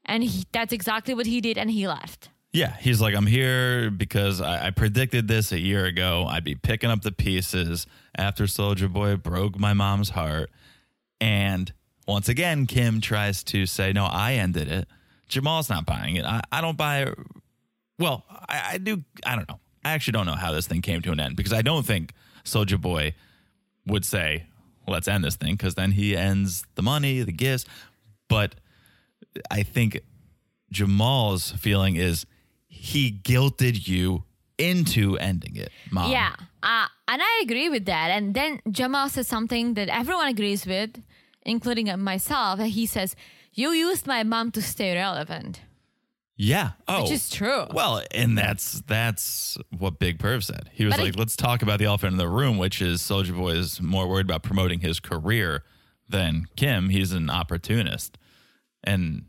and 0.06 0.22
he, 0.24 0.44
that's 0.52 0.72
exactly 0.72 1.12
what 1.12 1.26
he 1.26 1.40
did 1.40 1.58
and 1.58 1.70
he 1.70 1.86
left 1.86 2.30
Yeah, 2.52 2.74
he's 2.80 3.00
like, 3.00 3.14
I'm 3.14 3.26
here 3.28 3.90
because 3.90 4.40
I, 4.40 4.66
I 4.66 4.70
predicted 4.70 5.28
this 5.28 5.52
a 5.52 5.58
year 5.60 5.84
ago. 5.86 6.26
I'd 6.28 6.42
be 6.42 6.56
picking 6.56 6.90
up 6.90 7.02
the 7.02 7.12
pieces 7.12 7.86
after 8.16 8.48
Soldier 8.48 8.88
Boy 8.88 9.14
broke 9.16 9.54
my 9.56 9.72
mom's 9.72 10.10
heart. 10.10 10.50
And 11.20 11.72
once 12.08 12.28
again, 12.28 12.66
Kim 12.66 13.00
tries 13.00 13.44
to 13.44 13.66
say, 13.66 13.92
No, 13.92 14.04
I 14.06 14.32
ended 14.34 14.66
it. 14.66 14.88
Jamal's 15.28 15.70
not 15.70 15.86
buying 15.86 16.16
it. 16.16 16.24
I, 16.24 16.40
I 16.50 16.60
don't 16.60 16.76
buy 16.76 17.02
it. 17.02 17.14
Well, 18.00 18.24
I, 18.48 18.56
I 18.72 18.78
do. 18.78 19.04
I 19.24 19.36
don't 19.36 19.48
know. 19.48 19.60
I 19.84 19.92
actually 19.92 20.12
don't 20.12 20.26
know 20.26 20.34
how 20.34 20.52
this 20.52 20.66
thing 20.66 20.82
came 20.82 21.00
to 21.02 21.12
an 21.12 21.20
end 21.20 21.36
because 21.36 21.52
I 21.52 21.62
don't 21.62 21.86
think 21.86 22.12
Soldier 22.44 22.78
Boy 22.78 23.14
would 23.86 24.04
say, 24.04 24.46
Let's 24.86 25.06
end 25.08 25.22
this 25.24 25.36
thing 25.36 25.54
because 25.54 25.74
then 25.76 25.92
he 25.92 26.16
ends 26.16 26.64
the 26.74 26.82
money, 26.82 27.22
the 27.22 27.32
gifts. 27.32 27.64
But 28.28 28.56
I 29.50 29.62
think 29.62 30.00
Jamal's 30.72 31.52
feeling 31.52 31.96
is 31.96 32.26
he 32.66 33.12
guilted 33.12 33.86
you 33.86 34.24
into 34.58 35.16
ending 35.16 35.56
it, 35.56 35.70
mom. 35.90 36.10
yeah 36.12 36.34
uh, 36.62 36.86
and 37.08 37.22
i 37.22 37.40
agree 37.42 37.70
with 37.70 37.86
that 37.86 38.10
and 38.10 38.34
then 38.34 38.60
jamal 38.70 39.08
says 39.08 39.26
something 39.26 39.72
that 39.72 39.88
everyone 39.88 40.28
agrees 40.28 40.66
with 40.66 41.02
including 41.42 41.86
myself 41.98 42.60
he 42.60 42.84
says 42.84 43.16
you 43.54 43.70
used 43.70 44.06
my 44.06 44.22
mom 44.22 44.50
to 44.50 44.60
stay 44.60 44.94
relevant 44.94 45.62
Yeah. 46.42 46.70
Oh. 46.88 47.02
Which 47.02 47.12
is 47.12 47.28
true. 47.28 47.66
Well, 47.70 48.02
and 48.12 48.36
that's 48.38 48.80
that's 48.86 49.58
what 49.76 49.98
Big 49.98 50.18
Perv 50.18 50.42
said. 50.42 50.70
He 50.72 50.86
was 50.86 50.94
But 50.94 51.00
like, 51.00 51.08
it- 51.14 51.18
let's 51.18 51.36
talk 51.36 51.60
about 51.62 51.78
the 51.78 51.84
elephant 51.84 52.12
in 52.12 52.18
the 52.18 52.28
room, 52.28 52.56
which 52.56 52.80
is 52.80 53.02
Soldier 53.02 53.34
Boy 53.34 53.50
is 53.50 53.80
more 53.82 54.08
worried 54.08 54.24
about 54.24 54.42
promoting 54.42 54.80
his 54.80 55.00
career 55.00 55.64
than 56.08 56.46
Kim. 56.56 56.88
He's 56.88 57.12
an 57.12 57.28
opportunist. 57.28 58.16
And 58.82 59.26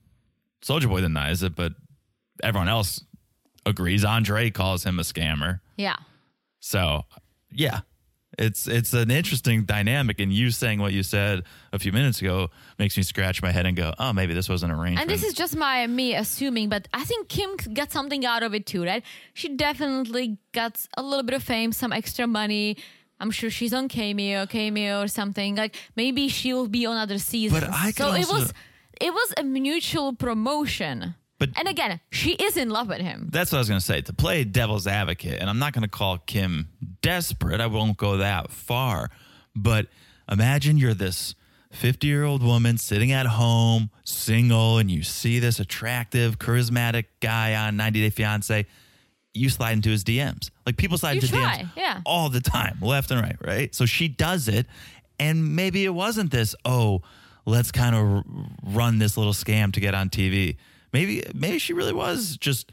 Soldier 0.61 0.87
Boy 0.87 1.01
denies 1.01 1.43
it, 1.43 1.53
but 1.53 1.73
everyone 2.41 2.69
else 2.69 3.03
agrees. 3.65 4.05
Andre 4.05 4.49
calls 4.49 4.85
him 4.85 4.97
a 4.97 5.03
scammer. 5.03 5.59
yeah 5.75 5.97
So, 6.61 7.03
yeah, 7.51 7.81
it's 8.37 8.67
it's 8.67 8.93
an 8.93 9.11
interesting 9.11 9.63
dynamic. 9.63 10.19
And 10.19 10.31
you 10.31 10.51
saying 10.51 10.79
what 10.79 10.93
you 10.93 11.03
said 11.03 11.43
a 11.73 11.79
few 11.79 11.91
minutes 11.91 12.21
ago 12.21 12.49
makes 12.79 12.95
me 12.95 13.03
scratch 13.03 13.41
my 13.41 13.51
head 13.51 13.65
and 13.65 13.75
go, 13.75 13.93
"Oh, 13.99 14.13
maybe 14.13 14.33
this 14.33 14.47
wasn't 14.47 14.71
arranged." 14.71 15.01
And 15.01 15.09
this 15.09 15.23
is 15.23 15.33
just 15.33 15.55
my 15.55 15.85
me 15.87 16.15
assuming, 16.15 16.69
but 16.69 16.87
I 16.93 17.03
think 17.03 17.27
Kim 17.27 17.55
got 17.73 17.91
something 17.91 18.25
out 18.25 18.43
of 18.43 18.53
it 18.53 18.65
too, 18.65 18.83
right? 18.83 19.03
She 19.33 19.49
definitely 19.55 20.37
got 20.53 20.85
a 20.97 21.03
little 21.03 21.23
bit 21.23 21.35
of 21.35 21.43
fame, 21.43 21.71
some 21.71 21.91
extra 21.91 22.27
money. 22.27 22.77
I'm 23.19 23.31
sure 23.31 23.49
she's 23.49 23.73
on 23.73 23.87
Cameo, 23.87 24.47
Cameo 24.47 25.01
or 25.01 25.07
something. 25.07 25.55
Like 25.55 25.75
maybe 25.95 26.27
she'll 26.27 26.67
be 26.67 26.85
on 26.85 26.97
other 26.97 27.19
seasons. 27.19 27.61
But 27.61 27.69
I 27.69 27.91
so 27.91 28.11
could 28.11 28.21
it 28.21 28.27
was 28.27 28.53
it 28.99 29.13
was 29.13 29.33
a 29.37 29.43
mutual 29.43 30.13
promotion. 30.13 31.15
But 31.41 31.49
And 31.55 31.67
again, 31.67 31.99
she 32.11 32.33
is 32.33 32.55
in 32.55 32.69
love 32.69 32.87
with 32.87 32.99
him. 33.01 33.27
That's 33.31 33.51
what 33.51 33.57
I 33.57 33.61
was 33.61 33.67
going 33.67 33.79
to 33.79 33.85
say. 33.85 34.01
To 34.01 34.13
play 34.13 34.43
devil's 34.43 34.85
advocate, 34.85 35.39
and 35.41 35.49
I'm 35.49 35.57
not 35.57 35.73
going 35.73 35.81
to 35.81 35.89
call 35.89 36.19
Kim 36.19 36.69
desperate. 37.01 37.59
I 37.59 37.65
won't 37.65 37.97
go 37.97 38.17
that 38.17 38.51
far. 38.51 39.09
But 39.55 39.87
imagine 40.31 40.77
you're 40.77 40.93
this 40.93 41.33
50 41.71 42.05
year 42.05 42.25
old 42.25 42.43
woman 42.43 42.77
sitting 42.77 43.11
at 43.11 43.25
home, 43.25 43.89
single, 44.03 44.77
and 44.77 44.91
you 44.91 45.01
see 45.01 45.39
this 45.39 45.59
attractive, 45.59 46.37
charismatic 46.37 47.05
guy 47.21 47.55
on 47.55 47.75
90 47.75 48.01
Day 48.01 48.09
Fiance. 48.11 48.67
You 49.33 49.49
slide 49.49 49.71
into 49.71 49.89
his 49.89 50.03
DMs. 50.03 50.51
Like 50.67 50.77
people 50.77 50.99
slide 50.99 51.13
You 51.13 51.21
into 51.21 51.29
try, 51.33 51.63
DMs 51.63 51.71
yeah. 51.75 52.01
all 52.05 52.29
the 52.29 52.41
time, 52.41 52.77
left 52.81 53.09
and 53.09 53.19
right, 53.19 53.37
right? 53.43 53.73
So 53.73 53.87
she 53.87 54.07
does 54.07 54.47
it. 54.47 54.67
And 55.19 55.55
maybe 55.55 55.85
it 55.85 55.93
wasn't 55.95 56.29
this, 56.29 56.53
oh, 56.65 57.01
let's 57.47 57.71
kind 57.71 57.95
of 57.95 58.01
r- 58.03 58.23
run 58.63 58.99
this 58.99 59.17
little 59.17 59.33
scam 59.33 59.73
to 59.73 59.79
get 59.79 59.95
on 59.95 60.11
TV. 60.11 60.57
Maybe 60.93 61.23
maybe 61.33 61.57
she 61.59 61.73
really 61.73 61.93
was 61.93 62.37
just 62.37 62.71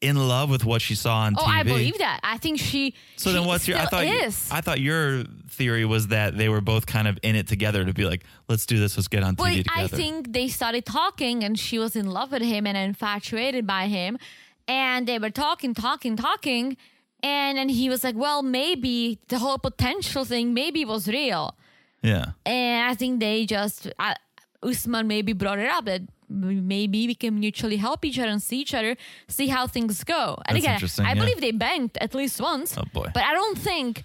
in 0.00 0.16
love 0.16 0.50
with 0.50 0.64
what 0.64 0.82
she 0.82 0.94
saw 0.96 1.18
on 1.18 1.34
TV. 1.34 1.38
Oh, 1.40 1.44
TV. 1.44 1.48
I 1.60 1.62
believe 1.62 1.98
that. 1.98 2.20
I 2.24 2.36
think 2.38 2.58
she. 2.58 2.94
So 3.16 3.30
she 3.30 3.36
then 3.36 3.46
what's 3.46 3.68
your 3.68 3.78
I 3.78 3.86
thought 3.86 4.06
you- 4.06 4.14
is. 4.14 4.48
I 4.50 4.60
thought 4.60 4.80
your 4.80 5.24
theory 5.48 5.84
was 5.84 6.08
that 6.08 6.36
they 6.36 6.48
were 6.48 6.60
both 6.60 6.86
kind 6.86 7.06
of 7.06 7.18
in 7.22 7.36
it 7.36 7.46
together 7.46 7.84
to 7.84 7.92
be 7.92 8.04
like, 8.04 8.24
let's 8.48 8.66
do 8.66 8.78
this, 8.80 8.96
let's 8.96 9.06
get 9.08 9.22
on 9.22 9.36
TV 9.36 9.40
Well, 9.40 9.56
together. 9.56 9.70
I 9.76 9.86
think 9.86 10.32
they 10.32 10.48
started 10.48 10.84
talking 10.86 11.44
and 11.44 11.58
she 11.58 11.78
was 11.78 11.94
in 11.94 12.10
love 12.10 12.32
with 12.32 12.42
him 12.42 12.66
and 12.66 12.76
infatuated 12.76 13.66
by 13.66 13.86
him. 13.86 14.18
And 14.66 15.06
they 15.06 15.18
were 15.18 15.30
talking, 15.30 15.74
talking, 15.74 16.16
talking. 16.16 16.76
And 17.22 17.58
then 17.58 17.68
he 17.68 17.88
was 17.88 18.02
like, 18.02 18.16
well, 18.16 18.42
maybe 18.42 19.20
the 19.28 19.38
whole 19.38 19.58
potential 19.58 20.24
thing 20.24 20.54
maybe 20.54 20.84
was 20.84 21.06
real. 21.06 21.54
yeah. 22.02 22.32
And 22.46 22.90
I 22.90 22.94
think 22.94 23.20
they 23.20 23.44
just, 23.46 23.88
uh, 23.98 24.14
Usman 24.62 25.06
maybe 25.06 25.32
brought 25.32 25.58
it 25.58 25.68
up 25.68 25.84
that 25.84 26.02
maybe 26.32 27.06
we 27.06 27.14
can 27.14 27.38
mutually 27.38 27.76
help 27.76 28.04
each 28.04 28.18
other 28.18 28.28
and 28.30 28.42
see 28.42 28.60
each 28.60 28.74
other, 28.74 28.96
see 29.28 29.48
how 29.48 29.66
things 29.66 30.02
go. 30.04 30.38
And 30.46 30.56
That's 30.62 30.98
again, 30.98 31.06
I 31.06 31.12
yeah. 31.12 31.20
believe 31.20 31.40
they 31.40 31.52
banged 31.52 31.96
at 32.00 32.14
least 32.14 32.40
once. 32.40 32.76
Oh, 32.78 32.84
boy. 32.92 33.08
But 33.14 33.24
I 33.24 33.32
don't 33.34 33.58
think, 33.58 34.02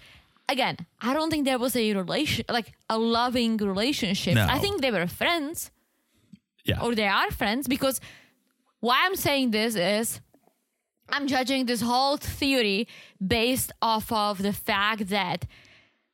again, 0.48 0.76
I 1.00 1.14
don't 1.14 1.30
think 1.30 1.44
there 1.44 1.58
was 1.58 1.74
a 1.76 1.94
relation, 1.94 2.44
like 2.48 2.72
a 2.88 2.98
loving 2.98 3.56
relationship. 3.56 4.34
No. 4.34 4.46
I 4.48 4.58
think 4.58 4.80
they 4.82 4.90
were 4.90 5.06
friends 5.06 5.70
Yeah. 6.64 6.82
or 6.82 6.94
they 6.94 7.06
are 7.08 7.30
friends 7.30 7.66
because 7.68 8.00
why 8.80 8.96
I'm 9.06 9.16
saying 9.16 9.50
this 9.50 9.74
is 9.74 10.20
I'm 11.10 11.26
judging 11.26 11.64
this 11.66 11.80
whole 11.80 12.16
theory 12.18 12.86
based 13.26 13.72
off 13.80 14.12
of 14.12 14.42
the 14.42 14.52
fact 14.52 15.08
that 15.08 15.46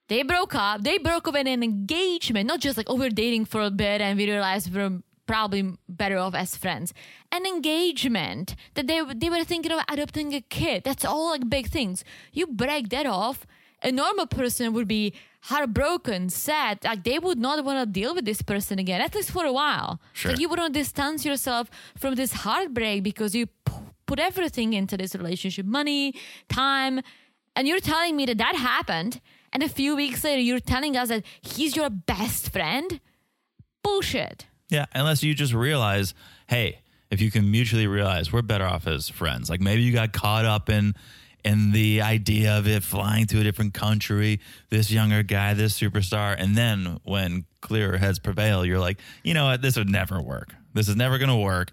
they 0.08 0.22
broke 0.22 0.54
up. 0.54 0.82
They 0.84 0.98
broke 0.98 1.26
up 1.28 1.34
in 1.34 1.46
an 1.46 1.62
engagement, 1.62 2.46
not 2.46 2.60
just 2.60 2.76
like, 2.76 2.88
oh, 2.88 2.96
we're 2.96 3.10
dating 3.10 3.46
for 3.46 3.62
a 3.62 3.70
bit 3.70 4.00
and 4.00 4.16
we 4.18 4.26
realized 4.30 4.72
we're 4.74 5.00
probably 5.26 5.76
better 5.88 6.18
off 6.18 6.34
as 6.34 6.56
friends. 6.56 6.92
An 7.32 7.46
engagement 7.46 8.54
that 8.74 8.86
they 8.86 9.00
they 9.14 9.30
were 9.30 9.44
thinking 9.44 9.72
of 9.72 9.80
adopting 9.88 10.34
a 10.34 10.40
kid. 10.40 10.84
That's 10.84 11.04
all 11.04 11.30
like 11.30 11.48
big 11.48 11.68
things. 11.68 12.04
You 12.32 12.46
break 12.46 12.90
that 12.90 13.06
off. 13.06 13.46
A 13.82 13.92
normal 13.92 14.26
person 14.26 14.72
would 14.72 14.88
be 14.88 15.12
heartbroken, 15.42 16.30
sad. 16.30 16.78
Like 16.84 17.04
they 17.04 17.18
would 17.18 17.38
not 17.38 17.64
want 17.64 17.78
to 17.80 17.86
deal 18.00 18.14
with 18.14 18.24
this 18.24 18.40
person 18.42 18.78
again, 18.78 19.00
at 19.00 19.14
least 19.14 19.30
for 19.30 19.44
a 19.44 19.52
while. 19.52 20.00
Sure. 20.14 20.30
Like 20.30 20.40
you 20.40 20.48
wouldn't 20.48 20.72
distance 20.72 21.24
yourself 21.24 21.70
from 21.96 22.14
this 22.14 22.32
heartbreak 22.32 23.02
because 23.02 23.34
you 23.34 23.46
p- 23.46 23.72
put 24.06 24.18
everything 24.18 24.72
into 24.72 24.96
this 24.96 25.14
relationship, 25.14 25.66
money, 25.66 26.14
time, 26.48 27.00
and 27.54 27.68
you're 27.68 27.80
telling 27.80 28.16
me 28.16 28.24
that 28.26 28.38
that 28.38 28.56
happened. 28.56 29.20
And 29.52 29.62
a 29.62 29.68
few 29.68 29.94
weeks 29.94 30.24
later, 30.24 30.40
you're 30.40 30.60
telling 30.60 30.96
us 30.96 31.08
that 31.08 31.24
he's 31.42 31.76
your 31.76 31.90
best 31.90 32.50
friend? 32.50 33.00
Bullshit. 33.82 34.46
Yeah, 34.70 34.86
unless 34.94 35.22
you 35.22 35.34
just 35.34 35.52
realize, 35.52 36.14
hey, 36.48 36.80
if 37.10 37.20
you 37.20 37.30
can 37.30 37.50
mutually 37.50 37.86
realize 37.86 38.32
we're 38.32 38.42
better 38.42 38.64
off 38.64 38.86
as 38.86 39.08
friends. 39.08 39.48
Like 39.48 39.60
maybe 39.60 39.82
you 39.82 39.92
got 39.92 40.12
caught 40.12 40.44
up 40.44 40.68
in 40.68 40.94
in 41.44 41.72
the 41.72 42.00
idea 42.00 42.56
of 42.56 42.66
it 42.66 42.82
flying 42.82 43.26
to 43.26 43.38
a 43.38 43.44
different 43.44 43.74
country, 43.74 44.40
this 44.70 44.90
younger 44.90 45.22
guy, 45.22 45.52
this 45.52 45.78
superstar, 45.78 46.34
and 46.38 46.56
then 46.56 46.98
when 47.04 47.44
clearer 47.60 47.98
heads 47.98 48.18
prevail, 48.18 48.64
you're 48.64 48.78
like, 48.78 48.98
you 49.22 49.34
know 49.34 49.44
what, 49.44 49.60
this 49.60 49.76
would 49.76 49.90
never 49.90 50.22
work. 50.22 50.54
This 50.72 50.88
is 50.88 50.96
never 50.96 51.18
gonna 51.18 51.38
work. 51.38 51.70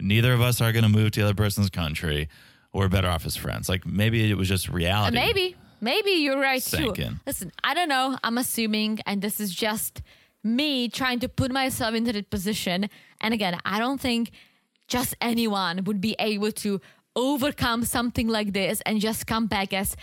Neither 0.00 0.32
of 0.32 0.40
us 0.40 0.60
are 0.60 0.72
gonna 0.72 0.88
move 0.88 1.12
to 1.12 1.20
the 1.20 1.26
other 1.26 1.34
person's 1.34 1.70
country. 1.70 2.28
We're 2.72 2.88
better 2.88 3.08
off 3.08 3.24
as 3.24 3.36
friends. 3.36 3.68
Like 3.68 3.86
maybe 3.86 4.28
it 4.30 4.34
was 4.34 4.48
just 4.48 4.68
reality. 4.68 5.16
Maybe. 5.16 5.56
Maybe 5.80 6.12
you're 6.12 6.38
right 6.38 6.62
too. 6.62 6.94
Listen, 7.26 7.50
I 7.64 7.74
don't 7.74 7.88
know. 7.88 8.16
I'm 8.22 8.38
assuming, 8.38 9.00
and 9.04 9.20
this 9.20 9.40
is 9.40 9.52
just 9.52 10.00
me 10.44 10.88
trying 10.88 11.20
to 11.20 11.28
put 11.28 11.50
myself 11.52 11.94
into 11.94 12.12
that 12.12 12.30
position. 12.30 12.88
And 13.20 13.32
again, 13.34 13.58
I 13.64 13.78
don't 13.78 14.00
think 14.00 14.30
just 14.88 15.14
anyone 15.20 15.84
would 15.84 16.00
be 16.00 16.16
able 16.18 16.52
to 16.52 16.80
overcome 17.14 17.84
something 17.84 18.28
like 18.28 18.52
this 18.52 18.80
and 18.86 19.00
just 19.00 19.26
come 19.26 19.46
back 19.46 19.72
as 19.72 19.96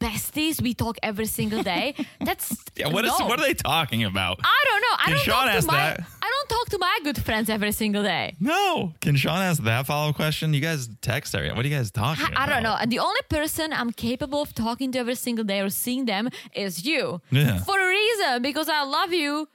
besties. 0.00 0.60
We 0.60 0.74
talk 0.74 0.98
every 1.02 1.26
single 1.26 1.62
day. 1.62 1.94
That's 2.20 2.54
Yeah, 2.76 2.88
what 2.88 3.04
is 3.04 3.18
no. 3.18 3.26
what 3.26 3.38
are 3.40 3.42
they 3.46 3.54
talking 3.54 4.04
about? 4.04 4.38
I 4.44 4.64
don't 4.68 4.80
know. 4.82 4.96
I 4.98 5.04
Can 5.04 5.12
don't 5.14 5.20
Sean 5.24 5.46
talk 5.48 5.60
to 5.60 5.66
my. 5.66 5.76
that? 5.76 6.00
I 6.22 6.30
don't 6.34 6.48
talk 6.58 6.68
to 6.70 6.78
my 6.78 6.98
good 7.04 7.22
friends 7.24 7.48
every 7.48 7.72
single 7.72 8.02
day. 8.02 8.36
no. 8.40 8.92
Can 9.00 9.16
Sean 9.16 9.38
ask 9.40 9.62
that 9.62 9.86
follow 9.86 10.10
up 10.10 10.16
question? 10.16 10.52
You 10.52 10.60
guys 10.60 10.88
text 11.00 11.32
her. 11.34 11.48
What 11.54 11.64
are 11.64 11.68
you 11.68 11.74
guys 11.74 11.90
talking 11.90 12.24
I, 12.26 12.28
about? 12.28 12.40
I 12.48 12.52
don't 12.52 12.62
know. 12.62 12.76
And 12.78 12.92
the 12.92 12.98
only 12.98 13.20
person 13.30 13.72
I'm 13.72 13.90
capable 13.92 14.42
of 14.42 14.52
talking 14.54 14.92
to 14.92 14.98
every 14.98 15.14
single 15.14 15.44
day 15.44 15.60
or 15.60 15.70
seeing 15.70 16.04
them 16.04 16.28
is 16.54 16.84
you. 16.84 17.22
Yeah. 17.30 17.60
For 17.60 17.78
a 17.80 17.88
reason, 17.88 18.42
because 18.42 18.68
I 18.68 18.82
love 18.82 19.12
you 19.14 19.48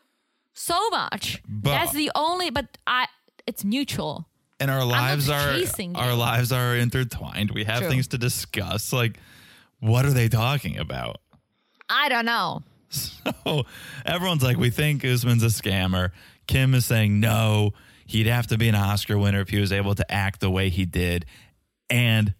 so 0.54 0.89
much. 0.89 1.41
But- 1.47 1.72
That's 1.72 1.93
the 1.93 2.12
only. 2.16 2.49
But 2.49 2.78
I. 2.88 3.08
It's 3.47 3.64
mutual. 3.66 4.28
and 4.60 4.70
our 4.70 4.86
lives 4.86 5.28
are 5.28 5.56
our 5.95 6.14
lives 6.14 6.52
are 6.52 6.76
intertwined. 6.78 7.49
We 7.52 7.64
have 7.64 7.80
True. 7.80 7.89
things 7.89 8.08
to 8.10 8.18
discuss. 8.20 8.93
Like, 8.93 9.18
what 9.80 10.06
are 10.06 10.12
they 10.12 10.28
talking 10.30 10.78
about? 10.78 11.18
I 11.89 12.08
don't 12.10 12.26
know. 12.26 12.64
So 12.91 13.64
everyone's 14.06 14.43
like, 14.43 14.58
we 14.58 14.70
think 14.70 15.04
Usman's 15.06 15.43
a 15.43 15.47
scammer. 15.47 16.12
Kim 16.45 16.74
is 16.76 16.86
saying 16.86 17.20
no. 17.20 17.72
He'd 18.06 18.28
have 18.28 18.47
to 18.47 18.58
be 18.58 18.68
an 18.68 18.76
Oscar 18.76 19.18
winner 19.18 19.39
if 19.41 19.49
he 19.49 19.60
was 19.60 19.72
able 19.72 19.95
to 19.95 20.12
act 20.12 20.41
the 20.41 20.49
way 20.52 20.68
he 20.70 20.86
did. 20.86 21.26
And 21.89 22.34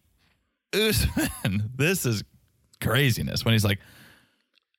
Usman, 0.74 1.72
this 1.76 2.06
is 2.06 2.24
craziness 2.82 3.46
when 3.46 3.54
he's 3.54 3.64
like, 3.66 3.80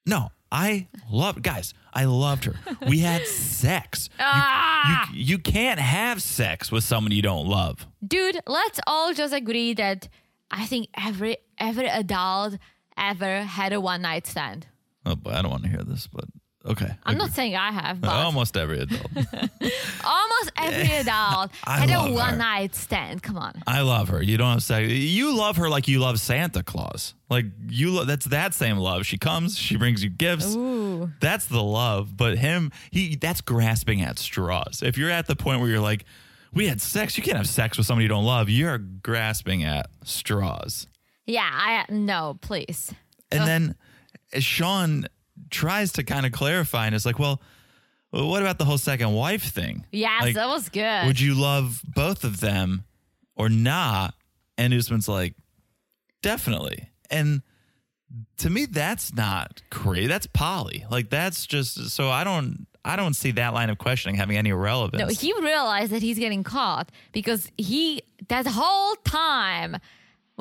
no, 0.06 0.30
I 0.54 0.86
love 1.10 1.40
guys. 1.40 1.72
I 1.94 2.04
loved 2.04 2.44
her. 2.44 2.54
We 2.86 2.98
had 3.00 3.26
sex. 3.26 4.08
You- 4.12 4.24
Ah! 4.26 5.08
you, 5.12 5.20
you 5.24 5.38
can't 5.38 5.80
have 5.80 6.20
sex 6.22 6.70
with 6.70 6.84
someone 6.84 7.10
you 7.12 7.22
don't 7.22 7.46
love. 7.46 7.86
Dude, 8.06 8.38
let's 8.46 8.78
all 8.86 9.14
just 9.14 9.32
agree 9.32 9.72
that 9.74 10.08
I 10.50 10.66
think 10.66 10.88
every 10.96 11.38
every 11.58 11.86
adult 11.88 12.58
ever 12.98 13.42
had 13.44 13.72
a 13.72 13.80
one 13.80 14.02
night 14.02 14.26
stand. 14.26 14.66
Oh, 15.06 15.16
boy, 15.16 15.30
I 15.30 15.40
don't 15.42 15.50
want 15.50 15.62
to 15.64 15.70
hear 15.70 15.82
this, 15.82 16.06
but 16.06 16.24
okay. 16.66 16.90
I'm 17.04 17.18
not 17.18 17.30
saying 17.30 17.56
I 17.56 17.72
have, 17.72 18.00
but 18.00 18.10
Almost 18.24 18.56
every 18.56 18.80
adult. 18.80 19.06
almost 20.04 20.52
every 20.56 20.92
adult 20.96 21.50
I 21.64 21.78
had 21.78 21.90
a 21.90 22.02
her. 22.08 22.12
one 22.12 22.38
night 22.38 22.74
stand. 22.74 23.22
Come 23.22 23.36
on. 23.38 23.54
I 23.66 23.80
love 23.82 24.08
her. 24.08 24.22
You 24.22 24.36
don't 24.36 24.52
have 24.52 24.62
sex. 24.62 24.88
You 24.90 25.36
love 25.36 25.56
her 25.56 25.68
like 25.68 25.88
you 25.88 25.98
love 25.98 26.18
Santa 26.20 26.62
Claus. 26.62 27.14
Like 27.30 27.46
you, 27.68 27.92
lo- 27.92 28.04
that's 28.04 28.26
that 28.26 28.54
same 28.54 28.76
love. 28.76 29.06
She 29.06 29.18
comes, 29.18 29.56
she 29.58 29.76
brings 29.76 30.02
you 30.04 30.10
gifts. 30.10 30.54
Ooh. 30.54 31.10
That's 31.20 31.46
the 31.46 31.62
love. 31.62 32.16
But 32.16 32.38
him, 32.38 32.72
he, 32.90 33.16
that's 33.16 33.40
grasping 33.40 34.02
at 34.02 34.18
straws. 34.18 34.82
If 34.82 34.98
you're 34.98 35.10
at 35.10 35.26
the 35.26 35.36
point 35.36 35.60
where 35.60 35.68
you're 35.68 35.80
like, 35.80 36.04
we 36.52 36.68
had 36.68 36.80
sex, 36.82 37.16
you 37.16 37.22
can't 37.22 37.38
have 37.38 37.48
sex 37.48 37.78
with 37.78 37.86
somebody 37.86 38.04
you 38.04 38.08
don't 38.08 38.24
love. 38.26 38.50
You're 38.50 38.76
grasping 38.78 39.64
at 39.64 39.86
straws. 40.04 40.86
Yeah, 41.24 41.48
I 41.50 41.86
no, 41.88 42.36
please. 42.42 42.92
And 43.30 43.46
then 43.46 43.74
eh, 44.32 44.40
Sean 44.40 45.06
tries 45.52 45.92
to 45.92 46.02
kind 46.02 46.26
of 46.26 46.32
clarify 46.32 46.86
and 46.86 46.94
it's 46.94 47.06
like, 47.06 47.18
well, 47.20 47.40
what 48.10 48.42
about 48.42 48.58
the 48.58 48.64
whole 48.64 48.78
second 48.78 49.12
wife 49.12 49.44
thing? 49.44 49.86
Yes, 49.92 50.22
Like, 50.22 50.34
that 50.34 50.48
was 50.48 50.68
good. 50.68 51.06
would 51.06 51.20
you 51.20 51.34
love 51.34 51.80
both 51.86 52.24
of 52.24 52.40
them 52.40 52.84
or 53.36 53.48
not? 53.48 54.14
And 54.58 54.74
Usman's 54.74 55.08
like, 55.08 55.34
definitely. 56.22 56.88
And 57.10 57.42
to 58.38 58.50
me, 58.50 58.66
that's 58.66 59.14
not 59.14 59.62
crazy. 59.70 60.06
That's 60.06 60.26
Polly. 60.26 60.84
Like 60.90 61.10
that's 61.10 61.46
just 61.46 61.90
so 61.90 62.10
I 62.10 62.24
don't 62.24 62.66
I 62.84 62.96
don't 62.96 63.14
see 63.14 63.30
that 63.32 63.54
line 63.54 63.70
of 63.70 63.78
questioning 63.78 64.16
having 64.16 64.36
any 64.36 64.52
relevance. 64.52 65.00
no, 65.00 65.06
he 65.08 65.32
realized 65.40 65.92
that 65.92 66.02
he's 66.02 66.18
getting 66.18 66.42
caught 66.44 66.90
because 67.12 67.50
he 67.56 68.02
that 68.28 68.46
whole 68.46 68.94
time 69.04 69.76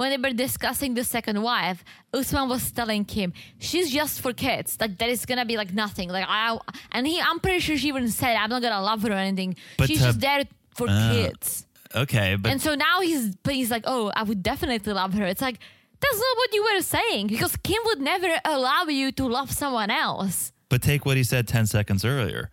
when 0.01 0.09
they 0.11 0.17
were 0.29 0.35
discussing 0.47 0.91
the 0.99 1.03
second 1.15 1.37
wife, 1.51 1.79
Usman 2.19 2.49
was 2.49 2.63
telling 2.79 3.05
Kim, 3.05 3.29
she's 3.67 3.87
just 3.99 4.15
for 4.23 4.31
kids. 4.33 4.69
Like 4.81 4.97
that 4.99 5.09
is 5.15 5.25
gonna 5.29 5.45
be 5.45 5.57
like 5.61 5.71
nothing. 5.83 6.07
Like 6.17 6.25
I 6.27 6.57
and 6.95 7.03
he 7.11 7.15
I'm 7.29 7.39
pretty 7.39 7.59
sure 7.65 7.77
she 7.77 7.87
even 7.93 8.09
said 8.09 8.33
I'm 8.41 8.49
not 8.49 8.61
gonna 8.65 8.81
love 8.91 9.01
her 9.03 9.11
or 9.11 9.21
anything. 9.27 9.51
But 9.77 9.87
she's 9.87 10.01
just 10.01 10.19
there 10.19 10.43
for 10.77 10.87
Uh, 10.89 11.11
kids. 11.13 11.67
okay, 12.03 12.29
but 12.41 12.51
And 12.51 12.59
so 12.65 12.71
now 12.87 12.95
he's 13.07 13.23
but 13.45 13.53
he's 13.59 13.71
like, 13.75 13.83
oh, 13.93 14.11
I 14.19 14.23
would 14.23 14.41
definitely 14.51 14.93
love 15.01 15.13
her. 15.19 15.25
It's 15.33 15.41
like 15.47 15.59
that's 16.03 16.19
not 16.25 16.35
what 16.41 16.49
you 16.55 16.61
were 16.69 16.81
saying 16.97 17.27
because 17.27 17.53
Kim 17.67 17.81
would 17.89 18.01
never 18.01 18.31
allow 18.55 18.81
you 19.01 19.11
to 19.19 19.23
love 19.37 19.49
someone 19.51 19.91
else. 19.91 20.51
but 20.71 20.81
take 20.81 21.05
what 21.07 21.15
he 21.21 21.23
said 21.23 21.43
ten 21.55 21.65
seconds 21.77 22.01
earlier. 22.15 22.49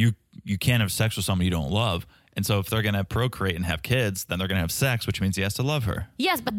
You 0.00 0.12
you 0.50 0.56
can't 0.66 0.80
have 0.84 0.92
sex 0.92 1.16
with 1.16 1.24
someone 1.24 1.44
you 1.48 1.50
don't 1.60 1.72
love. 1.84 2.00
And 2.36 2.46
so 2.46 2.60
if 2.60 2.66
they're 2.70 2.86
going 2.88 2.94
to 2.94 3.02
procreate 3.18 3.56
and 3.56 3.64
have 3.72 3.80
kids, 3.82 4.16
then 4.26 4.38
they're 4.38 4.46
going 4.52 4.60
to 4.62 4.66
have 4.66 4.70
sex, 4.86 5.04
which 5.06 5.20
means 5.20 5.34
he 5.36 5.42
has 5.42 5.54
to 5.54 5.64
love 5.64 5.82
her. 5.84 6.06
Yes, 6.16 6.40
but 6.40 6.54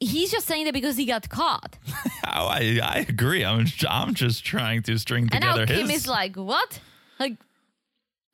he's 0.00 0.30
just 0.30 0.46
saying 0.46 0.64
that 0.66 0.74
because 0.74 0.96
he 0.96 1.06
got 1.06 1.28
caught. 1.28 1.78
Oh, 2.38 2.48
I, 2.48 2.80
I 2.82 3.06
agree. 3.08 3.44
I'm, 3.44 3.66
I'm 3.88 4.12
just 4.12 4.44
trying 4.44 4.82
to 4.82 4.98
string 4.98 5.28
And 5.32 5.40
now 5.42 5.52
together 5.54 5.74
Kim 5.80 5.88
his. 5.88 6.02
is 6.02 6.08
like, 6.08 6.36
what? 6.36 6.80
Like, 7.20 7.36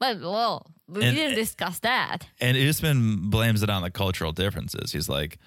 but 0.00 0.18
well, 0.20 0.66
we 0.88 1.04
And- 1.04 1.14
didn't 1.14 1.36
discuss 1.36 1.78
that. 1.80 2.26
and 2.40 2.56
Usman 2.56 3.30
blames 3.30 3.62
it 3.62 3.70
on 3.70 3.82
the 3.82 3.90
cultural 3.90 4.32
differences. 4.32 4.90
He's 4.90 5.08
like, 5.08 5.38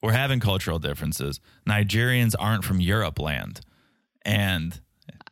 we're 0.00 0.12
having 0.12 0.40
cultural 0.40 0.78
differences. 0.78 1.40
Nigerians 1.68 2.34
aren't 2.38 2.64
from 2.64 2.80
Europe 2.80 3.18
land. 3.18 3.60
And 4.22 4.80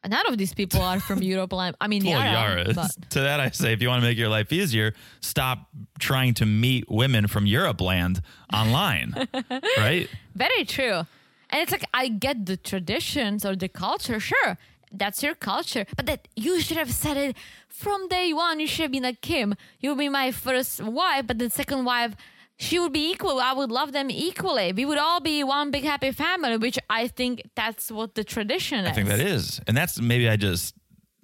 None 0.09 0.26
of 0.26 0.38
these 0.38 0.54
people 0.54 0.82
are 0.82 1.00
from 1.00 1.22
Europe. 1.32 1.52
I 1.54 1.88
mean, 1.88 2.04
well, 2.04 2.20
Yara, 2.20 2.64
Yara, 2.64 2.74
but 2.74 2.90
to 3.11 3.20
that 3.20 3.40
I 3.40 3.50
say, 3.50 3.72
if 3.72 3.82
you 3.82 3.88
want 3.88 4.02
to 4.02 4.09
make 4.09 4.18
your 4.18 4.28
life 4.28 4.52
easier, 4.52 4.94
stop 5.20 5.68
trying 5.98 6.34
to 6.34 6.46
meet 6.46 6.90
women 6.90 7.26
from 7.26 7.46
Europe 7.46 7.80
land 7.80 8.20
online. 8.52 9.28
right? 9.78 10.09
very 10.34 10.64
true. 10.64 11.07
And 11.50 11.62
it's 11.62 11.72
like 11.72 11.84
I 11.94 12.09
get 12.09 12.46
the 12.46 12.57
traditions 12.57 13.44
or 13.44 13.54
the 13.54 13.68
culture, 13.68 14.18
sure. 14.18 14.59
That's 14.92 15.22
your 15.22 15.34
culture, 15.34 15.84
but 15.96 16.07
that 16.07 16.28
you 16.36 16.61
should 16.61 16.76
have 16.76 16.92
said 16.92 17.16
it 17.16 17.36
from 17.68 18.09
day 18.09 18.32
one. 18.32 18.61
You 18.61 18.66
should 18.66 18.84
have 18.84 18.92
been 18.92 19.02
like 19.02 19.20
Kim. 19.20 19.54
You'll 19.80 19.96
be 19.96 20.09
my 20.09 20.30
first 20.30 20.80
wife, 20.82 21.26
but 21.26 21.38
the 21.38 21.50
second 21.50 21.84
wife, 21.84 22.16
she 22.59 22.78
would 22.78 22.92
be 22.92 23.11
equal. 23.11 23.38
I 23.40 23.52
would 23.52 23.70
love 23.70 23.92
them 23.92 24.11
equally. 24.11 24.72
We 24.72 24.84
would 24.84 24.98
all 24.98 25.20
be 25.20 25.44
one 25.44 25.70
big 25.70 25.84
happy 25.84 26.11
family, 26.11 26.57
which 26.57 26.78
I 26.88 27.09
think 27.09 27.42
that's 27.54 27.90
what 27.90 28.14
the 28.14 28.24
tradition 28.24 28.80
is. 28.84 28.90
I 28.90 28.92
think 28.92 29.09
that 29.09 29.20
is, 29.20 29.61
and 29.66 29.76
that's 29.76 30.00
maybe 30.00 30.28
I 30.28 30.36
just 30.36 30.74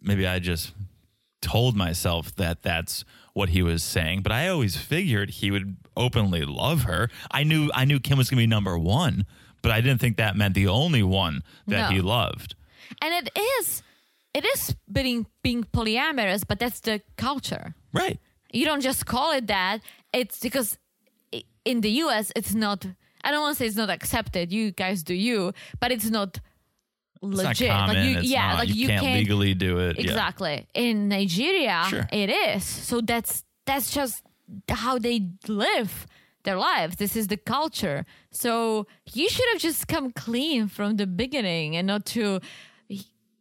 maybe 0.00 0.26
I 0.26 0.38
just 0.38 0.72
told 1.40 1.76
myself 1.76 2.34
that 2.36 2.62
that's 2.62 3.04
what 3.32 3.48
he 3.48 3.62
was 3.62 3.82
saying, 3.82 4.22
but 4.22 4.30
I 4.32 4.48
always 4.48 4.76
figured 4.76 5.30
he 5.30 5.50
would 5.50 5.76
openly 5.96 6.44
love 6.44 6.82
her. 6.82 7.08
I 7.30 7.44
knew 7.44 7.70
I 7.74 7.84
knew 7.84 7.98
Kim 7.98 8.18
was 8.18 8.28
going 8.28 8.36
to 8.38 8.42
be 8.42 8.46
number 8.46 8.78
one, 8.78 9.24
but 9.62 9.72
I 9.72 9.80
didn't 9.80 10.00
think 10.00 10.18
that 10.18 10.36
meant 10.36 10.54
the 10.54 10.68
only 10.68 11.02
one 11.02 11.42
that 11.66 11.88
No. 11.90 11.96
he 11.96 12.00
loved. 12.02 12.54
and 13.00 13.14
it 13.26 13.30
is, 13.58 13.82
it 14.34 14.44
is 14.44 14.76
being 14.90 15.26
being 15.42 15.64
polyamorous, 15.64 16.44
but 16.46 16.58
that's 16.58 16.80
the 16.80 17.00
culture. 17.16 17.74
Right. 17.94 18.18
you 18.52 18.66
don't 18.66 18.82
just 18.82 19.06
call 19.06 19.32
it 19.32 19.46
that. 19.46 19.80
It's 20.12 20.38
because 20.40 20.76
in 21.64 21.80
the 21.80 21.90
US, 22.04 22.32
it's 22.36 22.54
not. 22.54 22.86
I 23.24 23.30
don't 23.30 23.40
want 23.40 23.56
to 23.56 23.58
say 23.58 23.66
it's 23.66 23.76
not 23.76 23.90
accepted. 23.90 24.52
You 24.52 24.72
guys 24.72 25.02
do 25.02 25.14
you, 25.14 25.52
but 25.80 25.92
it's 25.92 26.10
not 26.10 26.40
It's 27.22 27.36
legit. 27.36 27.68
not. 27.68 27.88
Like 27.88 28.04
you, 28.04 28.18
it's 28.18 28.28
yeah, 28.28 28.48
not, 28.48 28.58
like 28.58 28.68
you, 28.68 28.74
you, 28.74 28.88
can't, 28.88 29.04
legally 29.04 29.54
do 29.54 29.78
it. 29.78 29.96
Yeah. 29.96 30.02
Exactly. 30.10 30.66
In 30.74 31.08
Nigeria, 31.08 31.84
Sure. 31.88 32.08
it 32.12 32.30
is. 32.30 32.64
So 32.64 33.00
that's 33.00 33.44
that's 33.64 33.92
just 33.92 34.22
how 34.68 34.98
they 34.98 35.28
live 35.46 36.06
their 36.44 36.56
lives. 36.56 36.96
This 36.96 37.14
is 37.14 37.28
the 37.28 37.36
culture. 37.36 38.04
So 38.32 38.86
you 39.12 39.28
should 39.28 39.46
have 39.52 39.60
just 39.62 39.86
come 39.86 40.10
clean 40.10 40.66
from 40.66 40.96
the 40.96 41.06
beginning 41.06 41.76
and 41.76 41.86
not 41.86 42.04
to 42.06 42.40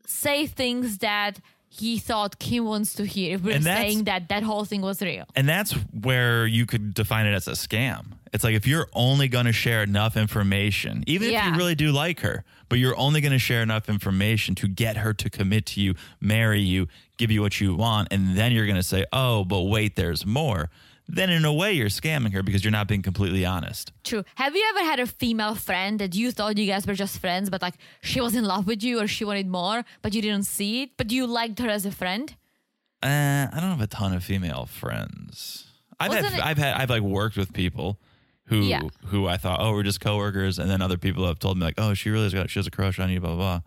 say 0.05 0.45
things 0.45 0.99
that 0.99 1.39
he 1.73 1.97
thought 1.99 2.37
Kim 2.37 2.65
wants 2.65 2.93
to 2.95 3.05
hear. 3.05 3.35
If 3.35 3.43
we're 3.43 3.55
And 3.55 3.63
that's- 3.63 3.81
saying 3.85 4.03
that 4.03 4.27
that 4.27 4.43
whole 4.43 4.65
thing 4.65 4.81
was 4.81 5.01
real. 5.01 5.25
And 5.37 5.47
that's 5.47 5.71
where 6.07 6.45
you 6.45 6.65
could 6.65 6.93
define 6.93 7.25
it 7.25 7.33
as 7.33 7.47
a 7.47 7.51
scam. 7.51 8.07
It's 8.33 8.43
like 8.43 8.55
if 8.55 8.67
you're 8.67 8.89
only 8.93 9.29
going 9.29 9.45
to 9.45 9.53
share 9.53 9.81
enough 9.81 10.17
information, 10.17 11.03
even 11.07 11.27
if 11.27 11.33
Yeah. 11.33 11.49
you 11.51 11.57
really 11.57 11.75
do 11.75 11.91
like 11.93 12.19
her, 12.21 12.43
but 12.67 12.77
you're 12.77 12.97
only 12.97 13.21
going 13.21 13.31
to 13.31 13.39
share 13.39 13.61
enough 13.63 13.87
information 13.87 14.53
to 14.55 14.67
get 14.67 14.97
her 14.97 15.13
to 15.13 15.29
commit 15.29 15.65
to 15.67 15.81
you, 15.81 15.95
marry 16.19 16.61
you, 16.61 16.87
give 17.17 17.31
you 17.31 17.41
what 17.41 17.61
you 17.61 17.73
want, 17.75 18.09
and 18.11 18.37
then 18.37 18.51
you're 18.51 18.65
going 18.65 18.75
to 18.77 18.83
say, 18.83 19.05
oh, 19.13 19.45
but 19.45 19.61
wait, 19.61 19.95
there's 19.95 20.25
more. 20.25 20.69
Then 21.13 21.29
in 21.29 21.43
a 21.43 21.53
way, 21.53 21.73
you're 21.73 21.89
scamming 21.89 22.31
her 22.33 22.41
because 22.41 22.63
you're 22.63 22.71
not 22.71 22.87
being 22.87 23.01
completely 23.01 23.45
honest. 23.45 23.91
True. 24.03 24.23
Have 24.35 24.55
you 24.55 24.65
ever 24.69 24.79
had 24.85 24.99
a 25.01 25.05
female 25.07 25.55
friend 25.55 25.99
that 25.99 26.15
you 26.15 26.31
thought 26.31 26.57
you 26.57 26.65
guys 26.65 26.87
were 26.87 26.93
just 26.93 27.19
friends, 27.19 27.49
but 27.49 27.61
like 27.61 27.73
she 28.01 28.21
was 28.21 28.33
in 28.35 28.45
love 28.45 28.65
with 28.65 28.81
you 28.81 28.99
or 29.01 29.07
she 29.07 29.25
wanted 29.25 29.47
more, 29.47 29.83
but 30.01 30.13
you 30.13 30.21
didn't 30.21 30.45
see 30.45 30.83
it, 30.83 30.91
but 30.95 31.11
you 31.11 31.27
liked 31.27 31.59
her 31.59 31.67
as 31.69 31.85
a 31.85 31.91
friend? 31.91 32.33
Uh, 33.03 33.47
I 33.51 33.57
don't 33.59 33.71
have 33.71 33.81
a 33.81 33.87
ton 33.87 34.13
of 34.13 34.23
female 34.23 34.65
friends. 34.67 35.65
I've 35.99 36.13
had, 36.13 36.25
it- 36.33 36.45
I've 36.45 36.57
had, 36.57 36.75
I've 36.81 36.89
like 36.89 37.01
worked 37.01 37.35
with 37.37 37.51
people 37.53 37.99
who, 38.45 38.61
Yeah. 38.61 38.81
who 39.07 39.27
I 39.27 39.37
thought, 39.37 39.59
oh, 39.61 39.71
we're 39.73 39.83
just 39.83 39.99
coworkers, 40.01 40.59
and 40.59 40.69
then 40.69 40.81
other 40.81 40.97
people 40.97 41.25
have 41.27 41.39
told 41.39 41.57
me 41.57 41.65
like, 41.65 41.75
oh, 41.77 41.93
she 41.93 42.09
really 42.09 42.25
has 42.25 42.33
got, 42.33 42.49
she 42.49 42.59
has 42.59 42.67
a 42.67 42.71
crush 42.71 42.99
on 42.99 43.09
you, 43.09 43.19
blah 43.19 43.35
blah. 43.35 43.37
blah. 43.37 43.61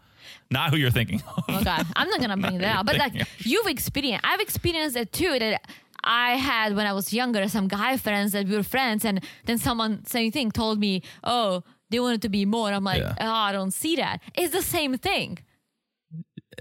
Not 0.51 0.71
who 0.71 0.77
you're 0.77 0.91
thinking 0.91 1.23
of. 1.37 1.45
Oh 1.49 1.63
God, 1.65 1.87
I'm 1.97 2.09
not 2.09 2.21
gonna 2.21 2.37
bring 2.37 2.59
that 2.65 2.79
up. 2.79 2.87
But 2.87 2.97
like 2.99 3.13
you've 3.39 3.67
experienced, 3.67 4.25
I've 4.27 4.41
experienced 4.41 4.97
it 4.97 5.13
too. 5.13 5.39
That 5.39 5.61
I 6.05 6.37
had 6.37 6.77
when 6.77 6.87
I 6.87 6.93
was 6.93 7.13
younger, 7.13 7.49
some 7.49 7.69
guy 7.69 7.97
friends 7.97 8.33
that 8.33 8.47
we 8.47 8.55
were 8.57 8.63
friends, 8.63 9.05
and 9.05 9.21
then 9.47 9.59
someone 9.59 10.05
same 10.07 10.31
thing 10.33 10.51
told 10.51 10.79
me, 10.79 11.03
oh, 11.25 11.63
they 11.91 12.01
wanted 12.01 12.23
to 12.23 12.29
be 12.29 12.45
more. 12.45 12.71
I'm 12.73 12.85
like, 12.85 13.03
Yeah. 13.03 13.15
oh, 13.21 13.31
I 13.31 13.53
don't 13.53 13.73
see 13.73 13.97
that. 13.97 14.21
It's 14.35 14.53
the 14.53 14.63
same 14.63 14.97
thing. 14.99 15.39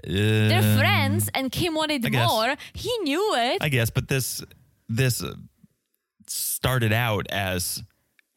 Uh, 0.06 0.10
They're 0.50 0.76
friends, 0.78 1.30
and 1.34 1.50
Kim 1.52 1.74
wanted 1.74 2.10
more. 2.12 2.56
He 2.72 2.90
knew 3.02 3.34
it. 3.36 3.58
I 3.62 3.68
guess, 3.68 3.90
but 3.90 4.08
this 4.08 4.42
this 4.88 5.22
started 6.26 6.92
out 6.92 7.26
as 7.30 7.82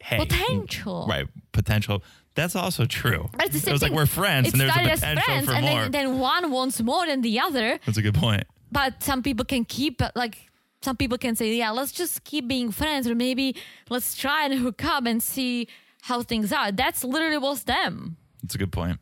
hey, 0.00 0.18
Potential. 0.18 1.06
right? 1.08 1.26
Potential. 1.52 2.02
That's 2.34 2.54
also 2.54 2.84
true. 2.84 3.28
But 3.36 3.46
it's 3.46 3.62
the 3.62 3.70
it 3.70 3.72
was 3.72 3.82
like 3.82 3.92
we're 3.92 4.06
friends, 4.06 4.48
It 4.48 4.54
and 4.54 4.60
there's 4.60 4.70
a 4.70 4.78
potential 4.78 5.24
friends, 5.24 5.46
for 5.46 5.52
and 5.54 5.66
more. 5.66 5.80
then, 5.82 5.90
then 5.90 6.18
one 6.18 6.50
wants 6.52 6.80
more 6.80 7.06
than 7.06 7.20
the 7.22 7.40
other. 7.40 7.80
That's 7.84 7.98
a 7.98 8.02
good 8.02 8.14
point. 8.14 8.44
But 8.70 9.02
some 9.02 9.22
people 9.22 9.44
can 9.44 9.64
keep 9.64 10.00
like 10.14 10.38
some 10.82 10.96
people 10.96 11.18
can 11.18 11.36
say, 11.36 11.54
yeah, 11.54 11.70
let's 11.70 11.92
just 11.92 12.24
keep 12.24 12.46
being 12.48 12.70
friends, 12.70 13.08
or 13.08 13.14
maybe 13.14 13.56
let's 13.90 14.14
try 14.14 14.44
and 14.44 14.54
hook 14.54 14.84
up 14.84 15.06
and 15.06 15.22
see 15.22 15.68
how 16.02 16.22
things 16.22 16.52
are. 16.52 16.70
That's 16.72 17.04
literally 17.04 17.38
was 17.38 17.64
them. 17.64 18.16
That's 18.42 18.54
a 18.54 18.58
good 18.58 18.72
point. 18.72 18.98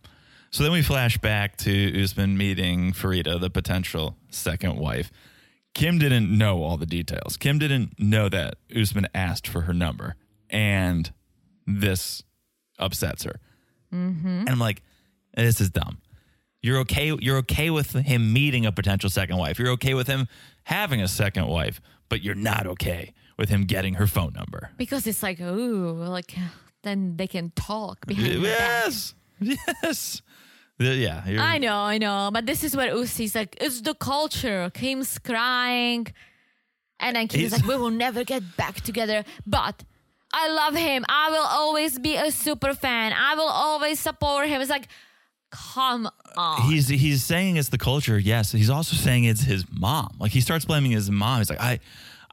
So 0.50 0.62
then 0.62 0.72
we 0.72 0.82
flash 0.82 1.18
back 1.18 1.56
to 1.58 2.02
Usman 2.02 2.38
meeting 2.38 2.92
Farida, 2.92 3.38
the 3.38 3.50
potential 3.50 4.16
second 4.30 4.76
wife. 4.76 5.10
Kim 5.74 5.98
didn't 5.98 6.36
know 6.36 6.62
all 6.62 6.78
the 6.78 6.86
details. 6.86 7.36
Kim 7.36 7.58
didn't 7.58 7.98
know 7.98 8.30
that 8.30 8.54
Usman 8.74 9.06
asked 9.14 9.46
for 9.46 9.62
her 9.62 9.74
number, 9.74 10.14
and 10.48 11.12
this 11.66 12.22
upsets 12.78 13.24
her. 13.24 13.40
Mm-hmm. 13.92 14.26
And 14.26 14.48
I'm 14.48 14.58
like, 14.58 14.82
this 15.36 15.60
is 15.60 15.68
dumb. 15.68 15.98
You're 16.62 16.78
okay. 16.78 17.14
You're 17.20 17.36
okay 17.38 17.68
with 17.68 17.92
him 17.92 18.32
meeting 18.32 18.64
a 18.64 18.72
potential 18.72 19.10
second 19.10 19.36
wife. 19.36 19.58
You're 19.58 19.72
okay 19.72 19.92
with 19.92 20.06
him 20.06 20.26
having 20.66 21.00
a 21.00 21.08
second 21.08 21.46
wife, 21.46 21.80
but 22.08 22.22
you're 22.22 22.34
not 22.34 22.66
okay 22.66 23.12
with 23.38 23.48
him 23.48 23.64
getting 23.64 23.94
her 23.94 24.06
phone 24.06 24.32
number. 24.34 24.70
Because 24.76 25.06
it's 25.06 25.22
like, 25.22 25.40
ooh, 25.40 25.92
like 25.92 26.34
then 26.82 27.16
they 27.16 27.26
can 27.26 27.50
talk 27.54 28.06
behind. 28.06 28.42
Yes, 28.42 29.14
yes, 29.40 30.22
yeah. 30.78 31.22
I 31.40 31.58
know, 31.58 31.76
I 31.94 31.98
know. 31.98 32.30
But 32.32 32.46
this 32.46 32.62
is 32.64 32.76
where 32.76 32.92
Usi's 32.94 33.34
like, 33.34 33.56
it's 33.60 33.80
the 33.80 33.94
culture. 33.94 34.70
Kim's 34.74 35.18
crying. 35.18 36.06
And 37.00 37.16
then 37.16 37.28
Kim's 37.28 37.40
He's- 37.42 37.52
like, 37.52 37.66
we 37.68 37.76
will 37.76 37.90
never 37.90 38.24
get 38.24 38.42
back 38.56 38.80
together. 38.80 39.24
But 39.46 39.84
I 40.32 40.48
love 40.48 40.74
him. 40.74 41.04
I 41.08 41.30
will 41.30 41.46
always 41.62 41.98
be 41.98 42.16
a 42.16 42.30
super 42.30 42.74
fan. 42.74 43.12
I 43.12 43.34
will 43.34 43.48
always 43.48 43.98
support 44.00 44.48
him. 44.48 44.60
It's 44.60 44.70
like, 44.70 44.88
come 45.50 46.08
on. 46.36 46.62
he's 46.70 46.88
he's 46.88 47.24
saying 47.24 47.56
it's 47.56 47.68
the 47.70 47.78
culture. 47.78 48.18
Yes, 48.18 48.52
he's 48.52 48.70
also 48.70 48.96
saying 48.96 49.24
it's 49.24 49.42
his 49.42 49.64
mom. 49.70 50.16
Like 50.18 50.32
he 50.32 50.40
starts 50.40 50.64
blaming 50.64 50.90
his 50.92 51.10
mom. 51.10 51.38
He's 51.38 51.50
like, 51.50 51.60
I 51.60 51.80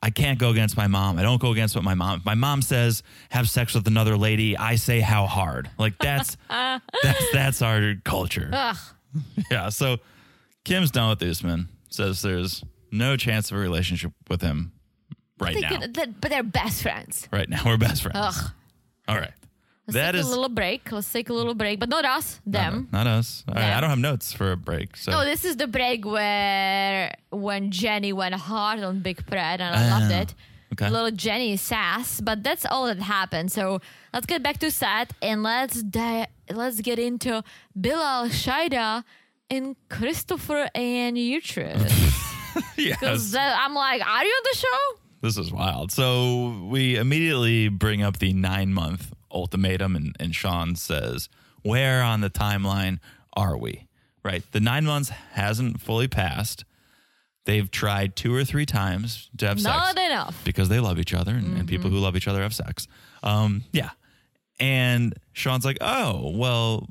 I 0.02 0.10
can't 0.10 0.38
go 0.38 0.50
against 0.50 0.76
my 0.76 0.88
mom. 0.88 1.18
I 1.18 1.22
don't 1.24 1.42
go 1.42 1.52
against 1.52 1.76
what 1.76 1.84
my 1.84 1.94
mom. 1.94 2.20
If 2.20 2.26
my 2.26 2.36
mom 2.36 2.62
says 2.62 3.04
have 3.30 3.50
sex 3.50 3.74
with 3.74 3.88
another 3.88 4.18
lady, 4.18 4.58
I 4.58 4.76
say 4.76 5.00
how 5.00 5.26
hard. 5.28 5.70
Like 5.78 5.98
that's 5.98 6.36
that's 6.50 7.32
that's 7.32 7.62
our 7.62 7.96
culture. 8.04 8.50
Ugh. 8.52 8.78
Yeah. 9.50 9.70
So 9.70 9.98
Kim's 10.66 10.92
done 10.92 11.10
with 11.10 11.22
Usman. 11.22 11.70
Says 11.90 12.22
there's 12.22 12.64
no 12.92 13.16
chance 13.16 13.52
of 13.52 13.58
a 13.58 13.60
relationship 13.60 14.12
with 14.30 14.42
him 14.42 14.72
right 15.40 15.56
now. 15.60 15.80
could- 15.80 16.20
but 16.20 16.30
they're 16.32 16.44
best 16.44 16.82
friends. 16.82 17.28
Right 17.32 17.48
now, 17.48 17.62
we're 17.66 17.78
best 17.78 18.02
friends. 18.02 18.18
Ugh. 18.20 18.52
All 19.08 19.16
right. 19.18 19.32
Let's 19.88 19.96
That 19.96 20.12
take 20.14 20.22
is 20.22 20.28
a 20.28 20.30
little 20.30 20.48
break. 20.50 20.90
Let's 20.92 21.12
take 21.12 21.30
a 21.30 21.34
little 21.34 21.56
break, 21.56 21.78
but 21.80 21.90
not 21.90 22.06
us, 22.06 22.40
them. 22.46 22.88
not 22.94 23.06
us. 23.06 23.44
All 23.50 23.54
right, 23.56 23.62
Them. 23.62 23.78
I 23.78 23.82
don't 23.82 23.90
have 23.90 24.00
notes 24.00 24.32
for 24.32 24.52
a 24.54 24.58
break. 24.58 24.96
So 24.96 25.12
No, 25.12 25.26
this 25.26 25.44
is 25.44 25.58
the 25.58 25.68
break 25.68 26.06
where 26.06 27.14
when 27.32 27.70
Jenny 27.72 28.14
went 28.14 28.34
hard 28.36 28.80
on 28.80 29.00
Big 29.02 29.22
Fred, 29.28 29.60
and 29.60 29.76
I 29.76 29.90
loved 30.00 30.14
Ah, 30.14 30.22
it. 30.22 30.34
okay. 30.74 30.90
Little 30.90 31.12
Jenny 31.12 31.58
sass, 31.58 32.22
but 32.22 32.44
that's 32.44 32.66
all 32.66 32.86
that 32.88 33.00
happened. 33.00 33.52
So 33.52 33.82
let's 34.14 34.26
get 34.26 34.42
back 34.42 34.58
to 34.60 34.72
set 34.72 35.12
and 35.22 35.44
let's 35.44 35.84
di- 35.84 36.28
let's 36.50 36.80
get 36.80 36.98
into 36.98 37.44
Bilal 37.76 38.30
Shaeeda 38.30 39.04
and 39.50 39.76
Christopher 39.90 40.70
and 40.74 41.18
Utrus. 41.18 41.92
yes. 42.78 43.00
Because 43.00 43.36
I'm 43.36 43.74
like, 43.74 44.02
are 44.02 44.24
you 44.24 44.30
on 44.32 44.44
the 44.52 44.58
show? 44.58 45.00
This 45.22 45.38
is 45.38 45.52
wild. 45.52 45.92
So 45.92 46.66
we 46.70 46.96
immediately 46.98 47.68
bring 47.70 48.02
up 48.02 48.20
the 48.20 48.34
nine 48.34 48.74
month 48.74 49.13
ultimatum, 49.34 49.96
and, 49.96 50.16
and 50.20 50.34
Sean 50.36 50.76
says, 50.76 51.30
Where 51.64 52.02
on 52.04 52.22
the 52.22 52.30
timeline 52.30 53.00
are 53.36 53.58
we? 53.58 53.88
Right. 54.24 54.44
The 54.52 54.60
nine 54.62 54.86
months 54.86 55.10
hasn't 55.10 55.82
fully 55.82 56.08
passed. 56.08 56.64
They've 57.46 57.70
tried 57.70 58.16
two 58.16 58.34
or 58.34 58.46
three 58.46 58.66
times 58.66 59.30
to 59.38 59.48
have 59.48 59.62
Not 59.62 59.96
sex 59.98 60.00
enough. 60.08 60.42
because 60.46 60.70
they 60.70 60.80
love 60.80 60.98
each 60.98 61.14
other, 61.14 61.32
and, 61.34 61.58
and 61.58 61.68
people 61.68 61.90
who 61.90 61.98
love 61.98 62.16
each 62.16 62.28
other 62.30 62.42
have 62.42 62.54
sex. 62.54 62.88
Um, 63.22 63.64
yeah, 63.74 63.90
and 64.62 65.14
Sean's 65.34 65.66
like, 65.66 65.78
"Oh, 65.82 66.32
well, 66.34 66.88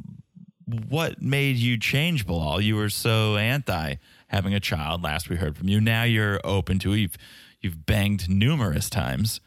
what 0.89 1.23
made 1.23 1.57
you 1.57 1.79
change, 1.79 2.27
Bilal? 2.27 2.61
You 2.61 2.77
were 2.77 2.91
so 2.91 3.37
anti 3.37 3.95
having 4.27 4.53
a 4.53 4.61
child. 4.61 5.03
Last 5.03 5.31
we 5.31 5.37
heard 5.37 5.57
from 5.57 5.69
you. 5.69 5.81
Now 5.81 6.03
you're 6.03 6.39
open 6.45 6.79
to 6.81 6.93
it. 6.93 6.99
You've 6.99 7.17
you've 7.63 7.87
banged 7.87 8.29
numerous 8.29 8.91
times." 8.91 9.41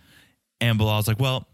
And 0.59 0.79
Bilal's 0.79 1.07
like, 1.07 1.19
"Well, 1.19 1.47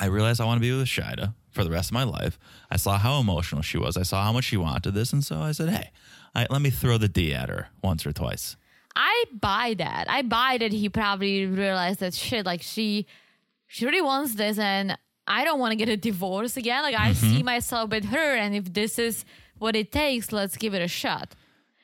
I 0.00 0.06
realized 0.06 0.40
I 0.40 0.44
want 0.44 0.58
to 0.58 0.60
be 0.60 0.76
with 0.76 0.86
Shaeeda 0.86 1.34
for 1.50 1.64
the 1.64 1.70
rest 1.70 1.90
of 1.90 1.94
my 1.94 2.04
life. 2.04 2.38
I 2.70 2.76
saw 2.76 2.98
how 2.98 3.20
emotional 3.20 3.62
she 3.62 3.78
was. 3.78 3.96
I 3.96 4.02
saw 4.02 4.24
how 4.24 4.32
much 4.32 4.44
she 4.44 4.56
wanted 4.56 4.92
this, 4.92 5.12
and 5.12 5.24
so 5.24 5.40
I 5.40 5.52
said, 5.52 5.68
"Hey, 5.68 5.90
I, 6.34 6.46
let 6.50 6.62
me 6.62 6.70
throw 6.70 6.98
the 6.98 7.08
D 7.08 7.34
at 7.34 7.48
her 7.48 7.68
once 7.82 8.06
or 8.06 8.12
twice." 8.12 8.56
I 8.94 9.24
buy 9.32 9.74
that. 9.78 10.10
I 10.10 10.22
buy 10.22 10.58
that 10.58 10.72
he 10.72 10.88
probably 10.88 11.46
realized 11.46 12.00
that 12.00 12.14
shit, 12.14 12.44
like 12.44 12.62
she 12.62 13.06
she 13.66 13.86
really 13.86 14.02
wants 14.02 14.34
this 14.34 14.58
and 14.58 14.98
I 15.26 15.44
don't 15.44 15.58
want 15.58 15.72
to 15.72 15.76
get 15.76 15.88
a 15.88 15.96
divorce 15.96 16.56
again. 16.56 16.82
Like 16.82 16.94
I 16.94 17.12
see 17.14 17.36
mm-hmm. 17.36 17.44
myself 17.44 17.90
with 17.90 18.04
her 18.06 18.36
and 18.36 18.54
if 18.54 18.72
this 18.72 18.98
is 18.98 19.24
what 19.58 19.76
it 19.76 19.92
takes, 19.92 20.32
let's 20.32 20.56
give 20.56 20.74
it 20.74 20.82
a 20.82 20.88
shot. 20.88 21.34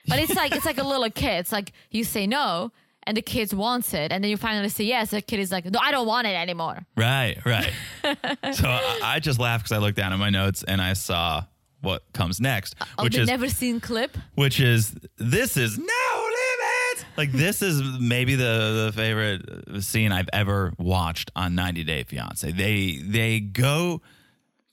But 0.06 0.18
it's 0.18 0.34
like 0.34 0.54
it's 0.54 0.66
like 0.66 0.78
a 0.78 0.86
little 0.86 1.10
kid. 1.10 1.40
It's 1.40 1.52
like 1.52 1.72
you 1.90 2.04
say 2.04 2.26
no 2.26 2.72
and 3.08 3.16
the 3.16 3.22
kids 3.22 3.54
wants 3.54 3.94
it 3.94 4.12
and 4.12 4.22
then 4.22 4.30
you 4.30 4.36
finally 4.36 4.68
say 4.68 4.84
yes. 4.84 5.10
The 5.10 5.22
kid 5.22 5.40
is 5.40 5.50
like, 5.50 5.64
No, 5.64 5.80
I 5.82 5.90
don't 5.90 6.06
want 6.06 6.26
it 6.26 6.36
anymore. 6.36 6.86
Right, 6.94 7.38
right. 7.44 7.72
so 8.52 8.68
I, 8.68 9.00
I 9.02 9.18
just 9.18 9.40
laughed 9.40 9.64
because 9.64 9.76
I 9.76 9.78
looked 9.78 9.96
down 9.96 10.12
at 10.12 10.18
my 10.18 10.28
notes 10.28 10.62
and 10.62 10.80
I 10.80 10.92
saw 10.92 11.44
what 11.80 12.02
comes 12.12 12.38
next, 12.38 12.76
Oh, 12.98 13.04
which 13.04 13.14
the 13.14 13.22
is 13.22 13.28
never 13.28 13.48
seen 13.48 13.80
clip. 13.80 14.16
which 14.34 14.60
is 14.60 14.94
this 15.16 15.56
is 15.56 15.78
no 15.78 15.84
limit. 15.84 17.06
Like 17.16 17.32
this 17.32 17.62
is 17.62 17.82
maybe 17.98 18.34
the 18.34 18.84
the 18.86 18.92
favorite 18.94 19.82
scene 19.82 20.12
I've 20.12 20.28
ever 20.34 20.74
watched 20.76 21.30
on 21.34 21.54
90 21.54 21.84
Day 21.84 22.02
Fiance. 22.02 22.52
They 22.52 22.98
they 23.02 23.40
go 23.40 24.02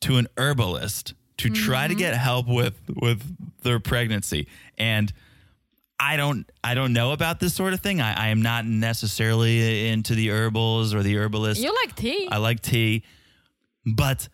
to 0.01 0.17
an 0.17 0.27
herbalist 0.37 1.13
to 1.37 1.49
try 1.49 1.87
to 1.87 1.93
mm-hmm. 1.93 1.99
get 1.99 2.15
help 2.15 2.47
with 2.49 2.81
with 3.01 3.23
their 3.61 3.79
pregnancy 3.79 4.47
and 4.77 5.13
I 5.99 6.17
don't 6.17 6.49
I 6.63 6.73
don't 6.73 6.93
know 6.93 7.11
about 7.11 7.39
this 7.39 7.53
sort 7.53 7.73
of 7.73 7.79
thing. 7.79 8.01
I, 8.01 8.25
I 8.25 8.27
am 8.29 8.41
not 8.41 8.65
necessarily 8.65 9.87
into 9.89 10.13
the 10.15 10.29
herbals 10.29 10.93
or 10.93 11.03
the 11.03 11.15
herbalist. 11.17 11.61
You 11.61 11.73
like 11.73 11.95
tea. 11.95 12.27
I 12.29 12.37
like 12.37 12.61
tea, 12.61 13.03
but 13.85 14.27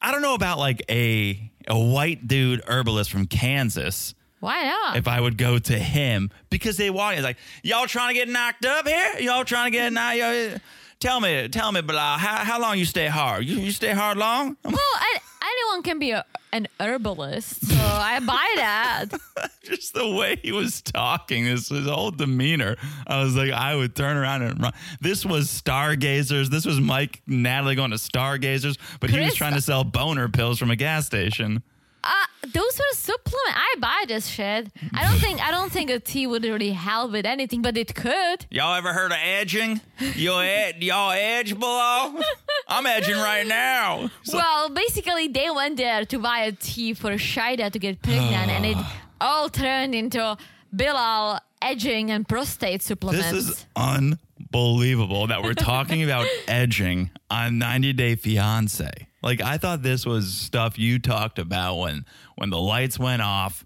I 0.00 0.12
don't 0.12 0.22
know 0.22 0.34
about 0.34 0.58
like 0.58 0.82
a 0.90 1.50
a 1.68 1.78
white 1.78 2.26
dude 2.26 2.62
herbalist 2.66 3.10
from 3.10 3.26
Kansas. 3.26 4.14
Why 4.40 4.64
not? 4.64 4.96
If 4.96 5.08
I 5.08 5.20
would 5.20 5.36
go 5.36 5.58
to 5.58 5.78
him 5.78 6.30
because 6.48 6.76
they 6.76 6.90
walk, 6.90 7.14
it's 7.14 7.24
like 7.24 7.38
y'all 7.62 7.86
trying 7.86 8.14
to 8.14 8.14
get 8.14 8.28
knocked 8.28 8.64
up 8.64 8.86
here. 8.86 9.18
Y'all 9.20 9.44
trying 9.44 9.72
to 9.72 9.78
get 9.78 9.92
knocked. 9.92 10.60
Tell 11.00 11.20
me, 11.20 11.46
tell 11.48 11.70
me, 11.70 11.80
Bilal, 11.80 12.18
how 12.18 12.38
how 12.44 12.60
long 12.60 12.76
you 12.76 12.84
stay 12.84 13.06
hard? 13.06 13.44
You, 13.44 13.56
you 13.58 13.70
stay 13.70 13.92
hard 13.92 14.18
long? 14.18 14.56
well, 14.64 14.74
I, 14.76 15.18
anyone 15.42 15.84
can 15.84 16.00
be 16.00 16.10
a, 16.10 16.24
an 16.52 16.66
herbalist, 16.80 17.66
so 17.68 17.76
I 17.76 18.18
buy 18.18 18.52
that. 18.56 19.06
Just 19.62 19.94
the 19.94 20.08
way 20.08 20.40
he 20.42 20.50
was 20.50 20.82
talking, 20.82 21.44
this 21.44 21.68
his 21.68 21.86
whole 21.86 22.10
demeanor. 22.10 22.74
I 23.06 23.22
was 23.22 23.36
like, 23.36 23.52
I 23.52 23.76
would 23.76 23.94
turn 23.94 24.16
around 24.16 24.42
and 24.42 24.60
run. 24.60 24.72
This 25.00 25.24
was 25.24 25.48
Stargazers. 25.48 26.50
This 26.50 26.66
was 26.66 26.80
Mike 26.80 27.22
Natalie 27.28 27.76
going 27.76 27.92
to 27.92 27.98
Stargazers, 27.98 28.76
but 28.98 29.10
he 29.10 29.18
was 29.18 29.26
Chris- 29.28 29.34
trying 29.36 29.54
to 29.54 29.60
sell 29.60 29.84
boner 29.84 30.28
pills 30.28 30.58
from 30.58 30.72
a 30.72 30.76
gas 30.76 31.06
station. 31.06 31.62
Uh, 32.04 32.10
those 32.42 32.78
were 32.78 32.94
supplement. 32.94 33.56
I 33.56 33.74
buy 33.80 34.04
this 34.06 34.26
shit. 34.28 34.68
I 34.94 35.02
don't 35.08 35.18
think 35.18 35.40
I 35.42 35.50
don't 35.50 35.70
think 35.70 35.90
a 35.90 35.98
tea 35.98 36.26
would 36.26 36.44
really 36.44 36.70
help 36.70 37.12
with 37.12 37.26
anything, 37.26 37.60
but 37.62 37.76
it 37.76 37.94
could. 37.94 38.46
Y'all 38.50 38.74
ever 38.74 38.92
heard 38.92 39.10
of 39.10 39.18
edging? 39.22 39.80
You 40.14 40.38
ed- 40.40 40.82
y'all 40.82 41.10
edge 41.10 41.58
below? 41.58 42.20
I'm 42.68 42.86
edging 42.86 43.16
right 43.16 43.46
now. 43.46 44.10
well, 44.32 44.68
basically, 44.70 45.28
they 45.28 45.50
went 45.50 45.76
there 45.76 46.04
to 46.06 46.18
buy 46.18 46.40
a 46.40 46.52
tea 46.52 46.94
for 46.94 47.10
Shaeeda 47.12 47.72
to 47.72 47.78
get 47.78 48.00
pregnant, 48.02 48.50
and 48.50 48.64
it 48.64 48.76
all 49.20 49.48
turned 49.48 49.94
into 49.94 50.36
Bilal 50.72 51.40
edging 51.60 52.10
and 52.12 52.28
prostate 52.28 52.82
supplements. 52.82 53.30
This 53.32 53.48
is 53.48 53.66
unbelievable 53.74 55.26
that 55.26 55.42
we're 55.42 55.54
talking 55.54 56.04
about 56.04 56.26
edging 56.48 57.10
on 57.30 57.58
90 57.58 57.92
Day 57.94 58.14
Fiance. 58.14 59.07
Like 59.22 59.42
I 59.42 59.58
thought 59.58 59.82
this 59.82 60.06
was 60.06 60.32
stuff 60.32 60.78
you 60.78 60.98
talked 60.98 61.38
about 61.38 61.76
when 61.76 62.04
when 62.36 62.50
the 62.50 62.58
lights 62.60 62.98
went 62.98 63.22
off 63.22 63.64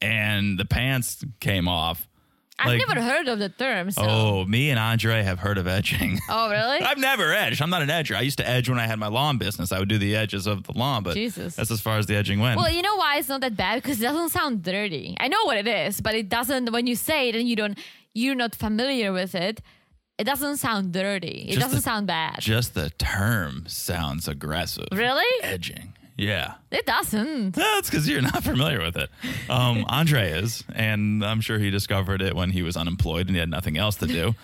and 0.00 0.58
the 0.58 0.64
pants 0.64 1.24
came 1.40 1.68
off. 1.68 2.08
I've 2.58 2.68
Like, 2.68 2.86
never 2.86 3.00
heard 3.02 3.26
of 3.28 3.38
the 3.40 3.48
term. 3.48 3.90
So. 3.90 4.02
Oh, 4.06 4.44
me 4.44 4.70
and 4.70 4.78
Andre 4.78 5.22
have 5.22 5.40
heard 5.40 5.58
of 5.58 5.66
edging. 5.66 6.20
Oh, 6.28 6.48
really? 6.50 6.80
I've 6.82 6.98
never 6.98 7.32
edged. 7.32 7.60
I'm 7.60 7.70
not 7.70 7.82
an 7.82 7.88
edger. 7.88 8.14
I 8.14 8.20
used 8.20 8.38
to 8.38 8.48
edge 8.48 8.68
when 8.68 8.78
I 8.78 8.86
had 8.86 8.98
my 9.00 9.08
lawn 9.08 9.38
business. 9.38 9.72
I 9.72 9.80
would 9.80 9.88
do 9.88 9.98
the 9.98 10.14
edges 10.14 10.46
of 10.46 10.62
the 10.64 10.72
lawn, 10.78 11.02
but 11.02 11.14
Jesus. 11.14 11.56
that's 11.56 11.70
as 11.72 11.80
far 11.80 11.98
as 11.98 12.06
the 12.06 12.14
edging 12.14 12.38
went. 12.38 12.58
Well, 12.58 12.70
you 12.70 12.82
know 12.82 12.94
why 12.96 13.16
it's 13.16 13.28
not 13.28 13.40
that 13.40 13.56
bad 13.56 13.82
because 13.82 13.98
it 14.00 14.04
doesn't 14.04 14.28
sound 14.28 14.62
dirty. 14.62 15.16
I 15.18 15.26
know 15.28 15.42
what 15.44 15.56
it 15.56 15.66
is, 15.66 16.00
but 16.00 16.14
it 16.14 16.28
doesn't. 16.28 16.70
When 16.70 16.86
you 16.86 16.94
say 16.94 17.30
it 17.30 17.34
and 17.34 17.48
you 17.48 17.56
don't, 17.56 17.76
you're 18.14 18.36
not 18.36 18.54
familiar 18.54 19.12
with 19.12 19.34
it. 19.34 19.60
It 20.22 20.26
doesn't 20.26 20.58
sound 20.58 20.92
dirty. 20.92 21.46
It 21.48 21.54
Just 21.54 21.60
doesn't 21.62 21.78
the- 21.78 21.82
sound 21.82 22.06
bad. 22.06 22.36
Just 22.38 22.74
the 22.74 22.90
term 22.90 23.64
sounds 23.66 24.28
aggressive. 24.28 24.86
Really? 24.92 25.24
Edging. 25.42 25.94
Yeah. 26.16 26.54
It 26.70 26.86
doesn't. 26.86 27.56
That's 27.56 27.90
because 27.90 28.08
you're 28.08 28.22
not 28.22 28.44
familiar 28.52 28.80
with 28.80 28.96
it. 28.96 29.10
Um, 29.50 29.84
Andre 29.88 30.30
is, 30.30 30.62
and 30.72 31.24
I'm 31.24 31.40
sure 31.40 31.58
he 31.58 31.70
discovered 31.70 32.22
it 32.22 32.36
when 32.36 32.50
he 32.50 32.62
was 32.62 32.76
unemployed 32.76 33.26
and 33.26 33.34
he 33.34 33.40
had 33.40 33.48
nothing 33.48 33.76
else 33.76 33.96
to 33.96 34.06
do. 34.06 34.34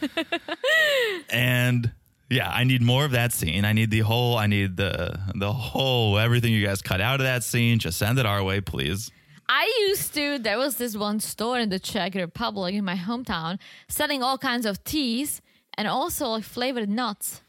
and 1.31 1.93
yeah, 2.31 2.51
I 2.51 2.64
need 2.64 2.83
more 2.83 3.05
of 3.05 3.12
that 3.12 3.33
scene. 3.33 3.64
I 3.64 3.72
need 3.72 3.91
the 3.93 4.01
whole. 4.01 4.37
I 4.37 4.47
need 4.49 4.76
the 4.76 5.18
the 5.37 5.53
whole 5.53 6.18
everything 6.18 6.53
you 6.53 6.66
guys 6.66 6.83
cut 6.83 7.01
out 7.01 7.20
of 7.20 7.24
that 7.24 7.45
scene. 7.45 7.79
Just 7.79 7.99
send 7.99 8.18
it 8.18 8.26
our 8.26 8.43
way, 8.43 8.61
please. 8.61 9.11
I 9.49 9.87
used 9.89 10.12
to. 10.14 10.39
There 10.39 10.59
was 10.59 10.76
this 10.76 10.97
one 10.97 11.20
store 11.20 11.59
in 11.59 11.68
the 11.70 11.79
Czech 11.79 12.14
Republic 12.14 12.74
in 12.74 12.85
my 12.85 12.97
hometown 12.97 13.59
selling 13.89 14.22
all 14.22 14.37
kinds 14.39 14.66
of 14.66 14.83
teas 14.85 15.41
and 15.79 15.89
also 15.89 16.26
like 16.29 16.45
flavored 16.45 16.91
nuts. 16.91 17.41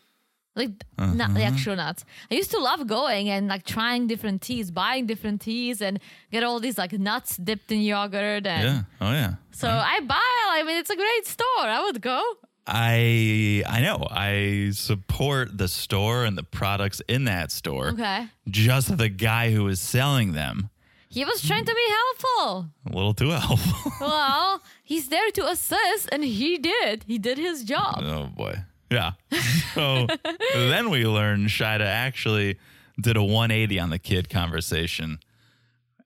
Like 0.56 0.72
not 0.98 1.34
the 1.34 1.42
uh-huh. 1.42 1.54
actual 1.54 1.76
nuts. 1.78 2.04
I 2.30 2.36
used 2.36 2.52
to 2.52 2.60
love 2.60 2.86
going 2.86 3.30
and 3.30 3.48
like 3.48 3.66
trying 3.66 4.08
different 4.08 4.42
teas, 4.42 4.72
buying 4.72 5.06
different 5.06 5.42
teas, 5.42 5.82
and 5.82 6.00
get 6.32 6.44
all 6.44 6.60
these 6.60 6.78
like 6.78 6.92
nuts 6.92 7.38
dipped 7.38 7.72
in 7.72 7.80
yogurt. 7.82 8.46
And 8.46 8.64
Yeah. 8.64 8.82
Oh 9.00 9.12
yeah. 9.12 9.34
so 9.52 9.68
uh-huh. 9.68 9.96
I 9.96 10.00
buy. 10.02 10.18
I 10.50 10.64
mean, 10.66 10.78
it's 10.78 10.90
a 10.90 10.96
great 10.96 11.26
store. 11.26 11.46
I 11.60 11.82
would 11.86 12.02
go. 12.02 12.22
I 12.68 13.64
I 13.68 13.82
know. 13.82 14.06
I 14.12 14.72
support 14.74 15.58
the 15.58 15.68
store 15.68 16.26
and 16.26 16.38
the 16.38 16.44
products 16.44 17.02
in 17.08 17.24
that 17.26 17.52
store. 17.52 17.90
Okay. 17.90 18.28
Just 18.50 18.98
the 18.98 19.10
guy 19.10 19.52
who 19.52 19.68
is 19.68 19.80
selling 19.80 20.34
them, 20.34 20.70
He 21.10 21.26
was 21.26 21.41
trying 21.41 21.66
to 21.66 21.74
be 21.74 21.88
helpful. 21.89 22.70
a 22.86 22.95
little 22.95 23.14
too 23.14 23.30
helpful. 23.32 23.91
Well, 24.07 24.62
he's 24.84 25.10
there 25.10 25.30
to 25.32 25.47
assist, 25.47 26.07
and 26.12 26.24
he 26.24 26.57
did. 26.57 27.03
He 27.07 27.18
did 27.18 27.38
his 27.38 27.64
job. 27.64 27.99
Oh 28.03 28.28
boy. 28.28 28.55
Yeah. 28.91 29.12
So 29.76 30.07
then 30.53 30.89
we 30.89 31.05
learned 31.05 31.49
Shaeeda 31.49 31.86
actually 31.86 32.57
did 32.99 33.16
a 33.18 33.24
180 33.24 33.80
on 33.80 33.91
the 33.91 33.99
kid 33.99 34.30
conversation 34.30 35.20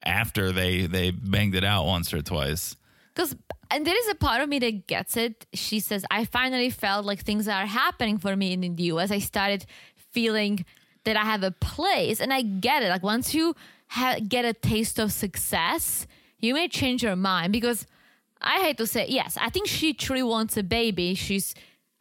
after 0.03 0.51
they 0.51 0.85
they 0.85 1.11
banged 1.11 1.55
it 1.55 1.63
out 1.63 1.85
once 1.85 2.13
or 2.13 2.21
twice. 2.21 2.75
Because, 3.15 3.35
and 3.71 3.85
there 3.85 3.97
is 3.97 4.09
a 4.09 4.15
part 4.15 4.41
of 4.41 4.49
me 4.49 4.59
that 4.59 4.87
gets 4.87 5.15
it. 5.17 5.45
She 5.53 5.79
says, 5.79 6.03
I 6.11 6.25
finally 6.25 6.69
felt 6.69 7.05
like 7.05 7.21
things 7.23 7.47
are 7.47 7.65
happening 7.65 8.17
for 8.17 8.35
me 8.35 8.53
in 8.53 8.61
the 8.61 8.83
US. 8.91 9.11
I 9.11 9.19
started 9.19 9.65
feeling 10.11 10.65
that 11.05 11.15
I 11.15 11.23
have 11.23 11.43
a 11.43 11.51
place. 11.51 12.19
And 12.19 12.33
I 12.33 12.41
get 12.41 12.81
it. 12.83 12.89
Like, 12.89 13.03
once 13.03 13.33
you 13.33 13.55
ha- 13.93 14.19
get 14.27 14.43
a 14.45 14.53
taste 14.53 14.99
of 14.99 15.11
success, 15.11 16.07
you 16.39 16.53
may 16.53 16.67
change 16.67 17.03
your 17.03 17.15
mind. 17.15 17.53
Because 17.53 17.85
I 18.41 18.59
hate 18.61 18.77
to 18.77 18.87
say, 18.87 19.05
yes, 19.07 19.37
I 19.39 19.49
think 19.49 19.67
she 19.67 19.93
truly 19.93 20.23
wants 20.23 20.57
a 20.57 20.63
baby. 20.63 21.13
She's 21.15 21.55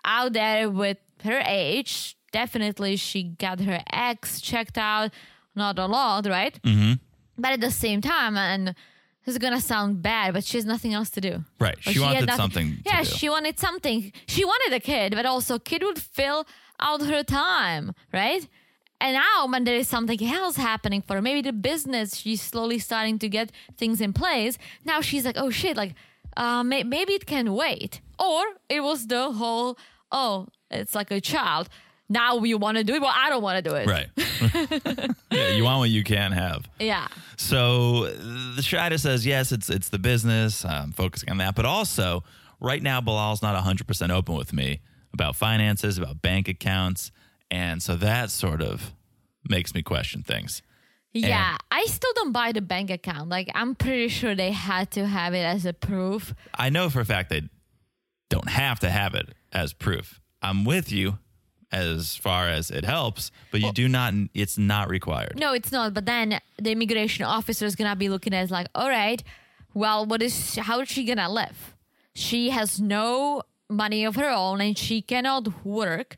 out 0.05 0.33
there 0.33 0.71
with 0.71 0.99
her 1.25 1.43
age. 1.47 2.17
Definitely, 2.33 2.97
she 2.97 3.23
got 3.25 3.61
her 3.61 3.81
ex 3.93 4.41
checked 4.41 4.79
out. 4.79 5.11
Not 5.55 5.79
a 5.79 5.87
lot, 5.87 6.27
right? 6.27 6.59
Mm-hmm. 6.63 6.95
But 7.37 7.53
at 7.53 7.61
the 7.61 7.71
same 7.71 8.01
time, 8.01 8.37
and 8.39 8.75
this 9.25 9.35
is 9.35 9.39
gonna 9.39 9.61
sound 9.61 10.03
bad, 10.03 10.33
but 10.33 10.45
she 10.45 10.57
has 10.57 10.65
nothing 10.65 10.95
else 10.95 11.11
to 11.11 11.21
do. 11.21 11.45
Right. 11.61 11.77
She 11.81 12.01
had 12.01 12.15
wanted 12.15 12.31
something 12.31 12.79
Yeah, 12.87 13.03
she 13.03 13.29
wanted 13.29 13.59
something. 13.59 14.13
She 14.27 14.45
wanted 14.45 14.75
a 14.75 14.81
kid, 14.81 15.15
but 15.15 15.27
also 15.27 15.59
kid 15.59 15.83
would 15.83 15.99
fill 15.99 16.47
out 16.81 17.03
her 17.03 17.23
time, 17.23 17.93
right? 18.13 18.49
And 19.03 19.15
now 19.15 19.49
when 19.49 19.65
there 19.65 19.75
is 19.75 19.89
something 19.89 20.23
else 20.25 20.55
happening 20.55 21.03
for 21.03 21.15
her, 21.15 21.23
maybe 21.23 21.43
the 21.43 21.53
business, 21.53 22.17
she's 22.17 22.41
slowly 22.41 22.79
starting 22.79 23.19
to 23.19 23.29
get 23.29 23.51
things 23.77 24.01
in 24.01 24.13
place. 24.13 24.59
Now 24.85 25.01
she's 25.01 25.25
like, 25.25 25.37
oh 25.37 25.51
shit, 25.51 25.77
like 25.77 25.95
uh, 26.37 26.63
may- 26.63 26.85
maybe 26.85 27.13
it 27.15 27.27
can 27.27 27.53
wait. 27.53 28.01
Or 28.21 28.45
it 28.69 28.81
was 28.81 29.09
the 29.09 29.33
whole, 29.33 29.77
oh, 30.13 30.47
it's 30.71 30.95
like 30.95 31.11
a 31.11 31.21
child. 31.21 31.69
Now 32.09 32.39
you 32.45 32.59
want 32.59 32.77
to 32.79 32.85
do 32.85 32.95
it? 32.95 33.03
Well, 33.03 33.13
I 33.13 33.29
don't 33.29 33.43
want 33.43 33.65
to 33.65 33.69
do 33.69 33.75
it. 33.75 33.89
Right. 33.89 34.07
yeah, 35.33 35.49
you 35.49 35.65
want 35.65 35.81
what 35.81 35.91
you 35.91 36.05
can't 36.05 36.35
have. 36.35 36.69
Yeah. 36.79 37.09
So 37.37 38.05
the 38.05 38.63
Shaeeda 38.63 39.01
says, 39.01 39.27
yes, 39.27 39.51
it's 39.51 39.69
it's 39.69 39.89
the 39.89 39.99
business. 39.99 40.65
I'm 40.65 40.93
focusing 40.93 41.29
on 41.31 41.39
that, 41.39 41.57
but 41.57 41.65
also 41.65 42.23
right 42.61 42.83
now 42.83 43.01
Bilal's 43.01 43.43
not 43.43 43.61
100% 43.61 44.11
open 44.11 44.37
with 44.37 44.53
me 44.53 44.81
about 45.13 45.35
finances, 45.35 45.99
about 45.99 46.23
bank 46.23 46.47
accounts. 46.47 47.11
And 47.53 47.83
so 47.83 47.97
that 47.97 48.31
sort 48.31 48.63
of 48.63 48.95
makes 49.47 49.75
me 49.75 49.83
question 49.83 50.23
things. 50.23 50.63
Yeah, 51.13 51.59
I 51.71 51.85
still 51.85 52.13
don't 52.15 52.33
buy 52.33 52.53
the 52.53 52.63
bank 52.63 52.89
account. 52.89 53.29
Like, 53.29 53.51
I'm 53.55 53.75
pretty 53.75 54.09
sure 54.09 54.35
they 54.35 54.53
had 54.53 54.91
to 54.93 55.07
have 55.07 55.35
it 55.35 55.43
as 55.45 55.67
a 55.67 55.75
proof. 55.75 56.35
I 56.55 56.71
know 56.71 56.89
for 56.89 57.01
a 57.01 57.05
fact 57.05 57.29
they 57.29 57.43
don't 58.31 58.49
have 58.49 58.81
to 58.81 58.89
have 58.89 59.15
it 59.15 59.35
as 59.53 59.75
proof. 59.75 60.19
I'm 60.41 60.65
with 60.65 60.91
you 60.91 61.19
as 61.71 62.17
far 62.17 62.49
as 62.49 62.71
it 62.71 62.87
helps, 62.87 63.31
but 63.51 63.61
you 63.61 63.71
do 63.71 63.87
not, 63.87 64.15
it's 64.33 64.57
not 64.57 64.89
required. 64.89 65.35
No, 65.37 65.53
it's 65.53 65.71
not. 65.71 65.93
But 65.93 66.07
then 66.07 66.41
the 66.59 66.73
immigration 66.73 67.27
officer 67.27 67.67
is 67.67 67.77
gonna 67.77 67.97
be 67.97 68.09
looking 68.09 68.33
at 68.33 68.45
it 68.45 68.51
like, 68.51 68.69
all 68.75 68.89
right, 68.89 69.23
well, 69.75 70.07
what 70.07 70.23
is 70.23 70.57
how 70.57 70.81
is 70.81 70.89
she 70.89 71.05
gonna 71.05 71.31
live? 71.31 71.75
She 72.15 72.49
has 72.49 72.81
no 72.81 73.43
money 73.69 74.07
of 74.07 74.17
her 74.17 74.31
own 74.31 74.63
and 74.63 74.77
she 74.77 75.03
cannot 75.03 75.65
work 75.67 76.17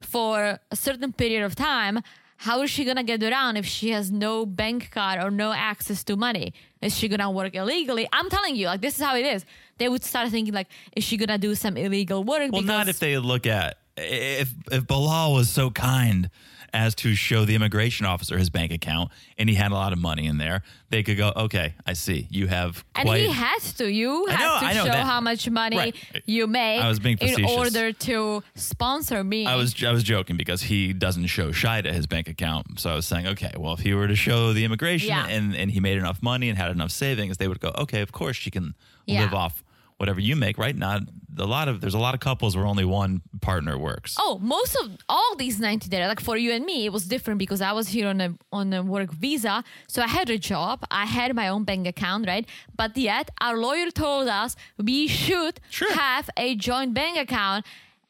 for 0.00 0.58
a 0.70 0.76
certain 0.76 1.12
period 1.12 1.42
of 1.44 1.54
time. 1.54 2.00
How 2.38 2.60
is 2.62 2.70
she 2.70 2.84
gonna 2.84 3.02
get 3.02 3.22
around 3.22 3.56
if 3.56 3.64
she 3.64 3.90
has 3.90 4.12
no 4.12 4.44
bank 4.44 4.90
card 4.90 5.22
or 5.22 5.30
no 5.30 5.52
access 5.52 6.04
to 6.04 6.16
money? 6.16 6.52
Is 6.82 6.94
she 6.96 7.08
gonna 7.08 7.30
work 7.30 7.54
illegally? 7.54 8.06
I'm 8.12 8.28
telling 8.28 8.56
you, 8.56 8.66
like 8.66 8.82
this 8.82 8.98
is 8.98 9.04
how 9.04 9.16
it 9.16 9.24
is. 9.24 9.44
They 9.78 9.88
would 9.88 10.04
start 10.04 10.28
thinking 10.28 10.52
like, 10.52 10.68
is 10.94 11.02
she 11.02 11.16
gonna 11.16 11.38
do 11.38 11.54
some 11.54 11.76
illegal 11.76 12.24
work? 12.24 12.52
Well, 12.52 12.62
not 12.62 12.88
if 12.88 12.98
they 12.98 13.16
look 13.18 13.46
at 13.46 13.78
if 13.96 14.52
if 14.70 14.86
Bilal 14.86 15.32
was 15.32 15.48
so 15.48 15.70
kind 15.70 16.28
as 16.76 16.94
to 16.96 17.14
show 17.14 17.44
the 17.44 17.54
immigration 17.54 18.04
officer 18.06 18.36
his 18.38 18.50
bank 18.50 18.70
account 18.70 19.10
and 19.38 19.48
he 19.48 19.54
had 19.54 19.70
a 19.72 19.74
lot 19.74 19.92
of 19.92 19.98
money 19.98 20.26
in 20.26 20.36
there, 20.38 20.62
they 20.90 21.02
could 21.02 21.16
go, 21.16 21.32
okay, 21.34 21.74
I 21.86 21.94
see 21.94 22.26
you 22.30 22.46
have 22.48 22.84
And 22.94 23.06
quite. 23.08 23.22
he 23.22 23.32
has 23.32 23.72
to. 23.74 23.90
You 23.90 24.26
I 24.28 24.32
have 24.32 24.40
know, 24.40 24.60
to 24.60 24.66
I 24.66 24.74
know 24.74 24.84
show 24.84 24.92
that. 24.92 25.06
how 25.06 25.20
much 25.20 25.48
money 25.50 25.76
Right. 25.76 25.96
you 26.26 26.46
make 26.46 26.80
I 26.82 26.88
was 26.88 26.98
being 27.00 27.16
in 27.20 27.28
facetious. 27.28 27.50
order 27.50 27.92
to 27.92 28.42
sponsor 28.54 29.24
me. 29.24 29.46
I 29.46 29.56
was 29.56 29.74
I 29.82 29.90
was 29.92 30.02
joking 30.02 30.36
because 30.36 30.62
he 30.62 30.92
doesn't 30.92 31.26
show 31.26 31.50
Shaeeda 31.50 31.92
his 31.92 32.06
bank 32.06 32.28
account. 32.28 32.78
So 32.80 32.90
I 32.90 32.94
was 32.94 33.06
saying, 33.06 33.26
okay, 33.28 33.52
well, 33.56 33.72
if 33.74 33.80
he 33.80 33.94
were 33.94 34.08
to 34.08 34.16
show 34.16 34.52
the 34.52 34.64
immigration 34.64 35.08
Yeah. 35.08 35.26
and, 35.26 35.54
and 35.56 35.70
he 35.70 35.80
made 35.80 35.98
enough 35.98 36.22
money 36.22 36.48
and 36.48 36.58
had 36.58 36.70
enough 36.70 36.90
savings, 36.90 37.38
they 37.38 37.48
would 37.48 37.60
go, 37.60 37.72
okay, 37.78 38.00
of 38.02 38.12
course 38.12 38.36
she 38.36 38.50
can 38.50 38.74
Yeah. 39.06 39.22
live 39.22 39.34
off 39.34 39.62
whatever 39.98 40.20
you 40.20 40.36
make, 40.36 40.58
right? 40.58 40.76
Not 40.76 41.02
a 41.38 41.44
lot 41.44 41.68
of 41.68 41.80
there's 41.80 41.94
a 41.94 41.98
lot 41.98 42.14
of 42.14 42.20
couples 42.20 42.56
where 42.56 42.66
only 42.66 42.84
one 42.84 43.22
partner 43.40 43.76
works. 43.78 44.16
Oh, 44.18 44.38
most 44.40 44.74
of 44.82 44.96
all 45.08 45.36
these 45.36 45.60
90 45.60 45.88
days, 45.88 46.06
like 46.08 46.20
for 46.20 46.36
you 46.36 46.52
and 46.52 46.64
me, 46.64 46.86
it 46.86 46.92
was 46.92 47.04
different 47.06 47.38
because 47.38 47.60
I 47.60 47.72
was 47.72 47.88
here 47.88 48.08
on 48.08 48.20
a 48.20 48.34
on 48.52 48.72
a 48.72 48.82
work 48.82 49.12
visa. 49.12 49.62
So 49.88 50.02
I 50.02 50.06
had 50.08 50.30
a 50.30 50.38
job, 50.38 50.84
I 50.90 51.04
had 51.06 51.34
my 51.34 51.48
own 51.48 51.64
bank 51.64 51.86
account, 51.86 52.26
right? 52.26 52.46
But 52.74 52.96
yet 52.96 53.30
our 53.40 53.56
lawyer 53.56 53.90
told 53.90 54.28
us 54.28 54.56
we 54.78 55.08
should 55.08 55.60
Sure. 55.70 55.92
have 55.94 56.28
a 56.36 56.54
joint 56.56 56.94
bank 56.94 57.18
account. 57.18 57.64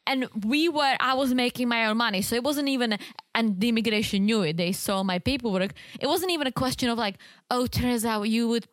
And 0.09 0.29
we 0.45 0.69
were, 0.69 0.95
I 1.01 1.15
was 1.15 1.33
making 1.33 1.67
my 1.67 1.85
own 1.87 1.97
money. 1.97 2.21
So 2.21 2.37
it 2.37 2.43
wasn't 2.43 2.69
even, 2.69 2.97
and 3.35 3.59
the 3.59 3.67
immigration 3.67 4.25
knew 4.25 4.41
it. 4.41 4.55
They 4.55 4.71
saw 4.71 5.03
my 5.03 5.19
paperwork. 5.19 5.73
It 5.99 6.07
wasn't 6.07 6.31
even 6.31 6.47
a 6.47 6.51
question 6.53 6.87
of 6.87 6.97
like, 6.97 7.17
oh, 7.51 7.67
Teresa, 7.67 8.21
you 8.25 8.47
would 8.47 8.67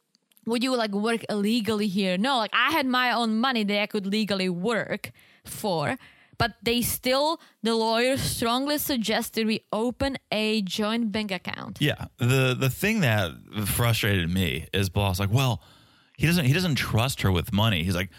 would 0.47 0.63
you 0.63 0.77
like 0.77 0.93
work 0.93 1.25
illegally 1.29 1.89
here? 1.89 2.17
No, 2.19 2.39
like 2.39 2.51
I 2.53 2.73
had 2.73 2.87
my 2.87 3.13
own 3.13 3.39
money 3.39 3.65
that 3.65 3.81
I 3.81 3.87
could 3.87 4.07
legally 4.07 4.49
work 4.49 5.13
for, 5.45 5.99
but 6.39 6.55
they 6.63 6.83
still, 6.83 7.41
the 7.63 7.75
lawyer 7.75 8.17
strongly 8.17 8.79
suggested 8.79 9.47
we 9.47 9.65
open 9.73 10.17
a 10.31 10.63
joint 10.63 11.13
bank 11.13 11.31
account. 11.31 11.79
Yeah. 11.81 12.07
The 12.19 12.57
the 12.59 12.71
thing 12.71 13.01
that 13.01 13.33
frustrated 13.67 14.31
me 14.31 14.67
is 14.73 14.89
Bilal's 14.89 15.21
like, 15.21 15.33
well, 15.33 15.63
he 16.17 16.27
doesn't 16.27 16.45
he 16.45 16.53
doesn't 16.53 16.77
trust 16.77 17.23
her 17.23 17.33
with 17.33 17.53
money. 17.53 17.85
He's 17.85 17.95
like, 17.95 18.11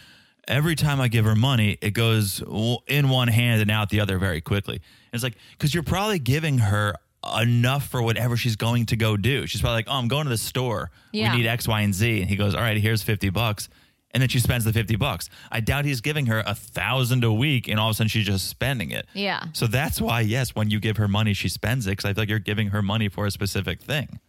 every 0.48 0.76
time 0.76 1.02
I 1.02 1.08
give 1.08 1.26
her 1.26 1.36
money, 1.36 1.78
it 1.82 1.92
goes 1.92 2.42
in 2.88 3.10
one 3.10 3.28
hand 3.28 3.62
and 3.62 3.72
out 3.72 3.90
the 3.90 4.00
other 4.00 4.18
very 4.18 4.42
quickly. 4.42 4.76
And 4.76 5.14
it's 5.14 5.24
like, 5.24 5.36
because 5.52 5.74
you're 5.74 5.84
probably 5.84 6.20
giving 6.20 6.60
her 6.60 6.96
enough 7.42 7.88
for 7.88 8.02
whatever 8.02 8.38
she's 8.38 8.56
going 8.56 8.86
to 8.88 8.96
go 8.96 9.18
do. 9.18 9.48
She's 9.48 9.62
probably 9.62 9.78
like, 9.78 9.88
oh, 9.88 9.94
I'm 9.94 10.08
going 10.08 10.26
to 10.26 10.30
the 10.30 10.38
store. 10.38 10.92
Yeah. 11.12 11.32
We 11.32 11.38
need 11.40 11.48
X, 11.48 11.68
Y, 11.68 11.82
and 11.82 11.94
Z. 11.94 12.22
And 12.22 12.30
he 12.30 12.36
goes, 12.36 12.56
all 12.56 12.62
right, 12.62 12.78
here's 12.78 13.02
50 13.04 13.30
bucks. 13.30 13.70
And 14.12 14.22
then 14.22 14.30
she 14.30 14.40
spends 14.40 14.64
the 14.64 14.72
50 14.72 14.96
bucks. 14.96 15.30
I 15.52 15.60
doubt 15.60 15.84
he's 15.84 16.00
giving 16.00 16.28
her 16.28 16.42
a 16.46 16.56
thousand 16.56 17.24
a 17.26 17.34
week 17.34 17.68
and 17.68 17.80
all 17.80 17.90
of 17.90 17.92
a 17.92 17.96
sudden 17.96 18.08
she's 18.08 18.26
just 18.26 18.48
spending 18.48 18.92
it. 18.92 19.08
Yeah. 19.14 19.44
So 19.52 19.68
that's 19.68 20.00
why, 20.00 20.22
yes, 20.22 20.56
when 20.56 20.70
you 20.70 20.80
give 20.80 20.96
her 20.98 21.10
money, 21.10 21.34
she 21.34 21.50
spends 21.50 21.86
it 21.86 21.92
because 21.92 22.06
I 22.06 22.14
feel 22.14 22.22
like 22.22 22.30
you're 22.30 22.40
giving 22.40 22.70
her 22.70 22.82
money 22.82 23.10
for 23.10 23.26
a 23.26 23.32
specific 23.32 23.82
thing. 23.82 24.20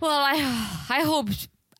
Well, 0.00 0.10
I, 0.10 0.34
I 0.90 1.02
hope, 1.04 1.28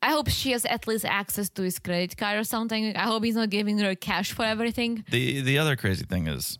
I 0.03 0.11
hope 0.11 0.31
she 0.31 0.53
has 0.53 0.65
at 0.65 0.87
least 0.87 1.05
access 1.05 1.51
to 1.51 1.63
his 1.63 1.79
credit 1.79 2.17
card 2.17 2.39
or 2.39 2.45
something. 2.45 2.97
I 2.97 3.03
hope 3.03 3.25
he's 3.25 3.37
not 3.37 3.51
giving 3.51 3.77
her 3.79 3.95
cash 3.95 4.33
for 4.33 4.45
everything. 4.45 5.05
The 5.11 5.43
the 5.43 5.59
other 5.59 5.77
crazy 5.77 6.05
thing 6.07 6.27
is 6.29 6.59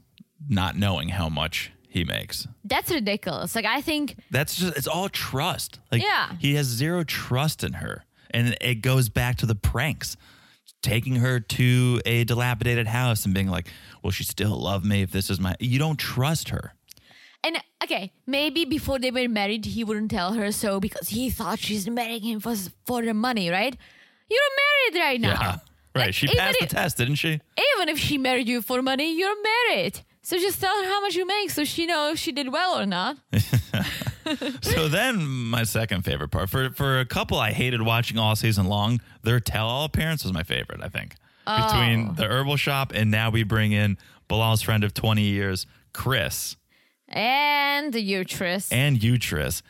not 0.49 0.77
knowing 0.77 1.09
how 1.09 1.31
much 1.31 1.73
he 1.91 2.05
makes. 2.05 2.47
That's 2.65 2.91
ridiculous. 2.91 3.55
Like 3.55 3.67
I 3.67 3.81
think 3.83 4.17
That's 4.31 4.57
just 4.57 4.77
it's 4.77 4.87
all 4.87 5.09
trust. 5.09 5.79
Like 5.93 6.03
Yeah. 6.03 6.33
he 6.39 6.55
has 6.55 6.67
zero 6.67 7.05
trust 7.05 7.63
in 7.65 7.75
her. 7.75 8.05
And 8.31 8.57
it 8.61 8.77
goes 8.77 9.09
back 9.09 9.37
to 9.39 9.47
the 9.47 9.55
pranks. 9.57 10.17
Taking 10.83 11.17
her 11.17 11.41
to 11.41 12.01
a 12.07 12.25
dilapidated 12.25 12.87
house 12.87 13.25
and 13.27 13.35
being 13.35 13.49
like, 13.49 13.69
Will 14.03 14.13
she 14.13 14.25
still 14.25 14.57
love 14.59 14.83
me 14.85 15.03
if 15.03 15.11
this 15.11 15.29
is 15.29 15.39
my 15.39 15.55
you 15.61 15.79
don't 15.79 15.99
trust 15.99 16.49
her. 16.51 16.75
And 17.45 17.57
okay, 17.83 18.13
maybe 18.27 18.65
before 18.65 18.99
they 18.99 19.11
were 19.11 19.29
married, 19.29 19.65
he 19.65 19.83
wouldn't 19.85 20.11
tell 20.11 20.35
her 20.35 20.53
so 20.53 20.79
because 20.81 21.09
he 21.09 21.29
thought 21.29 21.59
she's 21.59 21.89
marrying 21.89 22.23
him 22.23 22.41
for 22.41 22.55
for 22.87 23.03
the 23.03 23.13
money, 23.15 23.51
right? 23.51 23.77
You're 24.31 24.53
married 24.63 25.05
right 25.07 25.21
now. 25.21 25.41
Yeah. 25.41 25.57
Right. 25.93 26.05
Like, 26.07 26.15
she 26.15 26.29
passed 26.29 26.59
the 26.61 26.65
if- 26.67 26.71
test, 26.71 26.99
didn't 26.99 27.17
she? 27.17 27.31
Even 27.75 27.89
if 27.89 27.99
she 27.99 28.17
married 28.17 28.47
you 28.47 28.63
for 28.63 28.81
money, 28.81 29.19
you're 29.19 29.35
married. 29.43 30.03
So 30.23 30.37
just 30.39 30.61
tell 30.61 30.75
her 30.83 30.89
how 30.89 31.01
much 31.01 31.15
you 31.15 31.27
make 31.27 31.51
so 31.51 31.65
she 31.65 31.87
knows 31.87 32.15
if 32.15 32.19
she 32.19 32.33
did 32.33 32.53
well 32.53 32.79
or 32.79 32.87
not. 32.87 33.17
So 34.63 34.87
then 34.89 35.27
my 35.27 35.65
second 35.65 36.03
favorite 36.05 36.29
part 36.29 36.51
for 36.51 36.71
for 36.71 37.01
a 37.01 37.05
couple 37.05 37.39
I 37.39 37.51
hated 37.51 37.83
watching 37.83 38.17
all 38.17 38.37
season 38.37 38.67
long, 38.67 39.01
their 39.25 39.41
tell 39.41 39.67
all 39.67 39.85
appearance 39.85 40.23
was 40.23 40.33
my 40.33 40.45
favorite, 40.45 40.81
I 40.83 40.89
think. 40.89 41.17
Oh. 41.49 41.67
Between 41.67 42.15
the 42.15 42.27
herbal 42.27 42.57
shop 42.57 42.93
and 42.95 43.11
now 43.11 43.31
we 43.31 43.43
bring 43.43 43.73
in 43.73 43.99
Bilal's 44.29 44.63
friend 44.63 44.85
of 44.85 44.95
20 44.95 45.23
years, 45.23 45.67
Chris, 45.93 46.57
And 47.09 47.93
the 47.93 48.01
uterus. 48.03 48.71
and 48.71 48.99
Utris. 49.01 49.63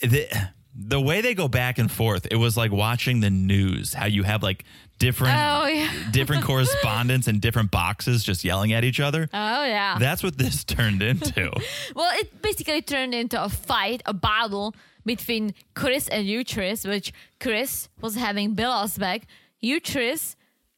The, 0.00 0.26
the 0.74 1.00
way 1.00 1.20
they 1.20 1.34
go 1.34 1.48
back 1.48 1.76
and 1.78 1.90
forth, 1.90 2.26
it 2.30 2.36
was 2.36 2.56
like 2.56 2.72
watching 2.72 3.20
the 3.20 3.30
news, 3.30 3.92
how 3.92 4.06
you 4.06 4.22
have 4.22 4.42
like 4.42 4.64
different 5.02 5.34
Oh, 5.36 5.66
yeah. 5.66 5.90
different 6.12 6.44
correspondents 6.44 7.26
in 7.26 7.40
different 7.40 7.72
boxes 7.72 8.22
just 8.22 8.44
yelling 8.44 8.72
at 8.72 8.84
each 8.84 9.00
other. 9.00 9.28
oh 9.34 9.64
yeah. 9.64 9.98
That's 9.98 10.22
what 10.22 10.38
this 10.38 10.62
turned 10.64 11.02
into. 11.02 11.50
well, 11.96 12.10
it 12.20 12.40
basically 12.40 12.82
turned 12.82 13.12
into 13.12 13.42
a 13.42 13.48
fight, 13.48 14.00
a 14.06 14.14
battle 14.14 14.74
between 15.04 15.54
Chris 15.74 16.06
and 16.08 16.24
Uterus, 16.26 16.84
which 16.86 17.12
Chris 17.40 17.88
was 18.00 18.14
having 18.14 18.54
Bilal's 18.54 18.96
back. 18.96 19.22
Uterus, 19.60 20.36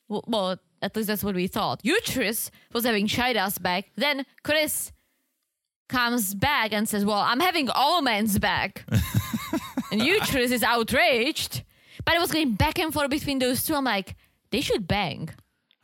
w- 0.09 0.23
well, 0.27 0.57
at 0.81 0.97
least 0.97 1.09
that's 1.09 1.23
what 1.23 1.35
we 1.35 1.47
thought. 1.47 1.81
Uterus 1.85 2.51
was 2.73 2.85
having 2.85 3.07
Shaeeda's 3.07 3.59
back. 3.59 3.91
Then 3.97 4.25
Chris 4.43 4.91
comes 5.91 6.35
back 6.35 6.73
and 6.73 6.89
says, 6.89 7.05
Well, 7.05 7.19
I'm 7.19 7.41
having 7.41 7.69
all 7.69 8.01
men's 8.01 8.39
back. 8.39 8.87
and 9.93 10.03
Uterus 10.03 10.51
is 10.51 10.63
outraged. 10.63 11.63
But 12.05 12.15
it 12.15 12.21
was 12.21 12.31
going 12.33 12.55
back 12.55 12.79
and 12.79 12.93
forth 12.93 13.11
between 13.11 13.39
those 13.39 13.65
two. 13.65 13.75
I'm 13.75 13.85
like, 13.85 14.17
they 14.51 14.61
should 14.61 14.87
bang, 14.87 15.31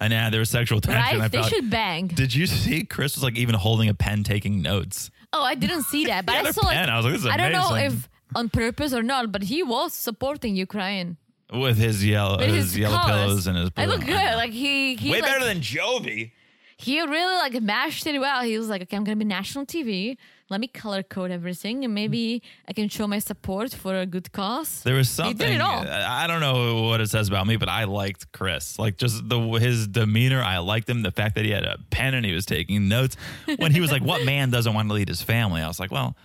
and 0.01 0.13
yeah, 0.13 0.31
there 0.31 0.41
was 0.41 0.51
sexual 0.51 0.81
tension. 0.81 1.03
right? 1.19 1.21
I 1.21 1.29
They 1.29 1.43
should 1.43 1.71
bang. 1.71 2.09
Did 2.09 2.35
you 2.35 2.47
see 2.47 2.85
Chris 2.85 3.17
was 3.17 3.23
like 3.25 3.37
even 3.37 3.55
holding 3.55 3.89
a 3.89 3.95
pen 3.95 4.23
taking 4.25 4.63
notes? 4.63 5.11
Oh, 5.33 5.43
I 5.43 5.55
didn't 5.55 5.85
see 5.85 6.07
that, 6.07 6.27
but 6.27 6.35
I 6.35 6.51
saw 6.51 6.67
like. 6.67 6.77
I 6.77 6.97
was 6.97 7.05
like, 7.05 7.15
this 7.15 7.23
is 7.25 7.29
I 7.31 7.37
don't 7.37 7.53
know 7.53 7.75
if 7.75 8.09
on 8.35 8.49
purpose 8.49 8.93
or 8.95 9.03
not, 9.03 9.33
but 9.33 9.43
he 9.45 9.63
was 9.63 9.93
supporting 9.93 10.57
Ukraine. 10.57 11.17
With 11.53 11.79
his 11.79 12.07
yellow 12.07 12.39
With 12.39 12.55
his, 12.55 12.79
yellow 12.79 12.97
colours. 12.99 13.27
pillows 13.27 13.47
and 13.49 13.57
his 13.59 13.71
I 13.77 13.87
look 13.87 14.03
good. 14.07 14.15
Like 14.37 14.53
he, 14.53 14.95
he 14.95 15.11
Way 15.11 15.21
like, 15.21 15.33
better 15.33 15.45
than 15.45 15.61
Jovi. 15.61 16.31
he 16.77 17.01
really 17.01 17.35
like 17.37 17.61
mashed 17.61 18.07
it 18.07 18.19
well. 18.21 18.43
He 18.43 18.57
was 18.57 18.69
like, 18.69 18.83
okay, 18.83 18.97
I'm 18.97 19.03
gonna 19.03 19.17
be 19.17 19.25
national 19.25 19.67
TV. 19.67 20.17
Let 20.51 20.61
me 20.61 20.67
color 20.67 21.05
code 21.05 21.31
everything, 21.31 21.85
and 21.85 21.95
maybe 21.95 22.43
I 22.69 22.73
can 22.73 22.89
show 22.89 23.07
my 23.07 23.21
support 23.21 23.73
for 23.73 23.95
a 24.01 24.05
good 24.05 24.33
cause. 24.33 24.83
There 24.83 24.97
was 24.97 25.09
He 25.09 25.15
something. 25.15 25.37
did 25.47 25.55
it 25.57 25.61
all. 25.61 25.87
I 25.87 26.27
don't 26.27 26.41
know 26.41 26.83
what 26.89 27.01
it 27.01 27.09
says 27.09 27.29
about 27.29 27.47
me, 27.47 27.57
but 27.57 27.69
I 27.69 27.85
liked 27.85 28.33
Chris. 28.33 28.77
Like 28.79 28.97
just 28.97 29.29
the 29.29 29.39
his 29.61 29.87
demeanor. 29.87 30.43
I 30.43 30.59
liked 30.59 30.89
him. 30.91 31.03
The 31.03 31.13
fact 31.13 31.37
that 31.37 31.45
he 31.45 31.53
had 31.53 31.65
a 31.65 31.79
pen 31.91 32.15
and 32.15 32.27
he 32.27 32.33
was 32.33 32.47
taking 32.47 32.89
notes. 32.89 33.17
When 33.59 33.73
he 33.73 33.81
was 33.81 33.93
like, 33.93 34.03
"What 34.03 34.25
man 34.25 34.51
doesn't 34.51 34.75
want 34.75 34.89
to 34.89 34.95
lead 34.95 35.09
his 35.09 35.23
family?" 35.23 35.63
I 35.63 35.69
was 35.69 35.79
like, 35.79 35.93
"Well, 35.93 36.17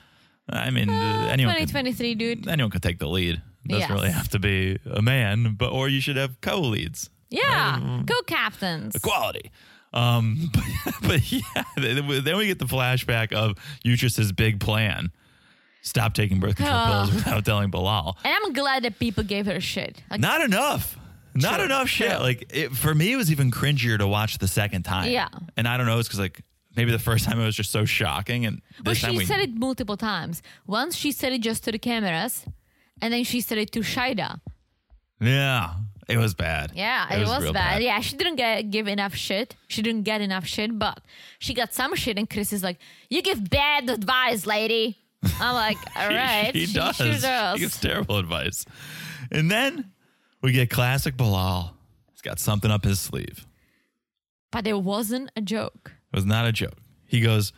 I 0.50 0.72
mean, 0.72 0.90
uh, 0.90 1.30
anyone 1.32 1.54
could, 1.56 1.68
2023, 1.70 2.16
dude. 2.16 2.48
anyone 2.48 2.72
could 2.72 2.82
take 2.84 2.98
the 2.98 3.08
lead. 3.08 3.36
It 3.36 3.70
doesn't 3.70 3.80
Yes. 3.82 3.90
really 3.92 4.12
have 4.12 4.30
to 4.30 4.40
be 4.40 4.80
a 4.92 5.02
man, 5.04 5.54
but 5.58 5.70
or 5.72 5.88
you 5.88 6.02
should 6.02 6.18
have 6.18 6.42
co-leads. 6.42 7.10
Yeah, 7.30 8.02
co 8.08 8.22
captains. 8.28 8.96
equality. 8.96 9.52
Um, 9.96 10.50
but, 10.86 10.94
but 11.02 11.32
yeah, 11.32 11.42
then 11.78 12.38
we 12.38 12.48
get 12.48 12.60
the 12.60 12.66
flashback 12.66 13.32
of 13.34 13.58
Utrus's 13.86 14.32
big 14.34 14.60
plan: 14.60 15.12
stop 15.82 16.14
taking 16.14 16.40
birth 16.40 16.58
control 16.58 16.86
pills 16.88 17.14
without 17.14 17.46
telling 17.46 17.70
Bilal. 17.72 18.18
And 18.24 18.34
I'm 18.36 18.54
glad 18.54 18.84
that 18.84 19.00
people 19.00 19.24
gave 19.24 19.46
her 19.46 19.60
shit. 19.62 20.04
Like, 20.12 20.20
Not 20.20 20.42
enough. 20.42 20.98
Not 21.38 21.56
True, 21.58 21.66
enough 21.66 21.88
shit. 21.90 22.12
true. 22.12 22.20
Like 22.20 22.46
it, 22.54 22.72
for 22.72 22.96
me, 22.96 23.12
it 23.12 23.18
was 23.18 23.30
even 23.30 23.52
cringier 23.52 23.98
to 23.98 24.08
watch 24.08 24.38
the 24.38 24.48
second 24.48 24.84
time. 24.84 25.12
Yeah. 25.12 25.28
and 25.58 25.68
I 25.68 25.76
don't 25.78 25.86
know. 25.86 26.00
It's 26.00 26.08
because 26.08 26.20
like 26.20 26.42
maybe 26.78 26.92
the 26.92 27.00
first 27.00 27.26
time 27.30 27.40
it 27.42 27.46
was 27.46 27.56
just 27.58 27.72
so 27.72 27.84
shocking, 27.86 28.46
and 28.46 28.62
But 28.78 28.92
this 28.92 29.02
time 29.02 29.12
she 29.12 29.18
we 29.20 29.26
said 29.26 29.40
it 29.42 29.54
multiple 29.54 29.98
times. 29.98 30.42
Once 30.66 30.96
she 30.96 31.12
said 31.12 31.34
it 31.34 31.42
just 31.42 31.64
to 31.66 31.72
the 31.74 31.80
cameras, 31.80 32.46
and 33.02 33.14
then 33.14 33.24
she 33.26 33.42
said 33.42 33.58
it 33.58 33.72
to 33.74 33.80
Shaeeda. 33.82 34.40
yeah, 35.20 35.74
it 36.08 36.18
was 36.18 36.34
bad. 36.34 36.72
Yeah, 36.76 37.14
it, 37.14 37.28
was, 37.28 37.44
real 37.44 37.54
bad. 37.54 37.82
Yeah, 37.82 38.00
she 38.00 38.16
didn't 38.16 38.36
get 38.36 38.70
give 38.70 38.88
enough 38.88 39.16
shit. 39.16 39.56
She 39.68 39.82
didn't 39.82 40.04
get 40.04 40.22
enough 40.22 40.46
shit, 40.46 40.78
but 40.78 41.02
she 41.40 41.54
got 41.54 41.74
some 41.74 41.96
shit. 41.96 42.18
And 42.18 42.30
Chris 42.30 42.54
is 42.54 42.64
like, 42.64 42.78
"You 43.10 43.22
give 43.22 43.50
bad 43.50 43.90
advice, 43.90 44.46
lady." 44.46 44.98
I'm 45.40 45.56
like, 45.56 45.78
"All 45.96 46.10
right." 46.10 46.52
he, 46.54 46.66
she 46.66 46.74
does. 46.74 46.96
sure 46.96 47.14
does. 47.14 47.56
He 47.56 47.60
gives 47.60 47.80
terrible 47.80 48.18
advice, 48.18 48.66
and 49.32 49.50
then 49.50 49.92
we 50.42 50.52
get 50.52 50.70
classic 50.70 51.18
Bilal. 51.18 51.76
He's 52.12 52.22
got 52.22 52.40
something 52.40 52.70
up 52.70 52.84
his 52.84 53.00
sleeve. 53.00 53.48
But 54.52 54.68
it 54.68 54.80
wasn't 54.80 55.32
a 55.36 55.42
joke. 55.42 55.92
It 56.14 56.16
was 56.16 56.26
not 56.26 56.46
a 56.46 56.52
joke. 56.52 56.78
He 57.08 57.20
goes, 57.20 57.52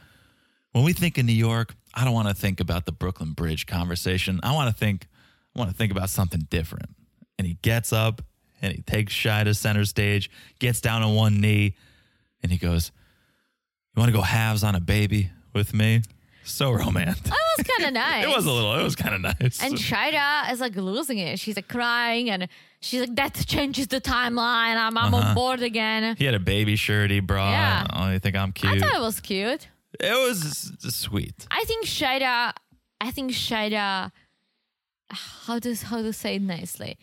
When 0.72 0.84
we 0.84 0.94
think 0.94 1.18
of 1.18 1.26
New 1.26 1.34
York, 1.34 1.76
I 1.94 2.04
don't 2.04 2.14
want 2.14 2.28
to 2.28 2.34
think 2.34 2.60
about 2.60 2.86
the 2.86 2.92
Brooklyn 2.92 3.34
Bridge 3.34 3.66
conversation. 3.66 4.40
I 4.42 4.54
want 4.54 4.70
to 4.70 4.76
think, 4.76 5.08
I 5.56 5.60
want 5.60 5.70
to 5.70 5.78
think 5.78 5.92
about 5.92 6.10
something 6.10 6.48
different. 6.50 6.90
And 7.38 7.46
he 7.46 7.56
gets 7.62 7.94
up 7.94 8.22
and 8.62 8.74
he 8.74 8.82
takes 8.82 9.14
Shy 9.14 9.44
to 9.44 9.54
center 9.54 9.86
stage, 9.86 10.30
gets 10.60 10.82
down 10.82 11.04
on 11.04 11.14
one 11.16 11.40
knee, 11.42 11.76
and 12.44 12.52
he 12.52 12.58
goes, 12.58 12.92
You 13.96 14.00
want 14.00 14.10
to 14.12 14.18
go 14.18 14.22
halves 14.24 14.64
on 14.64 14.76
a 14.76 14.80
baby 14.80 15.30
with 15.54 15.74
me? 15.74 16.02
So 16.44 16.72
romantic. 16.72 17.24
That 17.24 17.38
was 17.58 17.68
kind 17.68 17.88
of 17.88 17.94
nice. 18.06 18.24
It 18.24 18.30
was 18.30 18.46
a 18.46 18.52
little, 18.52 18.74
it 18.80 18.84
was 18.84 18.96
kind 18.96 19.14
of 19.16 19.22
nice. 19.22 19.62
And 19.62 19.76
Shaeeda 19.76 20.52
is 20.54 20.62
like 20.62 20.76
losing 20.78 21.18
it. 21.18 21.40
She's 21.40 21.58
like 21.58 21.68
crying, 21.68 22.30
and 22.30 22.48
she's 22.80 23.02
like, 23.02 23.16
"That 23.16 23.34
changes 23.48 23.88
the 23.88 24.00
timeline. 24.00 24.78
I'm, 24.78 24.98
I'm 24.98 25.14
Uh-huh. 25.14 25.28
on 25.30 25.36
board 25.36 25.62
again." 25.62 26.16
he 26.18 26.24
had 26.24 26.36
a 26.36 26.40
baby 26.40 26.78
shirt 26.78 27.12
he 27.12 27.20
brought. 27.20 27.52
Yeah. 27.52 27.86
Oh, 27.92 28.12
you 28.12 28.20
think 28.20 28.38
I'm 28.38 28.54
cute? 28.54 28.72
I 28.72 28.80
thought 28.80 28.96
it 28.96 29.02
was 29.02 29.20
cute. 29.20 29.68
it 30.00 30.14
was 30.28 30.72
sweet. 30.96 31.46
I 31.52 31.66
think 31.66 31.86
Shaeeda. 31.86 32.54
I 33.02 33.12
think 33.12 33.32
Shaeeda. 33.32 34.12
How 35.10 35.60
to 35.60 35.76
how 35.76 36.02
to 36.02 36.14
say 36.14 36.36
it 36.36 36.42
nicely? 36.42 36.98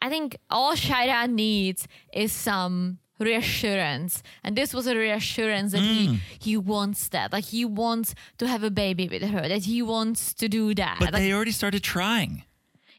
I 0.00 0.08
think 0.08 0.36
all 0.50 0.74
Shaeeda 0.74 1.28
needs 1.30 1.86
is 2.12 2.32
some 2.32 2.98
reassurance, 3.18 4.22
and 4.44 4.56
this 4.56 4.72
was 4.72 4.86
a 4.86 4.94
reassurance 4.96 5.72
that 5.72 5.80
Mm. 5.82 5.96
he 5.96 6.20
he 6.50 6.56
wants 6.56 7.08
that, 7.08 7.32
like 7.32 7.44
he 7.44 7.64
wants 7.64 8.14
to 8.38 8.46
have 8.46 8.62
a 8.62 8.70
baby 8.70 9.08
with 9.08 9.22
her, 9.22 9.48
that 9.48 9.64
he 9.64 9.82
wants 9.82 10.32
to 10.34 10.48
do 10.48 10.74
that. 10.74 10.96
But 11.00 11.12
Like, 11.12 11.22
they 11.22 11.32
already 11.32 11.50
started 11.52 11.82
trying. 11.82 12.44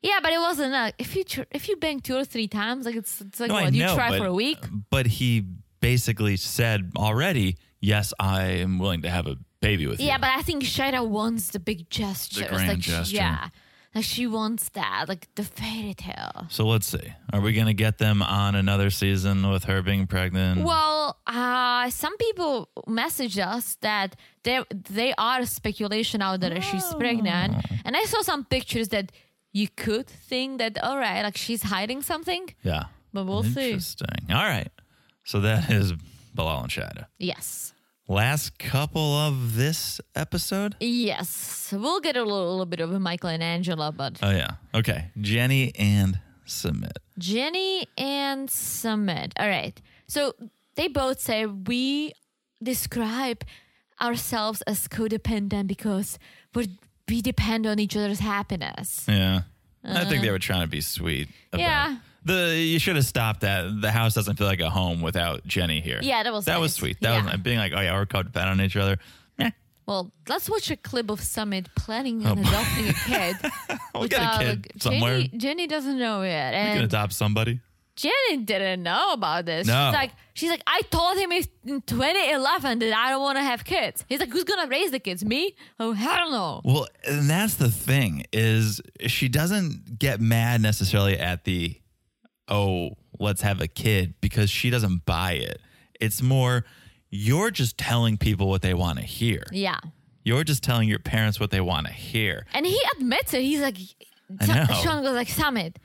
yeah, 0.02 0.20
but 0.22 0.32
it 0.34 0.39
wasn't 0.39 0.72
like 0.74 0.95
if 0.97 1.16
you 1.16 1.24
tr- 1.24 1.50
if 1.52 1.68
you 1.70 1.76
bang 1.78 2.00
two 2.02 2.16
or 2.18 2.26
three 2.26 2.47
times, 2.47 2.86
like 2.86 2.95
it's 2.95 3.22
it's 3.22 3.39
like 3.39 3.50
No, 3.50 3.56
what 3.56 3.74
you 3.74 3.84
try 3.84 4.10
but- 4.10 4.20
for 4.20 4.26
a 4.26 4.34
week. 4.34 4.60
But 4.89 5.06
he 5.08 5.45
basically 5.80 6.36
said 6.38 6.91
already, 6.97 7.56
yes, 7.80 8.14
I 8.20 8.43
am 8.66 8.80
willing 8.80 9.02
to 9.04 9.10
have 9.10 9.26
a 9.28 9.38
baby 9.62 9.88
with 9.88 10.00
you. 10.02 10.08
Yeah, 10.08 10.18
but 10.18 10.30
I 10.30 10.41
think 10.41 10.64
Shaeeda 10.64 11.08
wants 11.08 11.50
the 11.52 11.60
big 11.60 11.89
gestures. 11.89 12.47
grand 12.50 12.68
like, 12.68 12.80
gesture. 12.80 13.16
Yeah. 13.16 13.50
Like 13.96 14.04
she 14.06 14.28
wants 14.28 14.70
that, 14.70 15.06
like 15.10 15.28
the 15.36 15.44
fairy 15.44 15.96
tale. 15.96 16.46
So 16.50 16.66
let's 16.68 16.86
see. 16.86 17.14
Are 17.34 17.42
we 17.42 17.54
going 17.54 17.66
to 17.66 17.74
get 17.74 17.98
them 17.98 18.22
on 18.22 18.54
another 18.56 18.92
season 18.92 19.50
with 19.50 19.64
her 19.64 19.82
being 19.82 20.06
pregnant? 20.06 20.64
Well, 20.64 21.18
uh, 21.26 21.90
some 21.90 22.16
people 22.18 22.70
message 22.86 23.40
us 23.40 23.78
that 23.82 24.16
they 24.44 24.64
they 24.92 25.14
are 25.18 25.44
speculation 25.46 26.22
out 26.22 26.40
there 26.40 26.52
that 26.52 26.64
she's 26.64 26.94
pregnant, 26.96 27.56
Oh. 27.58 27.76
and 27.86 27.98
I 27.98 28.04
saw 28.06 28.22
some 28.22 28.46
pictures 28.46 28.90
that 28.90 29.12
you 29.54 29.68
could 29.76 30.06
think 30.08 30.60
that 30.60 30.78
all 30.84 30.98
right, 31.00 31.24
like 31.24 31.36
she's 31.38 31.64
hiding 31.64 32.04
something, 32.04 32.48
yeah. 32.62 32.84
but 33.12 33.26
we'll 33.26 33.42
see. 33.44 33.72
Interesting. 33.72 34.08
All 34.30 34.46
right. 34.46 34.70
So 35.24 35.42
that 35.42 35.70
is 35.72 35.94
Bilal 36.36 36.62
and 36.62 36.70
Shaeeda. 36.72 37.08
Yes, 37.18 37.74
Last 38.10 38.57
couple 38.57 39.14
of 39.14 39.55
this 39.55 40.01
episode? 40.16 40.76
yes, 40.80 41.72
we'll 41.72 41.99
get 41.99 42.18
a 42.18 42.24
little, 42.24 42.49
little 42.49 42.66
bit 42.66 42.80
of 42.80 42.91
a 42.91 42.99
Michael 42.99 43.30
and 43.30 43.43
Angela, 43.43 43.91
but 43.91 44.18
Oh, 44.24 44.32
yeah. 44.32 44.53
Okay. 44.74 45.12
Jenny 45.22 45.72
and 45.78 46.20
Sumit. 46.47 46.97
Jenny 47.20 47.86
and 47.99 48.49
Sumit. 48.49 49.34
All 49.39 49.47
right. 49.47 49.80
So 50.07 50.34
they 50.76 50.88
both 50.88 51.20
say 51.20 51.45
we 51.45 52.14
describe 52.64 53.43
ourselves 54.01 54.64
as 54.64 54.88
codependent 54.88 55.68
because 55.68 56.18
we 56.55 56.68
we 57.07 57.22
depend 57.22 57.68
on 57.68 57.78
each 57.80 57.95
other's 57.95 58.20
happiness. 58.20 59.05
Yeah. 59.07 59.41
I 59.84 60.05
think 60.05 60.24
they 60.24 60.32
were 60.32 60.39
trying 60.39 60.62
to 60.62 60.68
be 60.68 60.82
sweet. 60.82 61.30
About 61.53 61.62
Uh-huh. 61.62 61.70
Yeah. 61.70 61.97
The 62.26 62.56
you 62.58 62.80
should 62.80 62.96
have 62.96 63.06
stopped 63.06 63.42
that. 63.42 63.82
The 63.82 63.92
house 63.92 64.14
doesn't 64.14 64.38
feel 64.38 64.48
like 64.48 64.60
a 64.60 64.70
home 64.70 65.02
without 65.02 65.46
Jenny 65.48 65.80
here. 65.82 66.00
Yeah, 66.02 66.24
that 66.24 66.34
was 66.34 66.46
that 66.46 66.60
was 66.60 66.74
sweet. 66.74 66.98
That 67.02 67.24
Yeah. 67.24 67.32
was 67.32 67.42
being 67.42 67.58
like, 67.58 67.72
oh 67.76 67.80
yeah, 67.82 67.94
we're 67.94 68.06
codependent 68.06 68.52
on 68.52 68.62
each 68.62 68.76
other. 68.76 68.98
Eh, 69.40 69.52
Well, 69.86 70.12
let's 70.28 70.50
watch 70.50 70.70
a 70.70 70.76
clip 70.78 71.10
of 71.10 71.20
Sumit 71.22 71.68
planning 71.76 72.26
on 72.26 72.40
adopting 72.40 72.90
a 72.90 72.94
kid. 73.08 73.36
we'll 73.96 74.08
get 74.08 74.22
a 74.22 74.38
kid 74.44 74.72
somewhere. 74.82 75.20
Jenny, 75.22 75.38
Jenny 75.38 75.68
doesn't 75.68 75.98
know 75.98 76.24
yet, 76.24 76.52
We 76.52 76.76
can 76.76 76.84
adopt 76.86 77.14
somebody. 77.14 77.62
Jenny 77.96 78.38
didn't 78.46 78.82
know 78.84 79.12
about 79.12 79.46
this. 79.46 79.68
No. 79.68 79.88
She's 79.90 79.94
like, 79.94 80.12
she's 80.34 80.50
like, 80.50 80.64
I 80.66 80.82
told 80.90 81.18
him 81.18 81.34
in 81.34 81.82
2011 81.82 82.80
that 82.80 82.94
I 82.98 83.10
don't 83.10 83.22
want 83.22 83.38
to 83.40 83.44
have 83.44 83.66
kids. 83.66 84.06
He's 84.08 84.22
like, 84.22 84.30
who's 84.30 84.46
gonna 84.46 84.68
raise 84.68 84.92
the 84.92 85.00
kids? 85.00 85.24
Me? 85.26 85.54
Oh, 85.82 85.92
hell 85.92 86.32
no. 86.32 86.62
Well, 86.64 86.88
and 87.06 87.30
that's 87.30 87.56
the 87.56 87.70
thing 87.70 88.24
is 88.32 88.80
she 89.08 89.28
doesn't 89.28 90.00
get 90.00 90.22
mad 90.22 90.62
necessarily 90.62 91.18
at 91.20 91.44
the 91.44 91.76
oh, 92.50 92.91
let's 93.20 93.41
have 93.41 93.62
a 93.62 93.68
kid 93.68 94.16
because 94.22 94.50
she 94.50 94.70
doesn't 94.70 95.06
buy 95.06 95.34
it. 95.34 95.62
It's 96.00 96.22
more 96.22 96.66
you're 97.10 97.52
just 97.52 97.78
telling 97.78 98.18
people 98.18 98.47
what 98.47 98.62
they 98.62 98.74
want 98.74 99.00
to 99.00 99.06
hear. 99.06 99.43
Yeah. 99.52 99.80
You're 100.24 100.43
just 100.43 100.64
telling 100.64 100.88
your 100.89 101.00
parents 101.00 101.39
what 101.39 101.52
they 101.52 101.62
want 101.62 101.88
to 101.88 101.93
hear. 101.93 102.45
And 102.54 102.66
he 102.66 102.80
admits 102.97 103.34
it. 103.34 103.41
He's 103.41 103.62
like, 103.62 103.78
I 104.39 104.45
know. 104.45 104.74
Sean 104.84 105.04
goes 105.04 105.16
like, 105.16 105.28
Sumit, 105.28 105.76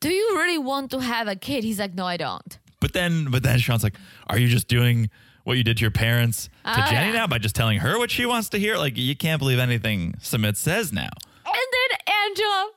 do 0.00 0.10
you 0.10 0.36
really 0.36 0.58
want 0.58 0.90
to 0.92 1.00
have 1.00 1.28
a 1.28 1.36
kid? 1.36 1.64
He's 1.64 1.78
like, 1.78 1.94
no, 1.94 2.06
I 2.06 2.16
don't. 2.16 2.58
But 2.80 2.92
then 2.92 3.30
but 3.30 3.42
then 3.42 3.58
Sean's 3.58 3.82
like, 3.82 3.96
"Are 4.28 4.38
you 4.38 4.46
just 4.46 4.68
doing 4.68 5.10
what 5.44 5.56
you 5.56 5.64
did 5.64 5.78
to 5.78 5.80
your 5.80 5.90
parents 5.90 6.48
to 6.64 6.80
Oh, 6.80 6.90
Jenny 6.90 7.12
now 7.12 7.26
by 7.26 7.38
just 7.38 7.56
telling 7.56 7.78
her 7.80 7.98
what 7.98 8.10
she 8.10 8.24
wants 8.24 8.50
to 8.50 8.58
hear? 8.58 8.76
Like 8.76 8.96
you 8.96 9.16
can't 9.16 9.40
believe 9.40 9.58
anything 9.58 10.14
Sumit 10.20 10.54
says 10.56 10.92
now." 10.92 11.08
And 11.44 11.54
then 11.54 12.14
Angela, 12.24 12.70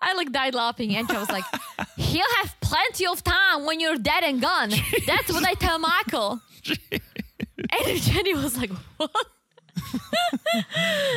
I 0.00 0.14
like 0.14 0.30
died 0.32 0.54
laughing. 0.54 0.94
Angela 0.96 1.20
was 1.20 1.30
like, 1.30 1.44
he'll 1.96 2.24
have 2.42 2.54
plenty 2.60 3.06
of 3.06 3.22
time 3.24 3.64
when 3.66 3.80
you're 3.80 3.96
dead 3.96 4.22
and 4.24 4.40
gone. 4.40 4.70
That's 5.06 5.32
what 5.32 5.44
I 5.44 5.54
tell 5.54 5.78
Michael. 5.78 6.40
and 6.92 8.00
Jenny 8.02 8.34
was 8.34 8.56
like, 8.56 8.70
what? 8.96 9.10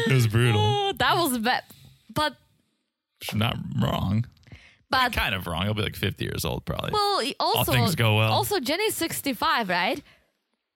It 0.08 0.14
was 0.14 0.28
brutal. 0.28 0.60
Oh, 0.92 0.94
that 0.98 1.16
was 1.16 1.38
bad. 1.38 1.64
But, 2.14 2.36
She's 3.22 3.36
not 3.36 3.56
wrong. 3.82 4.26
but, 4.90 5.14
Kind 5.14 5.34
of 5.36 5.48
wrong. 5.48 5.64
He'll 5.64 5.74
be 5.74 5.82
like 5.84 5.96
50 5.96 6.24
years 6.26 6.44
old 6.44 6.66
probably. 6.66 6.92
well, 6.92 7.24
also, 7.40 7.58
All 7.60 7.64
things 7.78 7.96
go 7.96 8.18
well. 8.18 8.32
also 8.34 8.60
Jenny's 8.60 8.96
65, 8.96 9.70
right? 9.70 10.02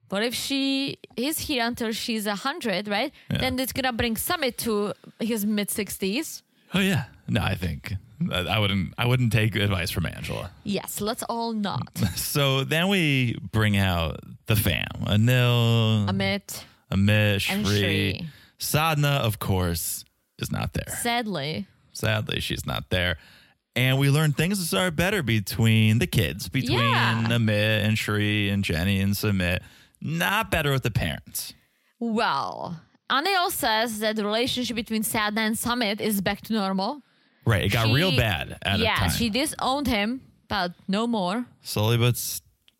But 0.08 0.24
if 0.24 0.34
she 0.36 0.99
is 1.18 1.39
here 1.39 1.66
until 1.66 1.91
she's 1.91 2.26
100, 2.28 2.88
right? 2.88 3.12
Yeah. 3.32 3.39
Then 3.39 3.60
it's 3.60 3.74
going 3.74 3.86
to 3.86 3.91
bring 3.91 4.16
Sumit 4.16 4.56
to 4.58 4.93
his 5.20 5.45
mid 5.45 5.68
60s. 5.70 6.43
Oh 6.76 6.80
yeah. 6.80 7.05
No, 7.28 7.41
I 7.41 7.55
think 7.55 7.93
I 8.32 8.39
I 8.41 8.59
wouldn't. 8.59 8.93
I 8.97 9.05
wouldn't 9.07 9.32
take 9.32 9.55
advice 9.55 9.89
from 9.91 10.05
Angela. 10.05 10.51
Yes, 10.63 11.01
let's 11.01 11.23
all 11.23 11.53
not. 11.53 11.89
So 12.15 12.63
then 12.63 12.88
we 12.89 13.38
bring 13.51 13.78
out 13.78 14.19
the 14.45 14.55
fam: 14.55 14.86
Anil, 15.05 16.07
Amit, 16.07 16.63
Amit, 16.91 17.49
and 17.49 17.65
Shri, 17.65 17.80
Shri. 17.80 18.28
Sadhna. 18.59 19.19
Of 19.21 19.39
course, 19.39 20.03
is 20.39 20.51
not 20.51 20.73
there. 20.73 20.95
sadly. 21.01 21.65
Sadly, 21.93 22.41
she's 22.41 22.65
not 22.65 22.89
there. 22.89 23.17
And 23.78 23.97
we 23.97 24.09
learn 24.09 24.34
things 24.34 24.73
are 24.73 24.91
better 24.91 25.23
between 25.23 25.99
the 25.99 26.07
kids, 26.07 26.49
between 26.49 26.80
Yeah. 26.80 27.23
Amit 27.28 27.86
and 27.86 27.97
Shri 27.97 28.49
and 28.49 28.63
Jenny 28.63 28.99
and 28.99 29.13
Sumit. 29.13 29.59
Not 30.01 30.51
better 30.51 30.71
with 30.71 30.84
the 30.84 30.91
parents. 30.91 31.53
Well, 31.99 32.80
Anil 33.12 33.51
says 33.51 33.99
that 33.99 34.16
the 34.16 34.26
relationship 34.26 34.76
between 34.76 35.03
Sadna 35.03 35.39
and 35.39 35.56
Sumit 35.56 36.01
is 36.01 36.22
back 36.22 36.41
to 36.41 36.53
normal. 36.53 37.01
Right. 37.45 37.64
It 37.66 37.70
got 37.72 37.88
She- 37.88 37.93
real 37.93 38.16
bad 38.16 38.58
at 38.64 38.80
yeah, 38.80 38.95
a 38.95 38.99
time. 39.01 39.10
she 39.12 39.30
disowned 39.30 39.88
him, 39.88 40.22
but 40.47 40.74
no 40.88 41.06
more. 41.06 41.45
Slowly 41.62 41.97
but 41.97 42.20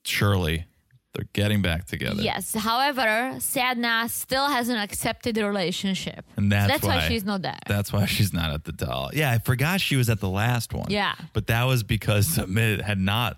surely, 0.04 0.66
they're 1.14 1.28
getting 1.34 1.62
back 1.62 1.86
together. 1.86 2.22
Yes. 2.22 2.54
However, 2.56 3.36
Sadna 3.38 4.10
still 4.10 4.48
hasn't 4.50 4.80
accepted 4.80 5.36
the 5.36 5.46
relationship. 5.46 6.26
And 6.36 6.52
that's, 6.52 6.84
why, 6.84 7.08
she's 7.08 7.24
not 7.24 7.44
there. 7.44 7.60
That's 7.68 7.94
why 7.94 8.06
she's 8.06 8.34
not 8.34 8.52
at 8.52 8.64
the 8.66 8.72
doll. 8.72 9.12
Yeah, 9.14 9.32
I 9.32 9.38
forgot 9.38 9.80
she 9.80 9.96
was 9.96 10.10
at 10.10 10.20
the 10.20 10.30
last 10.30 10.74
one. 10.74 10.88
Yeah. 10.90 11.14
But 11.34 11.48
that 11.48 11.64
was 11.66 11.84
because 11.84 12.28
Sumit 12.28 12.82
had 12.82 13.00
not 13.00 13.38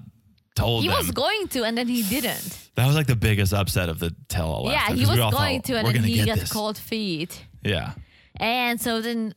told 0.58 0.82
he 0.84 0.88
them. 0.90 0.98
was 0.98 1.12
going 1.24 1.44
to, 1.54 1.60
and 1.68 1.74
then 1.78 1.88
he 1.96 2.02
didn't. 2.16 2.70
that 2.76 2.86
was 2.90 2.96
like 3.00 3.08
the 3.16 3.22
biggest 3.30 3.52
upset 3.54 3.88
of 3.94 3.98
the 4.04 4.10
tell 4.34 4.50
all. 4.56 4.70
yeah, 4.76 4.88
he 5.00 5.06
was 5.06 5.20
going 5.40 5.62
to, 5.68 5.72
and 5.78 5.88
then 5.88 6.04
he 6.04 6.26
got 6.32 6.40
this. 6.40 6.52
cold 6.52 6.78
feet. 6.90 7.32
Yeah. 7.64 7.94
And 8.40 8.76
so 8.86 9.02
then 9.02 9.34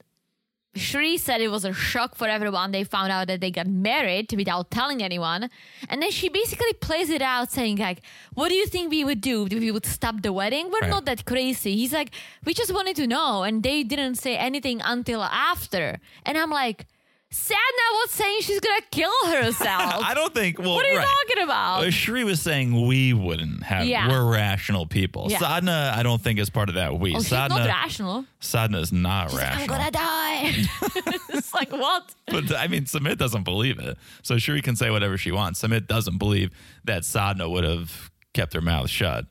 Shri 0.77 1.17
said 1.19 1.41
it 1.41 1.49
was 1.57 1.65
a 1.65 1.73
shock 1.73 2.15
for 2.15 2.29
everyone. 2.29 2.71
They 2.71 2.85
found 2.85 3.11
out 3.17 3.27
that 3.31 3.41
they 3.41 3.51
got 3.51 3.67
married 3.67 4.33
without 4.41 4.71
telling 4.71 5.03
anyone. 5.03 5.43
And 5.91 5.97
then 6.03 6.11
she 6.19 6.29
basically 6.29 6.75
plays 6.75 7.11
it 7.11 7.23
out 7.23 7.51
saying, 7.51 7.79
like, 7.79 8.03
what 8.35 8.49
do 8.51 8.55
you 8.55 8.67
think 8.67 8.85
we 8.91 9.03
would 9.09 9.21
do? 9.33 9.47
If 9.47 9.59
we 9.67 9.71
would 9.73 9.87
stop 9.99 10.17
the 10.23 10.33
wedding? 10.41 10.67
We're 10.71 10.81
Right. 10.87 10.91
not 10.97 11.05
that 11.07 11.25
crazy. 11.33 11.75
He's 11.75 11.93
like, 12.01 12.11
we 12.45 12.55
just 12.55 12.73
wanted 12.73 12.95
to 13.03 13.07
know. 13.17 13.43
And 13.47 13.55
they 13.69 13.83
didn't 13.83 14.15
say 14.25 14.37
anything 14.37 14.81
until 14.95 15.23
after. 15.25 15.99
And 16.25 16.39
I'm 16.39 16.51
like, 16.63 16.87
Sadna 17.33 17.55
was 17.93 18.11
saying 18.11 18.41
she's 18.41 18.59
gonna 18.59 18.81
kill 18.91 19.11
herself. 19.27 19.61
I 20.05 20.15
don't 20.15 20.35
think. 20.35 20.59
Well, 20.59 20.75
what 20.75 20.85
are 20.85 20.91
you 20.91 20.99
right. 20.99 21.07
talking 21.29 21.45
about? 21.45 21.85
Uh, 21.85 21.91
Shri 21.91 22.25
was 22.25 22.43
saying 22.43 22.87
we 22.89 23.13
wouldn't 23.13 23.63
have. 23.63 23.87
Yeah. 23.87 24.09
We're 24.09 24.29
rational 24.33 24.87
people. 24.87 25.29
Yeah. 25.31 25.39
Sadna, 25.39 25.93
I 25.93 26.03
don't 26.03 26.21
think 26.21 26.41
is 26.41 26.51
part 26.51 26.69
of 26.69 26.75
that 26.75 26.99
we. 26.99 27.15
oh, 27.15 27.21
she's 27.21 27.31
Sadna, 27.31 27.51
not 27.51 27.69
rational. 27.69 28.25
Sadna 28.41 28.81
is 28.81 28.93
not 28.93 29.31
She's 29.31 29.39
like, 29.39 29.61
I'm 29.61 29.67
gonna 29.69 29.91
die. 29.93 30.53
it's 31.29 31.55
like 31.55 31.71
what? 31.71 32.13
But 32.27 32.53
I 32.57 32.67
mean, 32.67 32.83
Sumit 32.85 33.19
doesn't 33.19 33.45
believe 33.45 33.79
it. 33.79 33.97
So 34.23 34.37
Shri 34.39 34.61
can 34.61 34.75
say 34.75 34.91
whatever 34.91 35.17
she 35.17 35.31
wants. 35.31 35.63
Sumit 35.63 35.87
doesn't 35.87 36.19
believe 36.19 36.51
that 36.85 37.03
Sadna 37.03 37.49
would 37.49 37.63
have 37.65 38.11
kept 38.35 38.55
her 38.55 38.61
mouth 38.61 38.91
shut. 38.91 39.27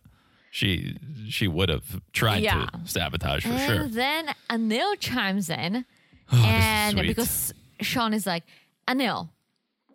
She 0.52 0.98
she 1.28 1.50
would 1.50 1.68
have 1.68 2.02
tried 2.14 2.44
Yeah. 2.44 2.66
to 2.68 2.80
sabotage 2.86 3.44
for 3.44 3.50
and 3.50 3.60
sure. 3.62 3.88
then 3.90 4.34
Anil 4.50 4.98
chimes 5.00 5.50
in, 5.50 5.84
Oh, 6.32 6.44
and 6.46 6.98
because 7.02 7.54
Sean 7.82 8.14
is 8.14 8.26
like, 8.26 8.44
Anil, 8.88 9.30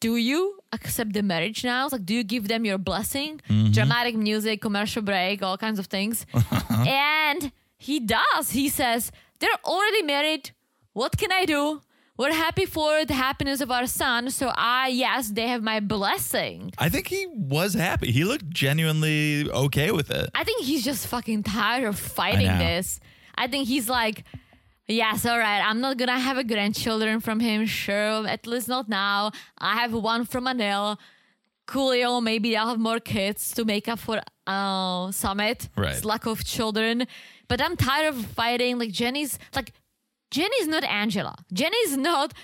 do 0.00 0.16
you 0.16 0.58
accept 0.72 1.12
the 1.12 1.22
marriage 1.22 1.64
now? 1.64 1.84
It's 1.84 1.92
like, 1.92 2.04
do 2.04 2.14
you 2.14 2.24
give 2.24 2.48
them 2.48 2.64
your 2.64 2.78
blessing? 2.78 3.40
Mm-hmm. 3.48 3.72
Dramatic 3.72 4.16
music, 4.16 4.60
commercial 4.60 5.02
break, 5.02 5.42
all 5.42 5.56
kinds 5.56 5.78
of 5.78 5.86
things. 5.86 6.26
and 6.70 7.52
he 7.78 8.00
does. 8.00 8.50
He 8.50 8.68
says, 8.68 9.12
they're 9.38 9.60
already 9.64 10.02
married. 10.02 10.50
What 10.92 11.16
can 11.16 11.32
I 11.32 11.44
do? 11.44 11.80
We're 12.16 12.32
happy 12.32 12.64
for 12.64 13.04
the 13.04 13.14
happiness 13.14 13.60
of 13.60 13.72
our 13.72 13.86
son. 13.86 14.30
So 14.30 14.52
I, 14.54 14.88
yes, 14.88 15.30
they 15.30 15.48
have 15.48 15.62
my 15.62 15.80
blessing. 15.80 16.72
I 16.78 16.88
think 16.88 17.08
he 17.08 17.26
was 17.26 17.74
happy. 17.74 18.12
He 18.12 18.24
looked 18.24 18.48
genuinely 18.50 19.50
okay 19.50 19.90
with 19.90 20.10
it. 20.12 20.30
I 20.32 20.44
think 20.44 20.62
he's 20.62 20.84
just 20.84 21.08
fucking 21.08 21.42
tired 21.42 21.84
of 21.84 21.98
fighting 21.98 22.46
know. 22.46 22.58
this. 22.58 23.00
I 23.34 23.48
think 23.48 23.66
he's 23.66 23.88
like, 23.88 24.22
yes, 24.86 25.26
all 25.26 25.38
right, 25.38 25.60
I'm 25.60 25.80
not 25.80 25.96
gonna 25.96 26.18
have 26.18 26.38
a 26.38 26.44
grandchildren 26.44 27.20
from 27.20 27.40
him. 27.40 27.66
Sure, 27.66 28.26
at 28.26 28.46
least 28.46 28.68
not 28.68 28.88
now. 28.88 29.32
I 29.58 29.76
have 29.76 29.92
one 29.92 30.24
from 30.24 30.44
Anil. 30.46 30.98
Coolio, 31.66 32.22
maybe 32.22 32.56
I'll 32.56 32.68
have 32.68 32.78
more 32.78 33.00
kids 33.00 33.52
to 33.54 33.64
make 33.64 33.88
up 33.88 33.98
for 33.98 34.20
uh, 34.46 35.06
Sumit. 35.08 35.68
Right. 35.76 36.04
Lack 36.04 36.26
of 36.26 36.44
children. 36.44 37.06
But 37.48 37.62
I'm 37.62 37.76
tired 37.76 38.14
of 38.14 38.26
fighting. 38.26 38.78
Like 38.78 38.90
Jenny's 38.90 39.38
like 39.54 39.72
Jenny's 40.30 40.66
not 40.66 40.84
Angela. 40.84 41.34
Jenny's 41.52 41.96
not 41.96 42.34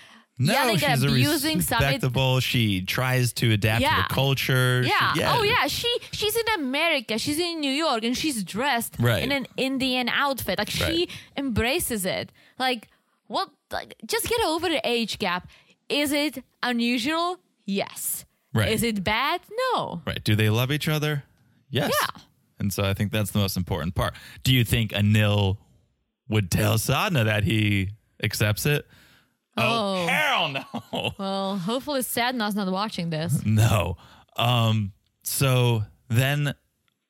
No, 0.42 0.52
yelling 0.54 0.76
she's 0.78 0.88
and 0.88 1.04
a 1.04 1.08
abusing 1.08 1.58
Sumit. 1.58 1.80
respectable. 1.80 2.40
She 2.40 2.80
tries 2.82 3.32
to 3.34 3.52
adapt 3.52 3.82
to 3.84 4.02
the 4.08 4.14
culture. 4.14 4.82
She- 4.82 4.88
Yeah. 4.88 5.36
Oh 5.36 5.42
yeah. 5.42 5.66
She 5.66 5.94
she's 6.12 6.34
in 6.34 6.46
America. 6.60 7.18
She's 7.18 7.38
in 7.38 7.60
New 7.60 7.70
York, 7.72 8.02
and 8.04 8.16
she's 8.16 8.42
dressed 8.42 8.94
Right. 8.98 9.22
in 9.22 9.32
an 9.32 9.46
Indian 9.58 10.08
outfit. 10.08 10.58
Like 10.58 10.70
she 10.70 10.82
Right. 10.84 11.10
embraces 11.36 12.04
it. 12.06 12.32
Like 12.58 12.88
what? 13.26 13.50
Like 13.70 13.94
just 14.06 14.28
get 14.28 14.40
over 14.46 14.68
the 14.68 14.80
age 14.82 15.18
gap. 15.18 15.46
Is 15.90 16.10
it 16.12 16.42
unusual? 16.62 17.38
Yes. 17.66 18.24
Right. 18.54 18.72
Is 18.72 18.82
it 18.82 19.04
bad? 19.04 19.42
No. 19.74 20.02
Right. 20.06 20.24
Do 20.24 20.34
they 20.34 20.48
love 20.50 20.72
each 20.72 20.88
other? 20.88 21.24
Yes. 21.68 21.92
Yeah. 22.00 22.22
And 22.58 22.72
so 22.72 22.82
I 22.82 22.94
think 22.94 23.12
that's 23.12 23.30
the 23.30 23.38
most 23.38 23.56
important 23.56 23.94
part. 23.94 24.14
Do 24.42 24.52
you 24.54 24.64
think 24.64 24.90
Anil 24.92 25.58
would 26.28 26.50
tell 26.50 26.74
Sadna 26.78 27.24
that 27.24 27.44
he 27.44 27.90
accepts 28.22 28.66
it? 28.66 28.86
Oh. 29.62 30.06
hell 30.06 30.48
no. 30.48 31.12
Well, 31.18 31.56
hopefully 31.58 32.02
Sadna's 32.02 32.54
not 32.54 32.70
watching 32.70 33.10
this. 33.10 33.44
No. 33.44 33.96
Um, 34.36 34.92
so 35.22 35.82
then 36.08 36.54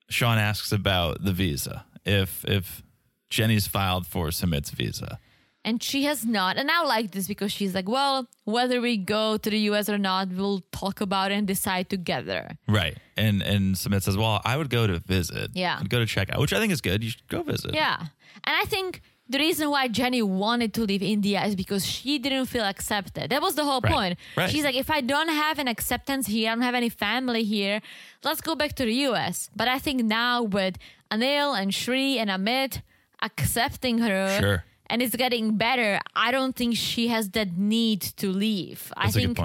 Sean 0.08 0.38
asks 0.38 0.72
about 0.72 1.24
the 1.24 1.32
visa. 1.32 1.84
If 2.04 2.44
if 2.46 2.82
Jenny's 3.30 3.66
filed 3.66 4.06
for 4.06 4.28
Sumit's 4.28 4.70
visa. 4.70 5.18
And 5.62 5.82
she 5.82 6.04
has 6.04 6.24
not. 6.24 6.56
And 6.56 6.70
I 6.70 6.82
like 6.84 7.10
this 7.10 7.28
because 7.28 7.52
she's 7.52 7.74
like, 7.74 7.86
well, 7.86 8.26
whether 8.44 8.80
we 8.80 8.96
go 8.96 9.36
to 9.36 9.50
the 9.50 9.58
US 9.70 9.90
or 9.90 9.98
not, 9.98 10.28
we'll 10.28 10.62
talk 10.72 11.02
about 11.02 11.32
it 11.32 11.34
and 11.34 11.46
decide 11.46 11.90
together. 11.90 12.56
Right. 12.66 12.96
And 13.16 13.42
and 13.42 13.74
Sumit 13.74 14.02
says, 14.02 14.16
Well, 14.16 14.40
I 14.44 14.56
would 14.56 14.70
go 14.70 14.86
to 14.86 14.98
visit. 15.00 15.50
Yeah. 15.54 15.76
I'd 15.78 15.90
go 15.90 15.98
to 15.98 16.06
check 16.06 16.32
out, 16.32 16.40
which 16.40 16.52
I 16.54 16.58
think 16.58 16.72
is 16.72 16.80
good. 16.80 17.04
You 17.04 17.10
should 17.10 17.28
go 17.28 17.42
visit. 17.42 17.74
Yeah. 17.74 17.98
And 18.44 18.56
I 18.56 18.64
think 18.64 19.02
the 19.30 19.38
reason 19.38 19.70
why 19.70 19.88
Jenny 19.88 20.22
wanted 20.22 20.74
to 20.74 20.82
leave 20.82 21.02
India 21.02 21.42
is 21.44 21.54
because 21.54 21.86
she 21.86 22.18
didn't 22.18 22.46
feel 22.46 22.64
accepted. 22.64 23.30
That 23.30 23.40
was 23.40 23.54
the 23.54 23.64
whole 23.64 23.80
Right. 23.80 23.92
point. 23.92 24.18
Right. 24.36 24.50
She's 24.50 24.64
like, 24.64 24.74
if 24.84 24.90
I 24.90 25.00
don't 25.00 25.28
have 25.44 25.58
an 25.58 25.68
acceptance 25.68 26.26
here, 26.26 26.50
I 26.50 26.54
don't 26.54 26.62
have 26.70 26.74
any 26.74 26.88
family 27.06 27.44
here, 27.44 27.80
let's 28.24 28.40
go 28.40 28.54
back 28.54 28.72
to 28.76 28.84
the 28.84 28.94
US. 29.08 29.48
But 29.54 29.66
I 29.68 29.78
think 29.78 30.02
now 30.04 30.42
with 30.42 30.74
Anil 31.10 31.48
and 31.60 31.72
Shri 31.74 32.18
and 32.18 32.28
Amit 32.30 32.82
accepting 33.22 33.98
her 33.98 34.38
Sure. 34.40 34.64
and 34.88 35.02
it's 35.02 35.16
getting 35.16 35.56
better, 35.56 36.00
I 36.14 36.30
don't 36.30 36.54
think 36.56 36.76
she 36.76 37.08
has 37.08 37.30
that 37.30 37.56
need 37.56 38.00
to 38.22 38.30
leave. 38.30 38.92
That's 38.96 39.16
I 39.16 39.20
think. 39.20 39.38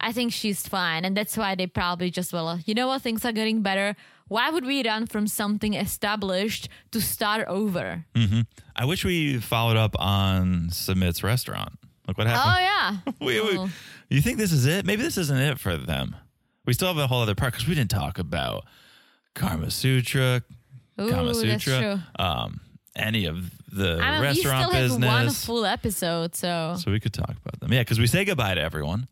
I 0.00 0.12
think 0.12 0.32
she's 0.32 0.66
fine. 0.66 1.04
And 1.04 1.16
that's 1.16 1.36
why 1.36 1.56
they 1.56 1.66
probably 1.66 2.10
just, 2.10 2.32
well, 2.32 2.60
you 2.64 2.74
know 2.74 2.86
what, 2.86 3.02
things 3.02 3.24
are 3.24 3.32
getting 3.32 3.62
better. 3.62 3.96
Why 4.28 4.50
would 4.50 4.64
we 4.66 4.84
run 4.86 5.06
from 5.06 5.26
something 5.26 5.74
established 5.74 6.68
to 6.92 7.00
start 7.00 7.48
over? 7.48 8.04
I 8.76 8.84
wish 8.84 9.04
we 9.04 9.38
followed 9.38 9.76
up 9.76 9.96
on 9.98 10.68
Sumit's 10.70 11.22
restaurant. 11.22 11.72
Look 12.06 12.18
what 12.18 12.26
happened. 12.26 12.54
Oh 12.56 12.60
yeah. 12.60 13.12
we, 13.26 13.40
we- 13.40 13.58
Oh. 13.58 13.70
you 14.08 14.20
think 14.20 14.38
this 14.38 14.52
is 14.52 14.66
it? 14.66 14.84
Maybe 14.86 15.02
this 15.02 15.18
isn't 15.18 15.38
it 15.38 15.58
for 15.58 15.76
them. 15.76 16.16
We 16.66 16.72
still 16.74 16.88
have 16.88 16.98
a 16.98 17.06
whole 17.06 17.22
other 17.22 17.34
part 17.34 17.52
because 17.54 17.66
we 17.66 17.74
didn't 17.74 17.90
talk 17.90 18.18
about 18.18 18.64
Karma 19.34 19.70
Sutra, 19.70 20.42
Kama 20.98 21.30
Ooh, 21.30 21.46
that's 21.46 21.64
Sutra, 21.64 22.06
um, 22.18 22.60
any 22.96 23.24
of 23.26 23.50
the 23.72 23.98
I 24.02 24.10
mean, 24.12 24.20
we 24.20 24.26
restaurant 24.26 24.64
still 24.66 24.70
have 24.72 24.88
business. 24.90 25.06
one 25.08 25.30
full 25.30 25.64
episode, 25.64 26.34
so 26.34 26.76
So 26.78 26.90
we 26.90 27.00
could 27.00 27.12
talk 27.14 27.30
about 27.30 27.60
them. 27.60 27.72
Yeah, 27.72 27.80
because 27.82 27.98
we 27.98 28.06
say 28.06 28.24
goodbye 28.24 28.54
to 28.54 28.60
everyone. 28.60 29.06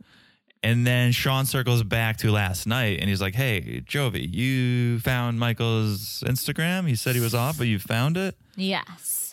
And 0.62 0.86
then 0.86 1.12
Sean 1.12 1.46
circles 1.46 1.82
back 1.82 2.16
to 2.18 2.30
last 2.32 2.66
night 2.66 2.98
and 3.00 3.08
he's 3.08 3.20
like, 3.20 3.34
Hey, 3.34 3.82
Jovi, 3.86 4.32
you 4.32 4.98
found 5.00 5.38
Michael's 5.38 6.24
Instagram? 6.26 6.88
He 6.88 6.96
said 6.96 7.14
he 7.14 7.20
was 7.20 7.34
off, 7.34 7.58
but 7.58 7.66
you 7.66 7.78
found 7.78 8.16
it? 8.16 8.36
yes. 8.56 9.26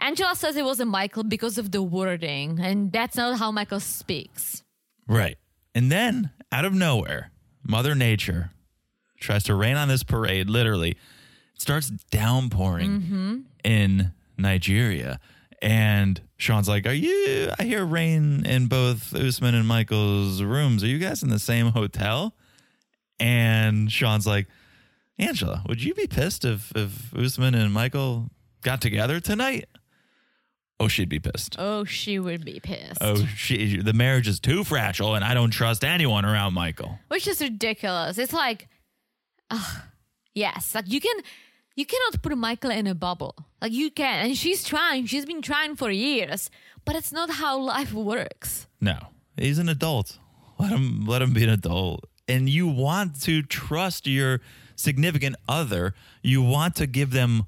Angela 0.00 0.34
says 0.36 0.56
it 0.56 0.64
wasn't 0.64 0.90
Michael 0.90 1.24
because 1.24 1.58
of 1.58 1.72
the 1.72 1.82
wording, 1.82 2.60
and 2.60 2.92
that's 2.92 3.16
not 3.16 3.38
how 3.38 3.50
Michael 3.50 3.80
speaks. 3.80 4.62
Right. 5.08 5.36
And 5.74 5.90
then 5.90 6.30
out 6.52 6.64
of 6.64 6.72
nowhere, 6.72 7.32
Mother 7.66 7.94
Nature 7.94 8.52
tries 9.20 9.42
to 9.44 9.54
rain 9.54 9.76
on 9.76 9.88
this 9.88 10.04
parade, 10.04 10.48
literally. 10.48 10.92
It 10.92 11.60
starts 11.60 11.90
downpouring 12.10 12.90
mm-hmm. 12.90 13.36
in 13.64 14.12
Nigeria. 14.36 15.18
And 15.60 16.20
Sean's 16.36 16.68
like, 16.68 16.86
Are 16.86 16.92
you? 16.92 17.50
I 17.58 17.64
hear 17.64 17.84
rain 17.84 18.46
in 18.46 18.66
both 18.66 19.14
Usman 19.14 19.54
and 19.54 19.66
Michael's 19.66 20.42
rooms. 20.42 20.84
Are 20.84 20.88
you 20.88 20.98
guys 20.98 21.22
in 21.22 21.30
the 21.30 21.38
same 21.38 21.68
hotel? 21.68 22.34
And 23.18 23.90
Sean's 23.90 24.26
like, 24.26 24.46
Angela, 25.18 25.64
would 25.68 25.82
you 25.82 25.94
be 25.94 26.06
pissed 26.06 26.44
if, 26.44 26.72
if 26.76 27.12
Usman 27.16 27.54
and 27.54 27.72
Michael 27.72 28.30
got 28.62 28.80
together 28.80 29.18
tonight? 29.18 29.66
Oh, 30.80 30.86
she'd 30.86 31.08
be 31.08 31.18
pissed. 31.18 31.56
Oh, 31.58 31.82
she 31.82 32.20
would 32.20 32.44
be 32.44 32.60
pissed. 32.60 32.98
Oh, 33.00 33.16
she, 33.34 33.78
the 33.78 33.92
marriage 33.92 34.28
is 34.28 34.38
too 34.38 34.62
fragile, 34.62 35.16
and 35.16 35.24
I 35.24 35.34
don't 35.34 35.50
trust 35.50 35.82
anyone 35.82 36.24
around 36.24 36.54
Michael. 36.54 37.00
Which 37.08 37.26
is 37.26 37.40
ridiculous. 37.40 38.16
It's 38.16 38.32
like, 38.32 38.68
ugh, 39.50 39.82
yes, 40.34 40.76
like 40.76 40.84
you 40.86 41.00
can, 41.00 41.16
you 41.78 41.86
cannot 41.86 42.20
put 42.22 42.36
Michael 42.36 42.72
in 42.72 42.88
a 42.88 42.94
bubble. 42.94 43.36
Like 43.62 43.70
you 43.70 43.92
can, 43.92 44.26
and 44.26 44.36
she's 44.36 44.64
trying. 44.64 45.06
She's 45.06 45.24
been 45.24 45.42
trying 45.42 45.76
for 45.76 45.90
years, 45.92 46.50
but 46.84 46.96
it's 46.96 47.12
not 47.12 47.30
how 47.30 47.56
life 47.56 47.92
works. 47.92 48.66
No, 48.80 48.98
he's 49.36 49.58
an 49.58 49.68
adult. 49.68 50.18
Let 50.58 50.72
him 50.72 51.06
let 51.06 51.22
him 51.22 51.32
be 51.32 51.44
an 51.44 51.50
adult. 51.50 52.04
And 52.26 52.48
you 52.48 52.66
want 52.66 53.22
to 53.22 53.42
trust 53.42 54.08
your 54.08 54.40
significant 54.74 55.36
other. 55.48 55.94
You 56.20 56.42
want 56.42 56.74
to 56.76 56.88
give 56.88 57.12
them 57.12 57.44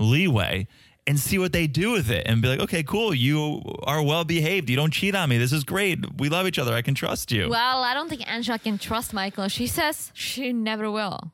leeway 0.00 0.66
and 1.06 1.20
see 1.20 1.38
what 1.38 1.52
they 1.52 1.66
do 1.66 1.92
with 1.92 2.10
it 2.10 2.26
and 2.26 2.40
be 2.40 2.48
like, 2.48 2.60
okay, 2.60 2.82
cool. 2.82 3.12
You 3.12 3.60
are 3.82 4.02
well 4.02 4.24
behaved. 4.24 4.70
You 4.70 4.76
don't 4.76 4.94
cheat 4.94 5.14
on 5.14 5.28
me. 5.28 5.36
This 5.36 5.52
is 5.52 5.62
great. 5.62 5.98
We 6.18 6.30
love 6.30 6.46
each 6.46 6.58
other. 6.58 6.72
I 6.72 6.80
can 6.80 6.94
trust 6.94 7.30
you. 7.30 7.50
Well, 7.50 7.82
I 7.82 7.92
don't 7.92 8.08
think 8.08 8.26
Angela 8.26 8.58
can 8.58 8.78
trust 8.78 9.12
Michael. 9.12 9.48
She 9.48 9.66
says 9.66 10.10
she 10.14 10.54
never 10.54 10.90
will. 10.90 11.32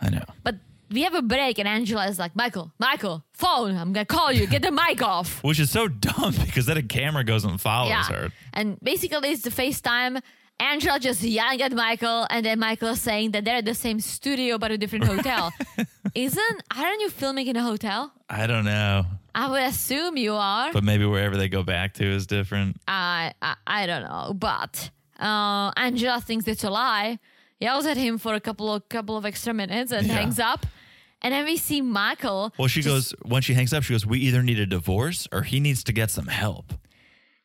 I 0.00 0.10
know. 0.10 0.24
But 0.42 0.56
we 0.92 1.02
have 1.02 1.14
a 1.14 1.22
break, 1.22 1.58
and 1.58 1.66
Angela 1.68 2.06
is 2.06 2.18
like, 2.18 2.34
Michael, 2.36 2.72
Michael, 2.78 3.24
phone. 3.32 3.76
I'm 3.76 3.92
gonna 3.92 4.04
call 4.06 4.32
you. 4.32 4.46
Get 4.46 4.62
the 4.62 4.70
mic 4.70 5.02
off. 5.02 5.42
Which 5.44 5.58
is 5.60 5.70
so 5.70 5.88
dumb 5.88 6.34
because 6.44 6.66
then 6.66 6.76
a 6.76 6.82
camera 6.82 7.24
goes 7.24 7.44
and 7.44 7.60
follows 7.60 7.90
yeah. 7.90 8.04
her. 8.04 8.28
And 8.52 8.78
basically, 8.80 9.30
it's 9.30 9.42
the 9.42 9.50
FaceTime. 9.50 10.20
Angela 10.60 11.00
just 11.00 11.22
yelling 11.22 11.60
at 11.62 11.72
Michael, 11.72 12.26
and 12.30 12.46
then 12.46 12.58
Michael 12.60 12.94
saying 12.94 13.32
that 13.32 13.44
they're 13.44 13.56
at 13.56 13.64
the 13.64 13.74
same 13.74 13.98
studio 13.98 14.58
but 14.58 14.70
a 14.70 14.78
different 14.78 15.04
hotel. 15.04 15.52
Isn't? 16.14 16.62
Aren't 16.76 17.00
you 17.00 17.10
filming 17.10 17.48
in 17.48 17.56
a 17.56 17.62
hotel? 17.62 18.12
I 18.28 18.46
don't 18.46 18.64
know. 18.64 19.04
I 19.34 19.50
would 19.50 19.62
assume 19.62 20.16
you 20.16 20.34
are. 20.34 20.72
But 20.72 20.84
maybe 20.84 21.04
wherever 21.06 21.36
they 21.36 21.48
go 21.48 21.62
back 21.62 21.94
to 21.94 22.04
is 22.04 22.26
different. 22.26 22.76
I, 22.86 23.32
I 23.40 23.56
I 23.66 23.86
don't 23.86 24.02
know, 24.02 24.34
but 24.34 24.90
uh, 25.18 25.72
Angela 25.76 26.20
thinks 26.20 26.46
it's 26.46 26.64
a 26.64 26.70
lie. 26.70 27.18
Yells 27.58 27.86
at 27.86 27.96
him 27.96 28.18
for 28.18 28.34
a 28.34 28.40
couple 28.40 28.72
of 28.74 28.88
couple 28.88 29.16
of 29.16 29.24
extra 29.24 29.54
minutes 29.54 29.90
and 29.90 30.06
Yeah. 30.06 30.14
hangs 30.14 30.38
up. 30.38 30.66
And 31.22 31.32
then 31.32 31.44
we 31.44 31.56
see 31.56 31.80
Michael. 31.80 32.52
Well, 32.58 32.68
she 32.68 32.82
just- 32.82 33.12
goes 33.12 33.14
when 33.30 33.42
she 33.42 33.54
hangs 33.54 33.72
up. 33.72 33.82
She 33.84 33.94
goes, 33.94 34.04
"We 34.04 34.18
either 34.20 34.42
need 34.42 34.58
a 34.58 34.66
divorce 34.66 35.28
or 35.32 35.42
he 35.42 35.60
needs 35.60 35.84
to 35.84 35.92
get 35.92 36.10
some 36.10 36.26
help." 36.26 36.74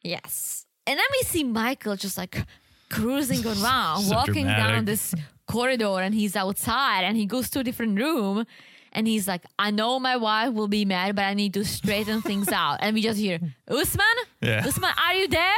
Yes. 0.04 0.66
And 0.86 0.98
then 0.98 1.06
we 1.12 1.24
see 1.28 1.44
Michael 1.44 1.96
just 1.96 2.18
like 2.18 2.46
cruising 2.90 3.46
around, 3.64 4.04
So 4.04 4.16
walking 4.16 4.34
dramatic. 4.46 4.76
down 4.76 4.86
this 4.86 5.14
corridor, 5.48 6.00
and 6.02 6.14
he's 6.16 6.36
outside 6.36 7.04
and 7.04 7.16
he 7.18 7.26
goes 7.26 7.50
to 7.52 7.60
a 7.60 7.64
different 7.64 7.98
room. 8.00 8.46
And 8.94 9.06
he's 9.06 9.28
like, 9.28 9.44
I 9.60 9.70
know 9.70 10.00
my 10.00 10.16
wife 10.16 10.54
will 10.54 10.70
be 10.70 10.84
mad, 10.86 11.16
but 11.16 11.26
I 11.26 11.34
need 11.36 11.54
to 11.56 11.64
straighten 11.66 12.22
things 12.22 12.48
out. 12.62 12.78
And 12.82 12.96
we 12.96 13.02
just 13.02 13.20
hear, 13.20 13.38
Usman? 13.68 14.06
Yeah. 14.42 14.66
Usman, 14.66 14.90
are 14.98 15.14
you 15.14 15.28
there? 15.28 15.56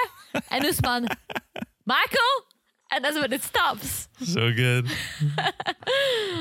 And 0.51 0.65
Usman, 0.65 1.07
Michael? 1.85 2.33
And 2.91 3.03
that's 3.03 3.15
when 3.19 3.31
it 3.33 3.43
stops. 3.43 4.07
So 4.19 4.51
good. 4.51 4.85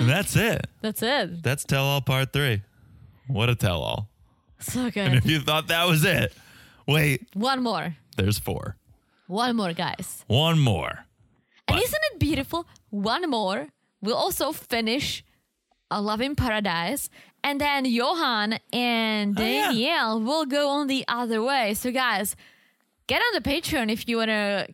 and 0.00 0.08
that's 0.08 0.34
it. 0.36 0.66
That's 0.80 1.02
it. 1.02 1.42
That's 1.42 1.64
tell 1.64 1.84
all 1.84 2.00
part 2.00 2.32
three. 2.32 2.62
What 3.28 3.48
a 3.48 3.54
tell 3.54 3.82
all. 3.82 4.08
So 4.58 4.90
good. 4.90 5.06
And 5.06 5.14
if 5.14 5.26
you 5.26 5.40
thought 5.40 5.68
that 5.68 5.86
was 5.86 6.04
it, 6.04 6.32
wait, 6.86 7.28
One 7.34 7.62
more. 7.62 7.96
there's 8.16 8.38
four. 8.38 8.76
One 9.28 9.54
more, 9.56 9.72
guys. 9.72 10.24
One 10.26 10.58
more. 10.58 11.04
And 11.68 11.76
What? 11.76 11.84
isn't 11.84 12.02
it 12.12 12.18
beautiful? 12.18 12.66
One 12.90 13.28
more. 13.30 13.68
We'll 14.00 14.16
also 14.16 14.52
finish 14.52 15.22
a 15.90 16.00
Love 16.00 16.20
in 16.20 16.34
Paradise. 16.34 17.10
And 17.44 17.60
then 17.60 17.84
Yohan 17.84 18.58
and 18.72 19.38
Oh, 19.38 19.42
yeah. 19.42 19.66
Danielle 19.68 20.20
will 20.20 20.46
go 20.46 20.70
on 20.70 20.86
the 20.88 21.04
other 21.06 21.42
way. 21.42 21.74
So 21.74 21.92
guys, 21.92 22.34
get 23.08 23.20
on 23.20 23.42
the 23.42 23.50
Patreon 23.50 23.90
if 23.90 24.08
you 24.08 24.18
wanna 24.18 24.68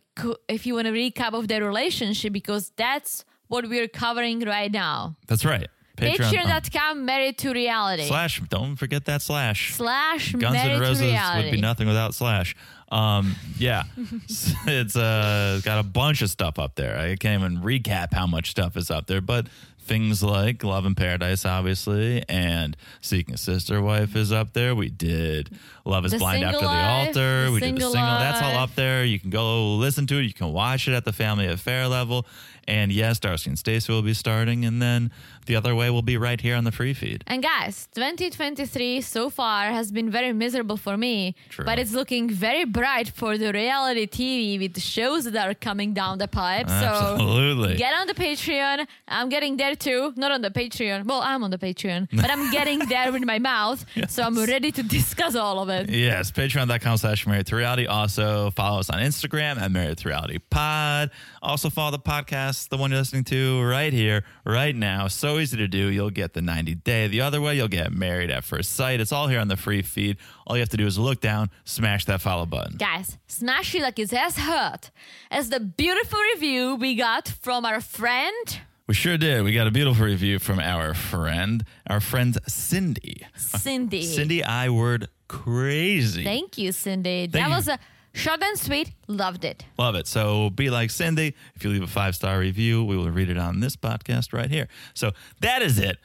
if 0.47 0.67
you 0.67 0.75
wanna 0.75 0.91
recap 0.91 1.33
of 1.33 1.47
their 1.47 1.63
relationship 1.63 2.31
because 2.31 2.71
that's 2.75 3.25
what 3.47 3.67
we're 3.67 3.87
covering 3.87 4.41
right 4.41 4.71
now. 4.71 5.15
That's 5.27 5.43
right. 5.43 5.67
Patreon. 5.97 6.17
Patreon.com 6.17 7.05
married 7.05 7.37
to 7.39 7.53
reality. 7.53 8.07
slash. 8.07 8.41
Don't 8.49 8.75
forget 8.75 9.05
that 9.05 9.21
slash. 9.21 9.73
Slash 9.75 10.33
Guns 10.33 10.57
N' 10.57 10.77
to 10.77 10.79
Roses 10.81 11.17
would 11.37 11.51
be 11.51 11.61
nothing 11.61 11.87
without 11.87 12.13
Slash. 12.13 12.53
Um, 12.91 13.35
yeah, 13.57 13.83
it's 14.67 14.95
uh, 14.95 15.59
got 15.63 15.79
a 15.79 15.83
bunch 15.83 16.21
of 16.21 16.29
stuff 16.29 16.59
up 16.59 16.75
there. 16.75 16.99
I 16.99 17.15
can't 17.15 17.41
even 17.41 17.61
recap 17.63 18.13
how 18.13 18.27
much 18.27 18.51
stuff 18.51 18.77
is 18.77 18.91
up 18.91 19.07
there, 19.07 19.21
but 19.21 19.47
things 19.85 20.23
like 20.23 20.63
Love 20.63 20.85
in 20.85 20.95
Paradise, 20.95 21.45
obviously, 21.45 22.23
and 22.27 22.75
Seeking 23.01 23.35
a 23.35 23.37
Sister 23.37 23.81
Wife 23.81 24.15
is 24.15 24.31
up 24.31 24.53
there. 24.53 24.75
We 24.75 24.89
did 24.89 25.51
Love 25.85 26.05
is 26.05 26.11
The 26.11 26.17
Blind 26.17 26.43
After 26.43 26.59
Single 26.59 26.75
the 26.75 26.83
Altar. 26.83 27.45
The 27.45 27.51
we 27.51 27.59
did 27.59 27.75
the 27.75 27.81
Single 27.81 27.91
single. 27.91 28.19
That's 28.19 28.41
all 28.41 28.57
up 28.57 28.75
there. 28.75 29.03
You 29.05 29.19
can 29.19 29.29
go 29.29 29.75
listen 29.75 30.07
to 30.07 30.17
it. 30.17 30.23
You 30.23 30.33
can 30.33 30.51
watch 30.51 30.87
it 30.87 30.93
at 30.93 31.05
the 31.05 31.13
Family 31.13 31.47
Affair 31.47 31.87
level. 31.87 32.25
And 32.67 32.91
yes, 32.91 33.19
Darcy 33.19 33.51
and 33.51 33.59
Stacey 33.59 33.93
will 33.93 34.01
be 34.01 34.15
starting, 34.15 34.65
and 34.65 34.81
then 34.81 35.11
the 35.45 35.55
other 35.55 35.75
way 35.75 35.89
will 35.89 36.01
be 36.01 36.17
right 36.17 36.39
here 36.39 36.55
on 36.55 36.63
the 36.63 36.71
free 36.71 36.93
feed. 36.93 37.23
And 37.27 37.41
guys, 37.43 37.87
2023 37.95 39.01
so 39.01 39.29
far 39.29 39.65
has 39.71 39.91
been 39.91 40.09
very 40.09 40.33
miserable 40.33 40.77
for 40.77 40.97
me, 40.97 41.35
True. 41.49 41.65
but 41.65 41.79
it's 41.79 41.93
looking 41.93 42.29
very 42.29 42.65
bright 42.65 43.09
for 43.09 43.37
the 43.37 43.51
reality 43.51 44.07
TV 44.07 44.59
with 44.59 44.73
the 44.73 44.79
shows 44.79 45.25
that 45.25 45.47
are 45.49 45.53
coming 45.53 45.93
down 45.93 46.17
the 46.17 46.27
pipe. 46.27 46.67
Absolutely. 46.69 47.73
So 47.73 47.77
get 47.77 47.93
on 47.93 48.07
the 48.07 48.13
Patreon. 48.13 48.87
I'm 49.07 49.29
getting 49.29 49.57
there 49.57 49.75
too. 49.75 50.13
Not 50.15 50.31
on 50.31 50.41
the 50.41 50.51
Patreon. 50.51 51.05
Well, 51.05 51.21
I'm 51.21 51.43
on 51.43 51.51
the 51.51 51.57
Patreon, 51.57 52.07
but 52.13 52.29
I'm 52.29 52.51
getting 52.51 52.79
there 52.89 53.11
with 53.11 53.23
my 53.23 53.39
mouth. 53.39 53.85
So 54.09 54.23
I'm 54.23 54.37
ready 54.37 54.71
to 54.71 54.83
discuss 54.83 55.35
all 55.35 55.59
of 55.59 55.69
it. 55.69 55.89
Yes, 55.89 56.31
patreon.com 56.31 56.97
slash 56.97 57.25
married 57.27 57.47
to 57.47 57.55
reality. 57.55 57.85
Also 57.85 58.51
follow 58.51 58.79
us 58.79 58.89
on 58.89 58.99
Instagram 58.99 59.57
at 59.59 59.71
married 59.71 59.97
to 59.99 60.07
reality 60.09 60.39
pod. 60.49 61.11
Also 61.41 61.69
follow 61.69 61.91
the 61.91 61.99
podcast, 61.99 62.69
the 62.69 62.77
one 62.77 62.91
you're 62.91 62.99
listening 62.99 63.23
to 63.25 63.61
right 63.63 63.93
here, 63.93 64.23
right 64.45 64.75
now. 64.75 65.07
So 65.07 65.34
easy 65.39 65.57
to 65.57 65.67
do. 65.67 65.87
You'll 65.87 66.09
get 66.09 66.33
the 66.33 66.41
90 66.41 66.75
day. 66.75 67.07
The 67.07 67.21
other 67.21 67.41
way, 67.41 67.55
you'll 67.55 67.67
get 67.67 67.91
married 67.91 68.29
at 68.29 68.43
first 68.43 68.73
sight. 68.73 68.99
It's 68.99 69.11
all 69.11 69.27
here 69.27 69.39
on 69.39 69.47
the 69.47 69.57
free 69.57 69.81
feed. 69.81 70.17
All 70.47 70.55
you 70.55 70.61
have 70.61 70.69
to 70.69 70.77
do 70.77 70.85
is 70.85 70.97
look 70.97 71.21
down, 71.21 71.49
smash 71.63 72.05
that 72.05 72.21
follow 72.21 72.45
button. 72.45 72.77
Guys, 72.77 73.17
smash 73.27 73.73
it 73.75 73.81
like 73.81 73.99
it's 73.99 74.13
as 74.13 74.37
hot 74.37 74.89
as 75.31 75.49
the 75.49 75.59
beautiful 75.59 76.19
review 76.33 76.75
we 76.75 76.95
got 76.95 77.27
from 77.27 77.65
our 77.65 77.81
friend 77.81 78.59
We 78.87 78.93
sure 78.93 79.17
did. 79.17 79.43
We 79.43 79.53
got 79.53 79.65
a 79.67 79.71
beautiful 79.71 80.05
review 80.05 80.37
from 80.39 80.59
our 80.59 80.93
friend, 80.93 81.65
our 81.87 81.99
friend 81.99 82.37
Cindy. 82.47 83.25
Cindy. 83.35 84.03
Cindy, 84.03 84.43
I 84.43 84.69
word 84.69 85.07
crazy. 85.27 86.23
Thank 86.23 86.57
you, 86.57 86.71
Cindy. 86.71 87.21
Thank 87.27 87.31
that 87.33 87.49
you. 87.49 87.55
was 87.55 87.67
a 87.67 87.79
short 88.15 88.41
and 88.41 88.57
sweet. 88.57 88.91
Loved 89.07 89.45
it. 89.45 89.65
Love 89.77 89.95
it. 89.95 90.07
So 90.07 90.49
be 90.49 90.69
like 90.69 90.89
Cindy. 90.89 91.35
If 91.55 91.63
you 91.63 91.69
leave 91.69 91.83
a 91.83 91.87
five 91.87 92.15
star 92.15 92.39
review, 92.39 92.83
we 92.83 92.97
will 92.97 93.11
read 93.11 93.29
it 93.29 93.37
on 93.37 93.59
this 93.59 93.75
podcast 93.75 94.33
right 94.33 94.49
here. 94.49 94.67
So 94.93 95.11
that 95.41 95.61
is 95.61 95.77
it. 95.77 95.97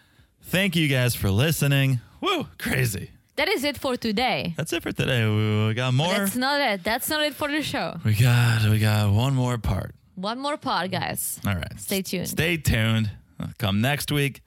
Thank 0.43 0.77
you 0.77 0.89
guys 0.89 1.15
for 1.15 1.31
listening. 1.31 2.01
Woo, 2.21 2.47
crazy. 2.59 3.11
That 3.37 3.49
is 3.49 3.65
it 3.65 3.79
for 3.79 3.97
today. 3.97 4.53
That's 4.57 4.73
it 4.73 4.83
for 4.83 4.93
today. 4.93 5.25
We 5.69 5.73
got 5.75 5.95
more. 5.95 6.13
That's 6.13 6.37
not 6.37 6.61
it. 6.61 6.85
That's 6.85 7.09
not 7.09 7.23
it 7.23 7.35
for 7.35 7.49
the 7.49 7.63
show. 7.63 7.99
We 8.05 8.15
got 8.15 8.65
we 8.69 8.79
got 8.79 9.11
one 9.13 9.35
more 9.35 9.57
part. 9.57 9.95
One 10.17 10.39
more 10.39 10.59
part, 10.59 10.91
guys. 10.91 11.41
All 11.47 11.55
right. 11.55 11.81
Stay 11.81 12.03
tuned. 12.03 12.29
Stay 12.29 12.59
tuned. 12.59 13.11
Come 13.59 13.81
next 13.81 14.13
week. 14.13 14.43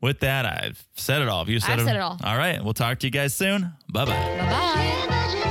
With 0.00 0.20
that, 0.20 0.44
I've 0.46 0.84
said 0.94 1.22
it 1.22 1.28
all. 1.28 1.38
Have 1.40 1.48
you 1.48 1.58
said 1.58 1.72
I've 1.72 1.78
it? 1.80 1.84
said 1.86 1.96
it 1.96 2.02
all. 2.02 2.18
All 2.22 2.36
right. 2.36 2.62
We'll 2.62 2.74
talk 2.74 3.00
to 3.00 3.06
you 3.06 3.10
guys 3.10 3.34
soon. 3.34 3.72
Bye 3.90 4.04
bye. 4.04 4.10
Bye 4.12 4.36
bye. 4.50 5.42